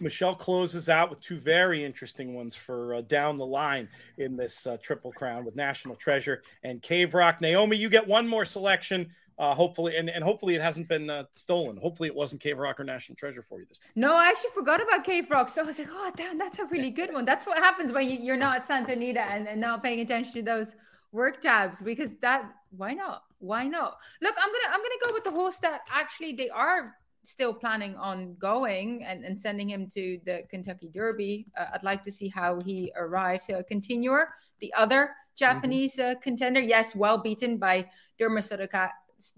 Michelle 0.00 0.34
closes 0.34 0.88
out 0.88 1.10
with 1.10 1.20
two 1.20 1.38
very 1.38 1.84
interesting 1.84 2.34
ones 2.34 2.56
for 2.56 2.96
uh, 2.96 3.00
down 3.02 3.38
the 3.38 3.46
line 3.46 3.88
in 4.16 4.36
this 4.36 4.66
uh, 4.66 4.76
Triple 4.82 5.12
Crown 5.12 5.44
with 5.44 5.54
National 5.54 5.94
Treasure 5.94 6.42
and 6.64 6.82
Cave 6.82 7.14
Rock. 7.14 7.40
Naomi, 7.40 7.76
you 7.76 7.88
get 7.88 8.06
one 8.06 8.26
more 8.26 8.44
selection. 8.44 9.14
Uh, 9.38 9.54
hopefully, 9.54 9.96
and, 9.96 10.10
and 10.10 10.24
hopefully 10.24 10.56
it 10.56 10.60
hasn't 10.60 10.88
been 10.88 11.08
uh, 11.08 11.22
stolen. 11.34 11.76
Hopefully, 11.76 12.08
it 12.08 12.14
wasn't 12.14 12.40
Cave 12.40 12.58
Rock 12.58 12.80
or 12.80 12.84
National 12.84 13.14
Treasure 13.14 13.40
for 13.40 13.60
you 13.60 13.66
this 13.66 13.78
time. 13.78 13.90
No, 13.94 14.14
I 14.14 14.26
actually 14.28 14.50
forgot 14.50 14.82
about 14.82 15.04
Cave 15.04 15.30
Rock. 15.30 15.48
So 15.48 15.62
I 15.62 15.64
was 15.64 15.78
like, 15.78 15.88
oh, 15.92 16.10
damn, 16.16 16.38
that's 16.38 16.58
a 16.58 16.64
really 16.64 16.90
good 16.90 17.12
one. 17.12 17.24
That's 17.24 17.46
what 17.46 17.58
happens 17.58 17.92
when 17.92 18.10
you, 18.10 18.32
are 18.32 18.36
not 18.36 18.56
at 18.56 18.66
Santa 18.66 18.94
Anita 18.94 19.20
and, 19.20 19.46
and 19.46 19.60
not 19.60 19.82
paying 19.82 20.00
attention 20.00 20.32
to 20.34 20.42
those 20.42 20.74
work 21.12 21.40
tabs 21.40 21.80
because 21.80 22.16
that, 22.16 22.50
why 22.70 22.94
not? 22.94 23.22
Why 23.38 23.64
not? 23.64 23.98
Look, 24.20 24.34
I'm 24.36 24.48
gonna 24.48 24.74
I'm 24.74 24.80
gonna 24.80 25.06
go 25.06 25.14
with 25.14 25.24
the 25.24 25.30
horse 25.30 25.58
that 25.60 25.82
actually 25.92 26.32
they 26.32 26.50
are 26.50 26.96
still 27.22 27.54
planning 27.54 27.94
on 27.96 28.34
going 28.38 29.04
and, 29.04 29.24
and 29.24 29.40
sending 29.40 29.68
him 29.68 29.86
to 29.90 30.18
the 30.24 30.42
Kentucky 30.50 30.88
Derby. 30.92 31.46
Uh, 31.56 31.66
I'd 31.74 31.82
like 31.82 32.02
to 32.04 32.12
see 32.12 32.28
how 32.28 32.58
he 32.64 32.92
arrives. 32.96 33.46
So, 33.46 33.62
Continuar, 33.62 34.30
the 34.60 34.72
other 34.74 35.10
Japanese 35.36 35.96
mm-hmm. 35.96 36.16
uh, 36.16 36.20
contender, 36.20 36.60
yes, 36.60 36.96
well 36.96 37.18
beaten 37.18 37.58
by 37.58 37.88
Derma 38.18 38.40
Sotoka. 38.40 38.90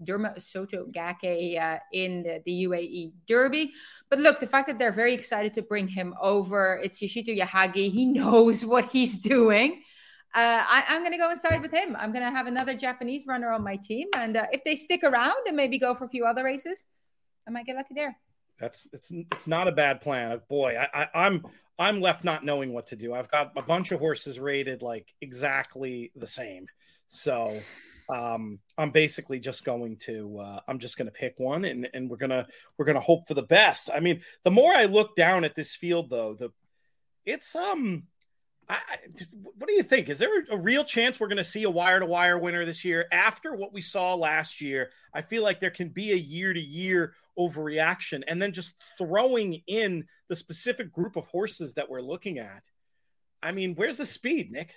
Derma 0.03 0.37
Sotogake 0.37 1.59
uh, 1.59 1.79
in 1.91 2.23
the, 2.23 2.41
the, 2.45 2.65
UAE 2.65 3.13
Derby. 3.25 3.71
But 4.09 4.19
look, 4.19 4.39
the 4.39 4.47
fact 4.47 4.67
that 4.67 4.77
they're 4.77 4.91
very 4.91 5.13
excited 5.13 5.53
to 5.55 5.61
bring 5.61 5.87
him 5.87 6.13
over, 6.21 6.79
it's 6.83 7.01
Yoshito 7.01 7.37
Yahagi. 7.37 7.91
He 7.91 8.05
knows 8.19 8.65
what 8.65 8.91
he's 8.91 9.17
doing. 9.17 9.81
Uh, 10.33 10.63
I, 10.65 10.83
am 10.87 11.01
going 11.01 11.11
to 11.11 11.17
go 11.17 11.29
inside 11.29 11.61
with 11.61 11.71
him. 11.71 11.95
I'm 11.99 12.13
going 12.13 12.23
to 12.23 12.31
have 12.31 12.47
another 12.47 12.73
Japanese 12.73 13.27
runner 13.27 13.51
on 13.51 13.63
my 13.63 13.75
team. 13.75 14.07
And 14.15 14.37
uh, 14.37 14.45
if 14.51 14.63
they 14.63 14.75
stick 14.75 15.03
around 15.03 15.45
and 15.45 15.57
maybe 15.57 15.77
go 15.77 15.93
for 15.93 16.05
a 16.05 16.09
few 16.09 16.25
other 16.25 16.43
races, 16.43 16.85
I 17.47 17.51
might 17.51 17.65
get 17.65 17.75
lucky 17.75 17.93
there. 17.95 18.15
That's 18.59 18.87
it's 18.93 19.11
it's 19.31 19.47
not 19.47 19.67
a 19.67 19.71
bad 19.71 20.01
plan. 20.01 20.39
Boy, 20.47 20.77
I, 20.77 21.01
I 21.01 21.25
I'm 21.25 21.43
I'm 21.79 21.99
left 21.99 22.23
not 22.23 22.45
knowing 22.45 22.71
what 22.71 22.87
to 22.87 22.95
do. 22.95 23.13
I've 23.13 23.29
got 23.31 23.51
a 23.57 23.61
bunch 23.63 23.91
of 23.91 23.99
horses 23.99 24.39
rated 24.39 24.83
like 24.83 25.11
exactly 25.19 26.11
the 26.15 26.27
same. 26.27 26.67
So 27.07 27.59
um, 28.09 28.59
I'm 28.77 28.91
basically 28.91 29.39
just 29.39 29.63
going 29.63 29.97
to 29.97 30.39
uh, 30.39 30.59
I'm 30.67 30.79
just 30.79 30.97
going 30.97 31.07
to 31.07 31.11
pick 31.11 31.35
one 31.37 31.65
and 31.65 31.87
and 31.93 32.09
we're 32.09 32.17
gonna 32.17 32.47
we're 32.77 32.85
gonna 32.85 32.99
hope 32.99 33.27
for 33.27 33.33
the 33.33 33.43
best. 33.43 33.89
I 33.93 33.99
mean, 33.99 34.21
the 34.43 34.51
more 34.51 34.73
I 34.73 34.85
look 34.85 35.15
down 35.15 35.43
at 35.43 35.55
this 35.55 35.75
field, 35.75 36.09
though, 36.09 36.33
the 36.33 36.49
it's 37.25 37.55
um 37.55 38.03
I, 38.71 38.77
what 39.57 39.67
do 39.67 39.73
you 39.73 39.83
think? 39.83 40.07
Is 40.07 40.19
there 40.19 40.45
a 40.49 40.57
real 40.57 40.85
chance 40.85 41.19
we're 41.19 41.27
going 41.27 41.37
to 41.37 41.43
see 41.43 41.63
a 41.63 41.69
wire 41.69 41.99
to 41.99 42.05
wire 42.05 42.37
winner 42.37 42.65
this 42.65 42.85
year 42.85 43.05
after 43.11 43.53
what 43.53 43.73
we 43.73 43.81
saw 43.81 44.15
last 44.15 44.61
year? 44.61 44.91
I 45.13 45.21
feel 45.21 45.43
like 45.43 45.59
there 45.59 45.71
can 45.71 45.89
be 45.89 46.13
a 46.13 46.15
year 46.15 46.53
to 46.53 46.59
year 46.59 47.13
overreaction 47.37 48.23
and 48.27 48.41
then 48.41 48.53
just 48.53 48.73
throwing 48.97 49.61
in 49.67 50.05
the 50.29 50.37
specific 50.37 50.93
group 50.93 51.17
of 51.17 51.25
horses 51.25 51.73
that 51.73 51.89
we're 51.89 52.01
looking 52.01 52.39
at. 52.39 52.69
I 53.43 53.51
mean, 53.51 53.75
where's 53.75 53.97
the 53.97 54.05
speed, 54.05 54.51
Nick? 54.51 54.75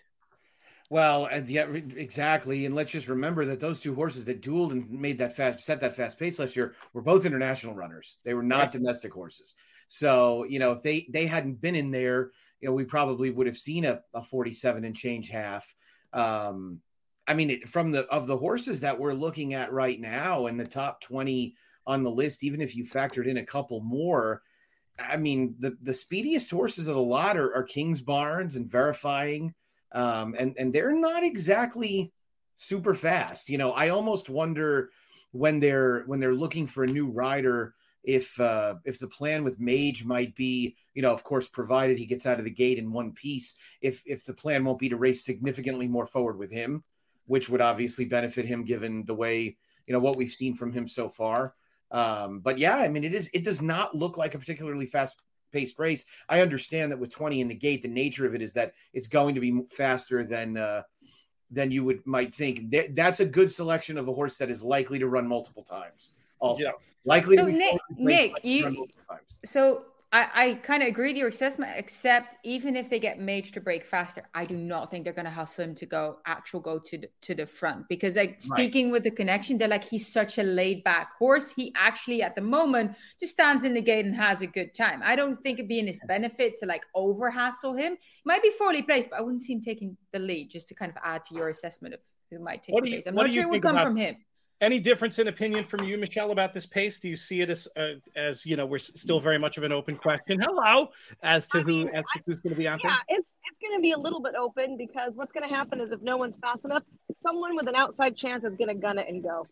Well, 0.91 1.27
and 1.27 1.49
yeah, 1.49 1.67
exactly. 1.67 2.67
And 2.67 2.75
let's 2.75 2.93
just 2.93 3.09
remember 3.09 3.47
that 3.47 3.61
those 3.61 3.81
two 3.81 3.95
horses 3.95 4.27
that 4.27 4.43
dueled 4.43 4.73
and 4.73 4.91
made 4.91 5.19
that 5.19 5.35
fast, 5.35 5.65
set 5.65 5.81
that 5.81 5.97
fast 5.97 6.19
pace 6.19 6.39
last 6.39 6.57
year 6.57 6.75
were 6.93 7.03
both 7.03 7.25
international 7.25 7.75
runners. 7.75 8.19
They 8.25 8.35
were 8.35 8.43
not 8.43 8.59
right. 8.59 8.73
domestic 8.73 9.13
horses. 9.13 9.55
So, 9.89 10.45
you 10.49 10.59
know, 10.59 10.73
if 10.73 10.83
they 10.83 11.07
they 11.11 11.27
hadn't 11.27 11.61
been 11.61 11.75
in 11.75 11.91
there, 11.91 12.31
you 12.61 12.69
know, 12.69 12.75
we 12.75 12.85
probably 12.85 13.31
would 13.31 13.47
have 13.47 13.59
seen 13.59 13.85
a, 13.85 14.01
a 14.13 14.23
47 14.23 14.85
and 14.85 14.97
change 14.97 15.29
half. 15.29 15.75
Um, 16.13 16.81
I 17.27 17.35
mean, 17.35 17.51
it, 17.51 17.69
from 17.69 17.93
the 17.93 18.05
of 18.07 18.27
the 18.27 18.37
horses 18.37 18.81
that 18.81 18.99
we're 18.99 19.15
looking 19.15 19.55
at 19.55 19.73
right 19.73 19.99
now 19.99 20.47
in 20.47 20.57
the 20.57 20.67
top 20.67 21.01
20 21.03 21.55
on 21.87 22.03
the 22.03 22.11
list, 22.11 22.45
even 22.45 22.61
if 22.61 22.77
you 22.77 22.85
factored 22.85 23.27
in 23.27 23.39
a 23.39 23.45
couple 23.45 23.81
more, 23.81 24.43
I 24.99 25.17
mean, 25.17 25.57
the 25.59 25.77
the 25.83 25.95
speediest 25.95 26.51
horses 26.51 26.89
of 26.89 26.95
the 26.95 27.01
lot 27.01 27.37
are, 27.37 27.55
are 27.55 27.67
Kingsbarns 27.67 28.57
and 28.57 28.71
verifying, 28.71 29.55
um, 29.95 30.35
and 30.39 30.55
and 30.59 30.73
they're 30.73 30.93
not 30.93 31.25
exactly 31.25 32.13
super 32.57 32.95
fast. 32.95 33.49
You 33.49 33.59
know, 33.59 33.73
I 33.73 33.89
almost 33.89 34.29
wonder 34.29 34.91
when 35.33 35.61
they're 35.61 36.05
when 36.07 36.21
they're 36.21 36.35
looking 36.35 36.67
for 36.67 36.85
a 36.85 36.89
new 36.89 37.07
rider 37.07 37.75
if 38.05 38.39
uh, 38.39 38.75
if 38.85 38.99
the 38.99 39.09
plan 39.09 39.43
with 39.45 39.59
Mage 39.59 40.05
might 40.05 40.35
be, 40.37 40.77
you 40.95 41.03
know, 41.03 41.13
of 41.13 41.25
course, 41.25 41.49
provided 41.49 41.99
he 41.99 42.07
gets 42.07 42.27
out 42.27 42.39
of 42.39 42.45
the 42.45 42.51
gate 42.51 42.79
in 42.79 42.93
one 42.93 43.13
piece, 43.13 43.55
if 43.81 44.03
if 44.05 44.25
the 44.25 44.35
plan 44.35 44.65
won't 44.65 44.79
be 44.79 44.89
to 44.91 44.97
race 44.97 45.25
significantly 45.25 45.89
more 45.89 46.07
forward 46.07 46.39
with 46.39 46.51
him, 46.51 46.85
which 47.27 47.49
would 47.49 47.61
obviously 47.61 48.05
benefit 48.05 48.45
him 48.45 48.65
given 48.65 49.05
the 49.07 49.15
way 49.15 49.57
you 49.87 49.93
know 49.93 50.01
what 50.01 50.17
we've 50.17 50.31
seen 50.31 50.55
from 50.55 50.73
him 50.73 50.87
so 50.87 51.09
far. 51.09 51.55
Um, 51.91 52.41
but 52.41 52.59
yeah, 52.59 52.77
I 52.77 52.89
mean, 52.89 53.05
it 53.05 53.15
is 53.15 53.31
it 53.33 53.45
does 53.45 53.63
not 53.63 53.95
look 53.95 54.17
like 54.17 54.35
a 54.35 54.39
particularly 54.39 54.87
fast 54.87 55.23
paced 55.55 55.79
race. 55.79 56.05
I 56.29 56.41
understand 56.41 56.93
that 56.93 56.99
with 56.99 57.11
20 57.11 57.41
in 57.41 57.49
the 57.49 57.55
gate, 57.55 57.83
the 57.83 57.89
nature 57.89 58.27
of 58.27 58.35
it 58.35 58.43
is 58.43 58.53
that 58.55 58.75
it's 58.93 59.07
going 59.07 59.35
to 59.35 59.41
be 59.41 59.63
faster 59.71 60.25
than 60.25 60.57
uh, 60.57 60.83
than 61.51 61.71
you 61.71 61.85
would 61.85 62.05
might 62.07 62.35
think. 62.35 62.71
That, 62.71 62.97
that's 62.97 63.21
a 63.21 63.25
good 63.25 63.51
selection 63.51 63.97
of 63.97 64.09
a 64.09 64.13
horse 64.13 64.37
that 64.39 64.51
is 64.51 64.63
likely 64.63 64.99
to 64.99 65.09
run 65.09 65.27
multiple 65.27 65.63
times. 65.63 66.13
Also, 66.41 66.65
yeah. 66.65 66.71
likely 67.05 67.37
so 67.37 67.47
to 67.47 67.53
be 67.53 67.59
Nick, 67.59 67.81
Nick 67.97 68.45
you, 68.45 68.87
so 69.45 69.85
I, 70.15 70.29
I 70.33 70.55
kind 70.55 70.81
of 70.85 70.89
agree 70.89 71.09
with 71.09 71.17
your 71.17 71.27
assessment, 71.27 71.73
except 71.75 72.37
even 72.45 72.77
if 72.77 72.89
they 72.89 73.01
get 73.01 73.19
Mage 73.19 73.51
to 73.51 73.61
break 73.61 73.85
faster, 73.85 74.23
I 74.33 74.45
do 74.45 74.57
not 74.57 74.89
think 74.89 75.03
they're 75.03 75.13
going 75.13 75.25
to 75.25 75.31
hustle 75.31 75.65
him 75.65 75.75
to 75.75 75.87
go 75.87 76.19
actual 76.25 76.61
go 76.61 76.79
to 76.79 76.99
the, 76.99 77.09
to 77.23 77.35
the 77.35 77.47
front 77.47 77.89
because 77.89 78.15
like 78.15 78.41
speaking 78.41 78.87
right. 78.87 78.93
with 78.93 79.03
the 79.03 79.11
connection, 79.11 79.59
they're 79.59 79.67
like 79.67 79.83
he's 79.83 80.07
such 80.07 80.39
a 80.39 80.45
laid 80.45 80.85
back 80.85 81.15
horse. 81.19 81.51
He 81.51 81.73
actually 81.77 82.23
at 82.23 82.37
the 82.37 82.43
moment 82.43 82.95
just 83.19 83.33
stands 83.33 83.65
in 83.65 83.75
the 83.75 83.83
gate 83.83 84.07
and 84.07 84.15
has 84.15 84.41
a 84.41 84.47
good 84.47 84.73
time. 84.73 85.01
I 85.05 85.17
don't 85.17 85.43
think 85.43 85.59
it'd 85.59 85.69
be 85.69 85.81
in 85.81 85.89
his 85.89 85.99
benefit 86.07 86.61
to 86.61 86.67
like 86.67 86.87
over 86.95 87.29
hassle 87.29 87.75
him. 87.75 87.97
He 88.01 88.23
might 88.25 88.43
be 88.43 88.51
fully 88.51 88.83
placed, 88.83 89.11
but 89.11 89.19
I 89.19 89.23
wouldn't 89.23 89.41
see 89.41 89.55
him 89.55 89.63
taking 89.63 89.97
the 90.13 90.21
lead. 90.21 90.49
Just 90.49 90.69
to 90.69 90.75
kind 90.77 90.93
of 90.93 90.99
add 91.03 91.25
to 91.25 91.35
your 91.35 91.49
assessment 91.49 91.93
of 91.93 91.99
who 92.31 92.39
might 92.39 92.63
take 92.63 92.73
what 92.73 92.85
the 92.85 92.91
place. 92.91 93.09
I'm 93.09 93.17
not 93.17 93.33
sure 93.33 93.43
it 93.43 93.49
would 93.49 93.63
come 93.63 93.75
about- 93.75 93.87
from 93.87 93.97
him 93.97 94.15
any 94.65 94.81
difference 94.81 95.19
in 95.19 95.29
opinion 95.29 95.65
from 95.65 95.85
you, 95.85 95.99
Michelle, 95.99 96.31
about 96.31 96.55
this 96.55 96.67
pace? 96.67 96.99
Do 96.99 97.09
you 97.09 97.17
see 97.17 97.43
it 97.43 97.51
as 97.51 97.69
uh, 97.77 97.95
as 98.17 98.45
you 98.47 98.57
know 98.57 98.67
we're 98.67 98.79
still 98.79 99.21
very 99.21 99.39
much 99.39 99.59
of 99.59 99.63
an 99.63 99.73
open 99.73 99.97
question? 99.97 100.41
Hello, 100.41 100.89
as 101.23 101.47
to 101.49 101.59
I 101.59 101.63
who 101.63 101.85
mean, 101.85 101.89
as 101.91 102.05
to 102.15 102.23
who's 102.27 102.41
going 102.41 102.55
to 102.55 102.59
be 102.59 102.67
out 102.67 102.81
yeah, 102.83 102.91
there. 102.91 102.99
Yeah, 103.11 103.19
it's 103.19 103.31
it's 103.45 103.59
going 103.59 103.79
to 103.79 103.83
be 103.83 103.93
a 103.93 103.99
little 103.99 104.21
bit 104.21 104.35
open 104.35 104.77
because 104.77 105.13
what's 105.15 105.33
going 105.33 105.49
to 105.49 105.55
happen 105.55 105.81
is 105.81 105.93
if 105.93 106.01
no 106.01 106.17
one's 106.17 106.37
fast 106.39 106.65
enough, 106.65 106.83
someone 107.21 107.55
with 107.55 107.69
an 107.69 107.77
outside 107.77 108.17
chance 108.17 108.45
is 108.45 108.57
going 108.57 108.69
to 108.69 108.75
gun 108.75 108.99
it 108.99 109.07
and 109.09 109.23
go. 109.23 109.47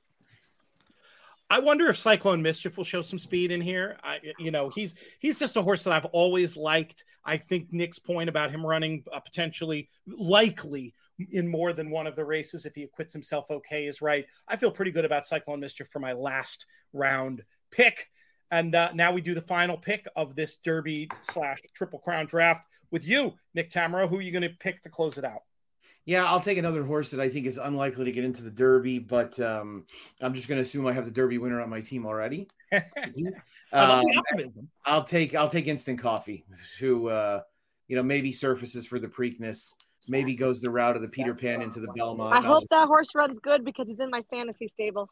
I 1.50 1.58
wonder 1.58 1.88
if 1.88 1.98
Cyclone 1.98 2.40
Mischief 2.40 2.78
will 2.78 2.84
show 2.84 3.02
some 3.02 3.18
speed 3.18 3.52
in 3.52 3.60
here. 3.60 3.98
I, 4.02 4.20
you 4.38 4.50
know, 4.50 4.70
he's 4.70 4.94
he's 5.18 5.38
just 5.38 5.56
a 5.56 5.62
horse 5.62 5.84
that 5.84 5.92
I've 5.92 6.06
always 6.06 6.56
liked. 6.56 7.04
I 7.24 7.36
think 7.36 7.72
Nick's 7.72 7.98
point 7.98 8.30
about 8.30 8.50
him 8.50 8.64
running 8.64 9.04
uh, 9.12 9.20
potentially 9.20 9.90
likely 10.06 10.94
in 11.30 11.48
more 11.48 11.72
than 11.72 11.90
one 11.90 12.06
of 12.06 12.16
the 12.16 12.24
races 12.24 12.66
if 12.66 12.74
he 12.74 12.82
acquits 12.82 13.12
himself 13.12 13.50
okay 13.50 13.86
is 13.86 14.02
right. 14.02 14.26
I 14.48 14.56
feel 14.56 14.70
pretty 14.70 14.90
good 14.90 15.04
about 15.04 15.26
Cyclone 15.26 15.60
Mischief 15.60 15.88
for 15.88 16.00
my 16.00 16.12
last 16.12 16.66
round 16.92 17.42
pick. 17.70 18.10
And 18.50 18.74
uh, 18.74 18.90
now 18.94 19.12
we 19.12 19.20
do 19.20 19.34
the 19.34 19.40
final 19.40 19.76
pick 19.76 20.06
of 20.14 20.34
this 20.36 20.56
Derby 20.56 21.08
slash 21.22 21.60
Triple 21.74 21.98
Crown 21.98 22.26
draft 22.26 22.66
with 22.90 23.06
you, 23.06 23.34
Nick 23.54 23.70
Tammaro. 23.70 24.08
Who 24.08 24.18
are 24.18 24.22
you 24.22 24.32
going 24.32 24.42
to 24.42 24.50
pick 24.50 24.82
to 24.82 24.90
close 24.90 25.16
it 25.16 25.24
out? 25.24 25.42
Yeah, 26.04 26.24
I'll 26.24 26.40
take 26.40 26.58
another 26.58 26.82
horse 26.82 27.12
that 27.12 27.20
I 27.20 27.28
think 27.28 27.46
is 27.46 27.58
unlikely 27.58 28.04
to 28.06 28.12
get 28.12 28.24
into 28.24 28.42
the 28.42 28.50
Derby, 28.50 28.98
but 28.98 29.38
um, 29.38 29.86
I'm 30.20 30.34
just 30.34 30.48
going 30.48 30.58
to 30.58 30.64
assume 30.64 30.84
I 30.86 30.92
have 30.92 31.04
the 31.04 31.12
Derby 31.12 31.38
winner 31.38 31.60
on 31.60 31.70
my 31.70 31.80
team 31.80 32.04
already. 32.04 32.48
um, 33.72 34.04
I'll 34.84 35.04
take 35.04 35.34
I'll 35.34 35.48
take 35.48 35.68
Instant 35.68 36.00
Coffee, 36.00 36.44
who 36.80 37.08
uh, 37.08 37.42
you 37.86 37.94
know 37.94 38.02
maybe 38.02 38.32
surfaces 38.32 38.84
for 38.84 38.98
the 38.98 39.06
Preakness 39.06 39.74
maybe 40.09 40.34
goes 40.34 40.61
the 40.61 40.70
route 40.70 40.96
of 40.96 41.03
the 41.03 41.09
Peter 41.09 41.34
Pan 41.34 41.62
into 41.62 41.80
the 41.80 41.88
Belmont. 41.94 42.34
I 42.34 42.46
hope 42.46 42.66
that 42.68 42.86
horse 42.86 43.14
runs 43.14 43.38
good 43.38 43.64
because 43.64 43.88
he's 43.88 44.00
in 44.00 44.11
my 44.11 44.22
fantasy 44.30 44.68
stable. 44.68 45.09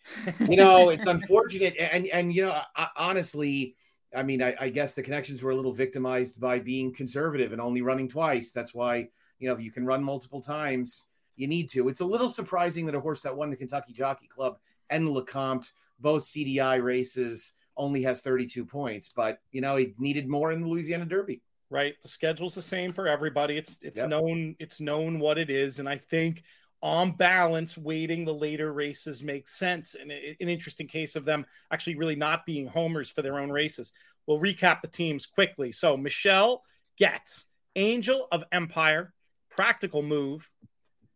you 0.48 0.56
know, 0.56 0.88
it's 0.88 1.06
unfortunate, 1.06 1.76
and 1.78 2.06
and 2.08 2.34
you 2.34 2.42
know, 2.42 2.58
I, 2.76 2.88
honestly, 2.96 3.76
I 4.14 4.22
mean, 4.24 4.42
I, 4.42 4.54
I, 4.60 4.68
guess 4.68 4.94
the 4.94 5.02
connections 5.02 5.42
were 5.42 5.52
a 5.52 5.54
little 5.54 5.72
victimized 5.72 6.40
by 6.40 6.58
being 6.58 6.92
conservative 6.92 7.52
and 7.52 7.60
only 7.60 7.82
running 7.82 8.08
twice. 8.08 8.50
That's 8.50 8.74
why 8.74 9.08
you 9.38 9.48
know, 9.48 9.54
if 9.54 9.60
you 9.60 9.70
can 9.70 9.86
run 9.86 10.02
multiple 10.02 10.40
times, 10.40 11.06
you 11.36 11.46
need 11.46 11.68
to. 11.70 11.88
It's 11.88 12.00
a 12.00 12.04
little 12.04 12.28
surprising 12.28 12.86
that 12.86 12.94
a 12.94 13.00
horse 13.00 13.22
that 13.22 13.36
won 13.36 13.50
the 13.50 13.56
Kentucky 13.56 13.92
Jockey 13.92 14.26
Club 14.26 14.58
and 14.90 15.06
the 15.06 15.10
Lecomte, 15.12 15.70
both 16.00 16.24
CDI 16.24 16.82
races, 16.82 17.54
only 17.76 18.02
has 18.02 18.20
32 18.20 18.64
points, 18.64 19.10
but 19.14 19.40
you 19.50 19.60
know, 19.60 19.76
he 19.76 19.94
needed 19.98 20.28
more 20.28 20.52
in 20.52 20.60
the 20.60 20.68
Louisiana 20.68 21.06
Derby 21.06 21.42
right? 21.72 21.94
The 22.02 22.08
schedule's 22.08 22.54
the 22.54 22.62
same 22.62 22.92
for 22.92 23.08
everybody. 23.08 23.56
It's 23.56 23.78
it's 23.82 24.00
yep. 24.00 24.08
known 24.08 24.54
it's 24.58 24.80
known 24.80 25.18
what 25.18 25.38
it 25.38 25.50
is, 25.50 25.78
and 25.78 25.88
I 25.88 25.96
think 25.96 26.44
on 26.82 27.12
balance, 27.12 27.78
waiting 27.78 28.24
the 28.24 28.34
later 28.34 28.72
races 28.72 29.22
makes 29.22 29.54
sense. 29.54 29.94
And 29.94 30.10
an 30.10 30.48
interesting 30.48 30.88
case 30.88 31.16
of 31.16 31.24
them 31.24 31.46
actually 31.70 31.96
really 31.96 32.16
not 32.16 32.44
being 32.44 32.66
homers 32.66 33.08
for 33.08 33.22
their 33.22 33.38
own 33.38 33.50
races. 33.50 33.92
We'll 34.26 34.40
recap 34.40 34.82
the 34.82 34.88
teams 34.88 35.24
quickly. 35.24 35.70
So 35.72 35.96
Michelle 35.96 36.62
gets 36.98 37.46
Angel 37.76 38.26
of 38.32 38.44
Empire, 38.50 39.14
Practical 39.48 40.02
Move, 40.02 40.50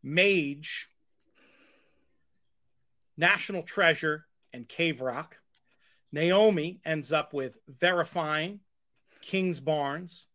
Mage, 0.05 0.89
National 3.17 3.63
Treasure, 3.63 4.27
and 4.53 4.69
Cave 4.69 5.01
Rock. 5.01 5.39
Naomi 6.13 6.81
ends 6.85 7.11
up 7.11 7.35
with 7.35 7.59
Verifying, 7.69 8.61
Kingsbarns, 9.23 10.27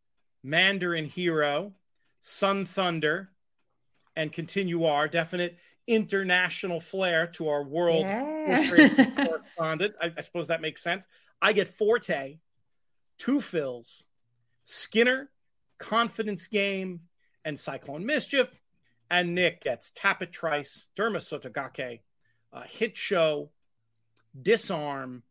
Mandarin 0.44 1.06
Hero, 1.06 1.74
Sun 2.20 2.66
Thunder, 2.66 3.30
and 4.16 4.32
Continuar 4.32 5.08
definite 5.08 5.58
international 5.88 6.80
flair 6.80 7.28
to 7.28 7.50
our 7.50 7.64
world 7.64 8.02
yeah. 8.02 9.16
correspondent. 9.26 9.96
I, 10.02 10.14
I, 10.18 10.22
suppose 10.22 10.48
that 10.48 10.62
makes 10.62 10.82
sense. 10.82 11.08
I 11.42 11.54
get 11.54 11.68
Forte, 11.68 12.38
Two 13.18 13.42
Phil's, 13.42 14.04
Skinner, 14.64 15.30
Confidence 15.80 16.48
Game, 16.48 17.02
and 17.44 17.60
Cyclone 17.60 18.06
Mischief. 18.06 18.48
And 19.10 19.36
Nick 19.36 19.62
gets 19.62 19.92
Tapit 19.92 20.32
Trice, 20.32 20.88
Derma 20.96 21.18
Sotogake, 21.18 22.00
uh, 22.54 22.64
Hit 22.68 22.96
Show, 22.96 23.50
Disarm, 24.40 25.24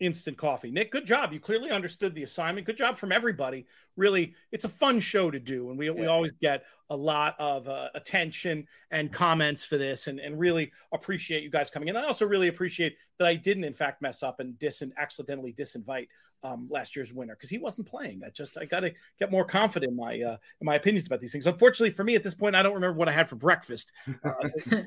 instant 0.00 0.36
coffee. 0.36 0.70
Nick, 0.70 0.92
good 0.92 1.06
job. 1.06 1.32
You 1.32 1.40
clearly 1.40 1.70
understood 1.70 2.14
the 2.14 2.22
assignment. 2.22 2.66
Good 2.66 2.76
job 2.76 2.96
from 2.96 3.12
everybody. 3.12 3.66
Really, 3.96 4.34
it's 4.52 4.64
a 4.64 4.68
fun 4.68 5.00
show 5.00 5.30
to 5.30 5.38
do, 5.38 5.70
and 5.70 5.78
we, 5.78 5.86
yeah. 5.86 5.92
we 5.92 6.06
always 6.06 6.32
get 6.32 6.64
a 6.90 6.96
lot 6.96 7.34
of 7.38 7.68
uh, 7.68 7.88
attention 7.94 8.66
and 8.90 9.12
comments 9.12 9.64
for 9.64 9.78
this, 9.78 10.06
and, 10.06 10.20
and 10.20 10.38
really 10.38 10.72
appreciate 10.92 11.42
you 11.42 11.50
guys 11.50 11.70
coming 11.70 11.88
in. 11.88 11.96
I 11.96 12.04
also 12.04 12.26
really 12.26 12.48
appreciate 12.48 12.96
that 13.18 13.26
I 13.26 13.34
didn't, 13.34 13.64
in 13.64 13.72
fact, 13.72 14.02
mess 14.02 14.22
up 14.22 14.40
and 14.40 14.58
dis 14.58 14.82
accidentally 14.98 15.52
disinvite 15.52 16.08
um, 16.42 16.68
last 16.70 16.94
year's 16.94 17.12
winner 17.12 17.34
because 17.34 17.50
he 17.50 17.58
wasn't 17.58 17.88
playing. 17.88 18.22
I 18.24 18.30
just 18.30 18.58
I 18.58 18.64
got 18.64 18.80
to 18.80 18.92
get 19.18 19.30
more 19.30 19.44
confident 19.44 19.90
in 19.90 19.96
my 19.96 20.20
uh, 20.20 20.36
in 20.60 20.64
my 20.64 20.76
opinions 20.76 21.06
about 21.06 21.20
these 21.20 21.32
things. 21.32 21.46
Unfortunately 21.46 21.90
for 21.90 22.04
me, 22.04 22.14
at 22.14 22.22
this 22.22 22.34
point, 22.34 22.54
I 22.54 22.62
don't 22.62 22.74
remember 22.74 22.96
what 22.96 23.08
I 23.08 23.12
had 23.12 23.28
for 23.28 23.36
breakfast. 23.36 23.92
Uh, 24.24 24.32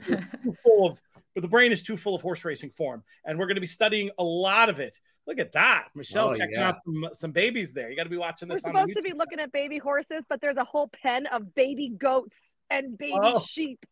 full 0.64 0.88
of 0.88 1.02
but 1.34 1.42
the 1.42 1.48
brain 1.48 1.72
is 1.72 1.82
too 1.82 1.98
full 1.98 2.16
of 2.16 2.22
horse 2.22 2.44
racing 2.46 2.72
form, 2.72 3.04
and 3.26 3.38
we're 3.38 3.46
going 3.46 3.56
to 3.56 3.62
be 3.62 3.68
studying 3.68 4.10
a 4.18 4.24
lot 4.24 4.70
of 4.70 4.80
it. 4.80 5.00
Look 5.28 5.40
at 5.40 5.52
that, 5.54 5.90
Michelle, 5.96 6.30
oh, 6.30 6.34
checking 6.34 6.56
yeah. 6.56 6.70
out 6.70 6.78
some, 6.84 7.10
some, 7.14 7.32
babies 7.32 7.72
there. 7.72 7.90
You 7.90 7.96
got 7.96 8.04
to 8.04 8.10
be 8.10 8.18
watching 8.18 8.48
this. 8.48 8.64
We're 8.64 8.72
supposed 8.72 8.96
to 8.96 9.02
be 9.02 9.14
looking 9.14 9.40
at 9.40 9.52
baby 9.52 9.78
horses, 9.78 10.24
but 10.28 10.42
there's 10.42 10.58
a 10.58 10.64
whole 10.64 10.88
pen 10.88 11.28
of 11.28 11.54
baby 11.54 11.90
goats 11.96 12.38
and 12.70 12.98
baby 12.98 13.20
oh. 13.22 13.40
sheep. 13.42 13.86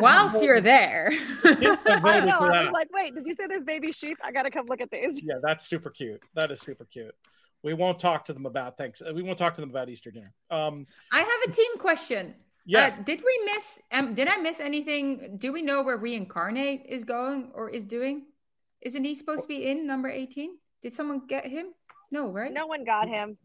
Whilst 0.00 0.42
you're 0.42 0.60
there, 0.60 1.10
I 1.44 2.20
know. 2.20 2.38
I 2.38 2.64
was 2.64 2.72
like, 2.72 2.88
wait, 2.92 3.14
did 3.14 3.26
you 3.26 3.34
say 3.34 3.46
there's 3.46 3.64
baby 3.64 3.92
sheep? 3.92 4.18
I 4.22 4.32
got 4.32 4.42
to 4.42 4.50
come 4.50 4.66
look 4.66 4.80
at 4.80 4.90
these. 4.90 5.22
Yeah, 5.22 5.36
that's 5.42 5.66
super 5.66 5.90
cute. 5.90 6.22
That 6.34 6.50
is 6.50 6.60
super 6.60 6.84
cute. 6.84 7.14
We 7.62 7.72
won't 7.72 7.98
talk 7.98 8.26
to 8.26 8.34
them 8.34 8.44
about 8.44 8.76
thanks. 8.76 9.02
We 9.14 9.22
won't 9.22 9.38
talk 9.38 9.54
to 9.54 9.60
them 9.60 9.70
about 9.70 9.88
Easter 9.88 10.10
dinner. 10.10 10.34
Um, 10.50 10.86
I 11.12 11.20
have 11.20 11.50
a 11.50 11.50
team 11.50 11.78
question. 11.78 12.34
Yes. 12.64 12.98
Uh, 12.98 13.02
did 13.02 13.22
we 13.24 13.50
miss? 13.54 13.80
Um, 13.92 14.14
did 14.14 14.28
I 14.28 14.36
miss 14.36 14.60
anything? 14.60 15.36
Do 15.38 15.52
we 15.52 15.62
know 15.62 15.82
where 15.82 15.96
reincarnate 15.96 16.86
is 16.88 17.04
going 17.04 17.50
or 17.54 17.68
is 17.68 17.84
doing? 17.84 18.24
Isn't 18.80 19.04
he 19.04 19.14
supposed 19.14 19.42
to 19.42 19.48
be 19.48 19.66
in 19.66 19.86
number 19.86 20.08
eighteen? 20.08 20.56
Did 20.82 20.92
someone 20.92 21.26
get 21.26 21.46
him? 21.46 21.66
No, 22.10 22.32
right? 22.32 22.52
No 22.52 22.66
one 22.66 22.84
got 22.84 23.08
him. 23.08 23.36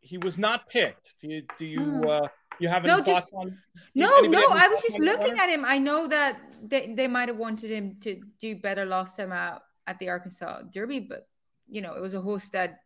He 0.00 0.18
was 0.18 0.38
not 0.38 0.68
picked. 0.68 1.14
Do 1.20 1.28
you? 1.28 1.42
Do 1.58 1.66
you? 1.66 1.80
Hmm. 1.80 2.08
Uh, 2.08 2.28
you 2.58 2.68
have 2.68 2.84
any 2.84 2.92
no, 2.92 3.02
thoughts 3.02 3.26
just, 3.26 3.32
on? 3.34 3.56
No, 3.94 4.20
no. 4.20 4.44
I 4.50 4.68
was 4.68 4.82
just 4.82 4.98
looking 4.98 5.38
at 5.38 5.48
him. 5.48 5.64
I 5.64 5.78
know 5.78 6.06
that 6.08 6.38
they 6.62 6.94
they 6.94 7.08
might 7.08 7.28
have 7.28 7.38
wanted 7.38 7.70
him 7.70 7.96
to 8.02 8.20
do 8.40 8.56
better 8.56 8.84
last 8.84 9.16
time 9.16 9.32
out 9.32 9.62
at 9.86 9.98
the 9.98 10.08
Arkansas 10.08 10.62
Derby, 10.70 11.00
but 11.00 11.26
you 11.68 11.80
know, 11.80 11.94
it 11.94 12.00
was 12.00 12.14
a 12.14 12.20
horse 12.20 12.50
that 12.50 12.81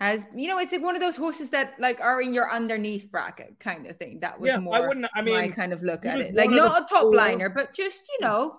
has 0.00 0.26
you 0.34 0.48
know 0.48 0.58
it's 0.58 0.72
like 0.72 0.82
one 0.82 0.94
of 0.96 1.00
those 1.00 1.14
horses 1.16 1.50
that 1.50 1.74
like 1.78 2.00
are 2.00 2.20
in 2.22 2.32
your 2.32 2.50
underneath 2.50 3.10
bracket 3.10 3.60
kind 3.60 3.86
of 3.86 3.96
thing. 3.98 4.20
That 4.20 4.40
was 4.40 4.48
Yeah, 4.48 4.56
I 4.56 4.60
more 4.60 4.88
wouldn't- 4.88 5.06
I 5.14 5.20
mean, 5.22 5.34
my 5.34 5.48
kind 5.48 5.72
of 5.72 5.82
look 5.82 6.06
at 6.06 6.18
it. 6.18 6.34
Like 6.34 6.50
not 6.50 6.82
a 6.82 6.86
top 6.86 7.02
four- 7.02 7.14
liner, 7.14 7.48
but 7.50 7.74
just 7.74 8.08
you 8.18 8.26
know. 8.26 8.58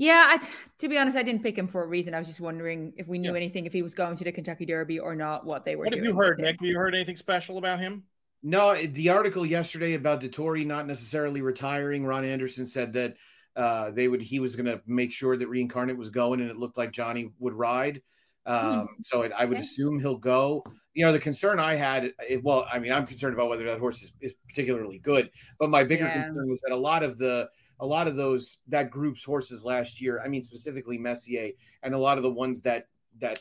Yeah, 0.00 0.26
I, 0.40 0.48
to 0.78 0.88
be 0.88 0.96
honest, 0.96 1.16
I 1.16 1.24
didn't 1.24 1.42
pick 1.42 1.58
him 1.58 1.66
for 1.66 1.82
a 1.82 1.86
reason. 1.88 2.14
I 2.14 2.20
was 2.20 2.28
just 2.28 2.38
wondering 2.40 2.92
if 2.96 3.08
we 3.08 3.18
knew 3.18 3.32
Yeah. 3.32 3.36
anything, 3.38 3.66
if 3.66 3.72
he 3.72 3.82
was 3.82 3.94
going 3.94 4.16
to 4.16 4.22
the 4.22 4.30
Kentucky 4.30 4.64
Derby 4.64 5.00
or 5.00 5.16
not, 5.16 5.44
what 5.44 5.64
they 5.64 5.74
were 5.74 5.86
What 5.86 5.94
have 5.94 6.04
you 6.04 6.14
heard. 6.14 6.38
Nick? 6.38 6.60
Have 6.60 6.68
you 6.68 6.76
heard 6.78 6.94
anything 6.94 7.16
special 7.16 7.58
about 7.58 7.80
him? 7.80 8.04
No, 8.44 8.76
the 8.76 9.08
article 9.08 9.44
yesterday 9.44 9.94
about 9.94 10.20
Dettori 10.20 10.64
not 10.64 10.86
necessarily 10.86 11.42
retiring. 11.42 12.06
Ron 12.06 12.24
Anderson 12.24 12.64
said 12.64 12.92
that 12.92 13.16
uh, 13.56 13.90
they 13.90 14.06
would 14.06 14.22
he 14.22 14.38
was 14.38 14.54
going 14.54 14.66
to 14.66 14.80
make 14.86 15.10
sure 15.10 15.36
that 15.36 15.48
Reincarnate 15.48 15.96
was 15.96 16.10
going, 16.10 16.40
and 16.40 16.48
it 16.48 16.56
looked 16.56 16.78
like 16.78 16.92
Johnny 16.92 17.32
would 17.40 17.54
ride. 17.54 18.00
Um, 18.48 18.88
So 19.00 19.22
it, 19.22 19.32
I 19.36 19.44
would 19.44 19.58
Okay. 19.58 19.62
assume 19.64 19.98
he'll 20.00 20.16
go. 20.18 20.64
You 20.94 21.04
know, 21.04 21.12
the 21.12 21.20
concern 21.20 21.58
I 21.60 21.74
had, 21.74 22.12
it, 22.28 22.42
well, 22.42 22.66
I 22.70 22.78
mean, 22.78 22.92
I'm 22.92 23.06
concerned 23.06 23.34
about 23.34 23.48
whether 23.48 23.64
that 23.66 23.78
horse 23.78 24.02
is, 24.02 24.12
is 24.20 24.34
particularly 24.48 24.98
good, 24.98 25.30
but 25.58 25.70
my 25.70 25.84
bigger 25.84 26.06
Yeah. 26.06 26.12
concern 26.24 26.48
was 26.48 26.60
that 26.62 26.72
a 26.72 26.76
lot 26.76 27.02
of 27.02 27.16
the 27.18 27.48
a 27.80 27.86
lot 27.86 28.08
of 28.08 28.16
those 28.16 28.62
that 28.68 28.90
group's 28.90 29.22
horses 29.22 29.64
last 29.64 30.00
year, 30.00 30.20
I 30.20 30.28
mean, 30.28 30.42
specifically 30.42 30.98
Messier, 30.98 31.52
and 31.84 31.94
a 31.94 31.98
lot 31.98 32.16
of 32.16 32.24
the 32.24 32.30
ones 32.32 32.62
that 32.62 32.88
that 33.18 33.38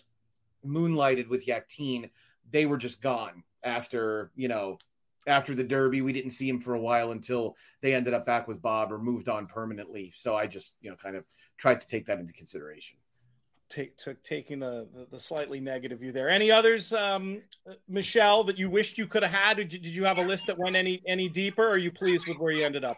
moonlighted 0.66 1.28
with 1.28 1.45
Yakteen, 1.45 2.10
they 2.49 2.66
were 2.66 2.78
just 2.78 3.01
gone 3.01 3.43
after 3.64 4.32
you 4.36 4.47
know 4.47 4.78
after 5.28 5.55
the 5.55 5.64
Derby. 5.64 6.01
We 6.01 6.14
didn't 6.14 6.32
see 6.32 6.49
him 6.49 6.60
for 6.62 6.76
a 6.76 6.82
while 6.82 7.12
until 7.12 7.55
they 7.82 7.93
ended 7.95 8.14
up 8.14 8.26
back 8.26 8.47
with 8.47 8.62
Bob 8.62 8.91
or 8.91 8.99
moved 8.99 9.30
on 9.30 9.47
permanently. 9.47 10.12
So 10.16 10.36
I 10.36 10.47
just 10.47 10.76
you 10.82 10.89
know 10.89 10.95
kind 10.95 11.16
of 11.16 11.26
tried 11.58 11.82
to 11.82 11.88
take 11.88 12.05
that 12.08 12.20
into 12.20 12.34
consideration. 12.34 12.97
Take, 13.70 13.97
took 13.97 14.24
taking 14.24 14.59
the, 14.59 14.88
the 14.93 15.07
the 15.11 15.20
slightly 15.20 15.59
negative 15.59 15.99
view 15.99 16.13
there. 16.13 16.30
Any 16.30 16.49
others, 16.49 16.93
um, 16.93 17.41
Michelle, 17.89 18.45
that 18.45 18.57
you 18.57 18.70
wished 18.70 18.97
you 18.97 19.07
could 19.07 19.24
have 19.24 19.32
had? 19.34 19.57
Did, 19.57 19.70
did 19.70 19.88
you 19.88 20.05
have 20.05 20.18
a 20.18 20.22
list 20.22 20.47
that 20.47 20.57
went 20.57 20.78
any 20.78 21.01
any 21.05 21.28
deeper? 21.28 21.65
Or 21.65 21.72
are 21.72 21.78
you 21.78 21.91
pleased 21.91 22.28
with 22.28 22.38
where 22.38 22.53
you 22.53 22.65
ended 22.65 22.86
up? 22.86 22.97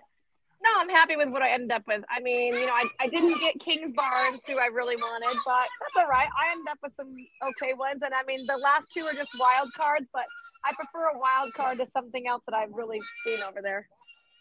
No, 0.62 0.70
I'm 0.78 0.90
happy 0.90 1.16
with 1.16 1.30
what 1.30 1.42
I 1.42 1.50
ended 1.50 1.72
up 1.72 1.84
with. 1.88 2.04
I 2.10 2.20
mean, 2.20 2.54
you 2.54 2.66
know, 2.68 2.74
I, 2.74 2.86
I 3.00 3.08
didn't 3.08 3.40
get 3.40 3.58
Kingsbarns, 3.60 4.46
who 4.46 4.60
I 4.60 4.68
really 4.68 4.98
wanted, 4.98 5.40
but 5.46 5.68
that's 5.80 5.98
all 5.98 6.08
right. 6.08 6.28
I 6.38 6.52
ended 6.52 6.68
up 6.70 6.78
with 6.84 6.94
some 6.98 7.16
okay 7.50 7.74
ones. 7.74 8.04
And 8.04 8.14
I 8.14 8.24
mean, 8.28 8.46
the 8.46 8.58
last 8.58 8.92
two 8.92 9.06
are 9.06 9.14
just 9.14 9.32
wild 9.40 9.70
cards, 9.76 10.06
but 10.14 10.26
I 10.66 10.74
prefer 10.74 11.08
a 11.16 11.18
wild 11.18 11.54
card 11.56 11.78
to 11.80 11.86
something 11.86 12.28
else 12.28 12.44
that 12.46 12.54
I've 12.54 12.74
really 12.74 13.00
seen 13.26 13.40
over 13.42 13.62
there. 13.62 13.88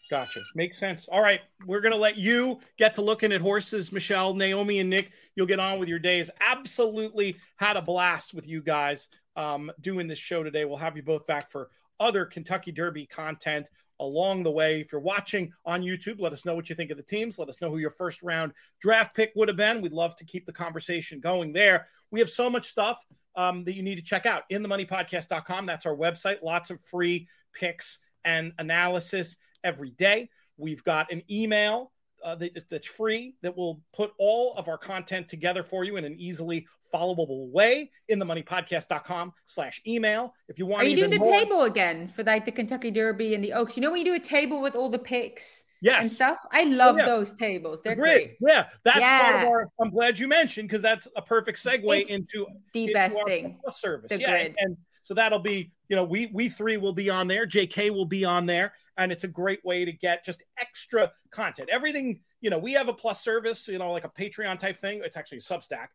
Gotcha. 0.09 0.41
Makes 0.55 0.79
sense. 0.79 1.07
All 1.07 1.21
right. 1.21 1.41
We're 1.65 1.81
going 1.81 1.93
to 1.93 1.99
let 1.99 2.17
you 2.17 2.59
get 2.77 2.95
to 2.95 3.01
looking 3.01 3.31
at 3.31 3.41
horses, 3.41 3.91
Michelle, 3.91 4.33
Naomi, 4.33 4.79
and 4.79 4.89
Nick. 4.89 5.11
You'll 5.35 5.45
get 5.45 5.59
on 5.59 5.79
with 5.79 5.87
your 5.87 5.99
days. 5.99 6.31
Absolutely 6.41 7.37
had 7.57 7.77
a 7.77 7.81
blast 7.81 8.33
with 8.33 8.47
you 8.47 8.61
guys 8.61 9.07
um, 9.35 9.71
doing 9.79 10.07
this 10.07 10.17
show 10.17 10.41
today. 10.41 10.65
We'll 10.65 10.77
have 10.77 10.95
you 10.97 11.03
both 11.03 11.27
back 11.27 11.51
for 11.51 11.69
other 11.99 12.25
Kentucky 12.25 12.71
Derby 12.71 13.05
content 13.05 13.69
along 13.99 14.43
the 14.43 14.51
way. 14.51 14.81
If 14.81 14.91
you're 14.91 15.01
watching 15.01 15.51
on 15.65 15.81
YouTube, 15.81 16.19
let 16.19 16.33
us 16.33 16.43
know 16.43 16.55
what 16.55 16.69
you 16.69 16.75
think 16.75 16.89
of 16.89 16.97
the 16.97 17.03
teams. 17.03 17.37
Let 17.37 17.49
us 17.49 17.61
know 17.61 17.69
who 17.69 17.77
your 17.77 17.91
first 17.91 18.23
round 18.23 18.53
draft 18.81 19.15
pick 19.15 19.31
would 19.35 19.47
have 19.47 19.57
been. 19.57 19.81
We'd 19.81 19.93
love 19.93 20.15
to 20.15 20.25
keep 20.25 20.45
the 20.45 20.53
conversation 20.53 21.19
going 21.19 21.53
there. 21.53 21.87
We 22.09 22.19
have 22.19 22.29
so 22.29 22.49
much 22.49 22.67
stuff 22.67 22.97
um, 23.35 23.63
that 23.65 23.75
you 23.75 23.83
need 23.83 23.97
to 23.97 24.03
check 24.03 24.25
out 24.25 24.43
in 24.49 24.63
the 24.63 24.69
moneypodcast.com. 24.69 25.65
That's 25.65 25.85
our 25.85 25.95
website. 25.95 26.41
Lots 26.41 26.69
of 26.69 26.81
free 26.81 27.27
picks 27.53 27.99
and 28.25 28.53
analysis 28.57 29.37
every 29.63 29.91
day. 29.91 30.29
We've 30.57 30.83
got 30.83 31.11
an 31.11 31.23
email 31.29 31.91
uh, 32.23 32.35
that, 32.35 32.69
that's 32.69 32.87
free 32.87 33.35
that 33.41 33.55
will 33.55 33.81
put 33.93 34.11
all 34.17 34.53
of 34.55 34.67
our 34.67 34.77
content 34.77 35.29
together 35.29 35.63
for 35.63 35.83
you 35.83 35.95
in 35.97 36.03
an 36.05 36.15
easily 36.19 36.67
followable 36.93 37.49
way 37.51 37.89
in 38.09 38.19
the 38.19 38.25
moneypodcast.com 38.25 39.33
slash 39.45 39.81
email. 39.87 40.33
If 40.47 40.59
you 40.59 40.65
want 40.65 40.83
Are 40.83 40.89
you 40.89 40.95
doing 40.97 41.11
the 41.11 41.19
more- 41.19 41.31
table 41.31 41.61
again 41.63 42.07
for 42.15 42.23
like 42.23 42.45
the 42.45 42.51
Kentucky 42.51 42.91
Derby 42.91 43.35
and 43.35 43.43
the 43.43 43.53
Oaks? 43.53 43.77
You 43.77 43.81
know 43.83 43.91
when 43.91 43.99
you 43.99 44.05
do 44.05 44.13
a 44.15 44.19
table 44.19 44.61
with 44.61 44.75
all 44.75 44.89
the 44.89 44.99
picks 44.99 45.63
yes. 45.81 46.01
and 46.01 46.11
stuff? 46.11 46.39
I 46.51 46.63
love 46.65 46.97
yeah. 46.97 47.05
those 47.05 47.31
tables. 47.33 47.81
They're 47.81 47.95
The 47.95 48.01
grid. 48.01 48.35
great. 48.41 48.51
Yeah, 48.53 48.65
that's 48.83 48.99
part 48.99 49.35
of 49.43 49.49
our. 49.49 49.69
I'm 49.79 49.89
glad 49.91 50.19
you 50.19 50.27
mentioned 50.27 50.67
because 50.67 50.81
that's 50.81 51.07
a 51.15 51.21
perfect 51.21 51.57
segue 51.59 52.01
It's 52.01 52.09
into 52.09 52.47
The 52.73 52.81
into 52.83 52.93
best 52.93 53.17
thing. 53.25 53.59
service. 53.69 54.09
the 54.09 54.19
yeah, 54.19 54.31
grid. 54.31 54.55
and 54.57 54.75
so 55.03 55.13
that'll 55.13 55.39
be 55.39 55.71
you 55.87 55.95
know 55.95 56.03
we 56.03 56.27
we 56.33 56.49
three 56.49 56.77
will 56.77 56.93
be 56.93 57.09
on 57.09 57.27
there. 57.27 57.45
J.K. 57.45 57.91
will 57.91 58.05
be 58.05 58.25
on 58.25 58.45
there, 58.45 58.73
and 58.99 59.11
it's 59.11 59.23
a 59.23 59.27
great 59.27 59.63
way 59.65 59.85
to 59.85 59.91
get 59.91 60.23
just 60.23 60.43
extra 60.59 61.11
content. 61.31 61.69
Everything 61.71 62.19
you 62.41 62.49
know, 62.49 62.59
we 62.59 62.73
have 62.73 62.87
a 62.87 62.93
plus 62.93 63.21
service, 63.23 63.67
you 63.67 63.77
know, 63.79 63.91
like 63.91 64.05
a 64.05 64.09
Patreon 64.09 64.59
type 64.59 64.77
thing. 64.77 65.01
It's 65.03 65.17
actually 65.17 65.39
a 65.39 65.41
Substack, 65.41 65.87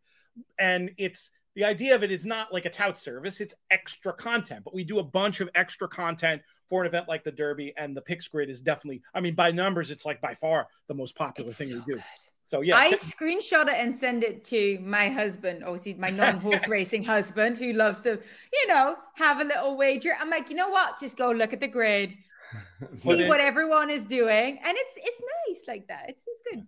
and 0.58 0.90
it's 0.98 1.30
the 1.54 1.64
idea 1.64 1.94
of 1.94 2.02
it 2.02 2.10
is 2.10 2.26
not 2.26 2.52
like 2.52 2.64
a 2.64 2.70
tout 2.70 2.98
service; 2.98 3.40
it's 3.40 3.54
extra 3.70 4.12
content. 4.12 4.64
But 4.64 4.74
we 4.74 4.84
do 4.84 4.98
a 4.98 5.04
bunch 5.04 5.40
of 5.40 5.48
extra 5.54 5.86
content 5.86 6.42
for 6.68 6.82
an 6.82 6.88
event 6.88 7.08
like 7.08 7.24
the 7.24 7.32
Derby, 7.32 7.72
and 7.76 7.96
the 7.96 8.02
Picks 8.02 8.26
Grid 8.26 8.50
is 8.50 8.60
definitely. 8.60 9.02
I 9.14 9.20
mean, 9.20 9.34
by 9.34 9.50
numbers, 9.52 9.90
it's 9.90 10.04
like 10.04 10.20
by 10.20 10.34
far 10.34 10.66
the 10.88 10.94
most 10.94 11.14
popular 11.14 11.50
It's 11.50 11.58
thing 11.58 11.68
so 11.68 11.74
we 11.74 11.80
do. 11.80 11.92
good. 11.92 12.02
So 12.46 12.60
yeah, 12.60 12.76
I 12.76 12.90
t- 12.90 12.96
screenshot 12.96 13.68
it 13.68 13.76
and 13.76 13.94
send 13.94 14.22
it 14.22 14.44
to 14.46 14.78
my 14.82 15.08
husband, 15.08 15.64
obviously 15.64 15.94
my 15.94 16.10
non-horse 16.10 16.68
racing 16.68 17.02
husband, 17.02 17.56
who 17.56 17.72
loves 17.72 18.02
to, 18.02 18.20
you 18.52 18.66
know, 18.68 18.96
have 19.14 19.40
a 19.40 19.44
little 19.44 19.78
wager. 19.78 20.12
I'm 20.20 20.28
like, 20.28 20.50
you 20.50 20.56
know 20.56 20.68
what? 20.68 21.00
Just 21.00 21.16
go 21.16 21.30
look 21.30 21.54
at 21.54 21.60
the 21.60 21.68
grid, 21.68 22.14
see 22.94 23.14
then- 23.14 23.28
what 23.28 23.40
everyone 23.40 23.90
is 23.90 24.04
doing, 24.04 24.58
and 24.64 24.76
it's 24.76 24.94
it's 24.96 25.22
nice 25.48 25.62
like 25.68 25.88
that. 25.88 26.06
It's 26.08 26.22
it's 26.26 26.42
good. 26.50 26.66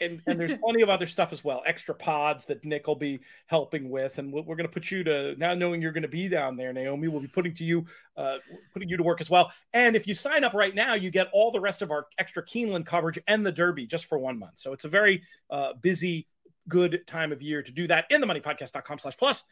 and, 0.00 0.22
and 0.28 0.38
there's 0.38 0.54
plenty 0.54 0.82
of 0.82 0.88
other 0.88 1.06
stuff 1.06 1.32
as 1.32 1.42
well 1.42 1.60
extra 1.66 1.92
pods 1.92 2.44
that 2.44 2.64
nick 2.64 2.86
will 2.86 2.94
be 2.94 3.18
helping 3.46 3.90
with 3.90 4.18
and 4.18 4.32
we're 4.32 4.42
going 4.44 4.58
to 4.58 4.68
put 4.68 4.92
you 4.92 5.02
to 5.02 5.34
now 5.38 5.54
knowing 5.54 5.82
you're 5.82 5.90
going 5.90 6.02
to 6.02 6.08
be 6.08 6.28
down 6.28 6.56
there 6.56 6.72
naomi 6.72 7.08
we'll 7.08 7.20
be 7.20 7.26
putting 7.26 7.52
to 7.52 7.64
you 7.64 7.84
uh, 8.16 8.36
putting 8.72 8.88
you 8.88 8.96
to 8.96 9.02
work 9.02 9.20
as 9.20 9.28
well 9.28 9.50
and 9.72 9.96
if 9.96 10.06
you 10.06 10.14
sign 10.14 10.44
up 10.44 10.54
right 10.54 10.76
now 10.76 10.94
you 10.94 11.10
get 11.10 11.28
all 11.32 11.50
the 11.50 11.58
rest 11.58 11.82
of 11.82 11.90
our 11.90 12.06
extra 12.18 12.44
keeneland 12.46 12.86
coverage 12.86 13.18
and 13.26 13.44
the 13.44 13.50
derby 13.50 13.86
just 13.88 14.06
for 14.06 14.18
one 14.18 14.38
month 14.38 14.56
so 14.56 14.72
it's 14.72 14.84
a 14.84 14.88
very 14.88 15.20
uh, 15.50 15.72
busy 15.82 16.28
good 16.68 17.04
time 17.08 17.32
of 17.32 17.42
year 17.42 17.60
to 17.60 17.72
do 17.72 17.88
that 17.88 18.04
in 18.10 18.20
the 18.20 18.26
moneypodcast.com 18.26 18.98
slash 18.98 19.16
plus 19.16 19.42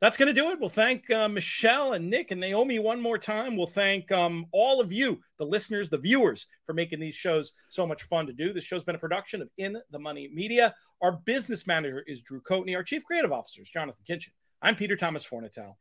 that's 0.00 0.16
going 0.16 0.26
to 0.26 0.38
do 0.38 0.50
it. 0.50 0.60
We'll 0.60 0.68
thank 0.68 1.10
uh, 1.10 1.28
Michelle 1.28 1.94
and 1.94 2.10
Nick 2.10 2.30
and 2.30 2.40
Naomi 2.40 2.78
one 2.78 3.00
more 3.00 3.16
time. 3.16 3.56
We'll 3.56 3.66
thank 3.66 4.12
um, 4.12 4.46
all 4.52 4.80
of 4.80 4.92
you, 4.92 5.20
the 5.38 5.46
listeners, 5.46 5.88
the 5.88 5.98
viewers, 5.98 6.46
for 6.66 6.74
making 6.74 7.00
these 7.00 7.14
shows 7.14 7.52
so 7.68 7.86
much 7.86 8.02
fun 8.02 8.26
to 8.26 8.32
do. 8.32 8.52
This 8.52 8.64
show's 8.64 8.84
been 8.84 8.94
a 8.94 8.98
production 8.98 9.40
of 9.40 9.48
In 9.56 9.76
the 9.90 9.98
Money 9.98 10.30
Media. 10.34 10.74
Our 11.00 11.12
business 11.12 11.66
manager 11.66 12.02
is 12.06 12.20
Drew 12.20 12.42
Coatney. 12.42 12.76
Our 12.76 12.82
chief 12.82 13.04
creative 13.04 13.32
officer 13.32 13.62
is 13.62 13.70
Jonathan 13.70 14.04
Kinchen. 14.08 14.32
I'm 14.60 14.76
Peter 14.76 14.96
Thomas 14.96 15.26
Fornatel. 15.26 15.76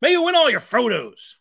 May 0.00 0.12
you 0.12 0.22
win 0.22 0.34
all 0.34 0.50
your 0.50 0.60
photos. 0.60 1.36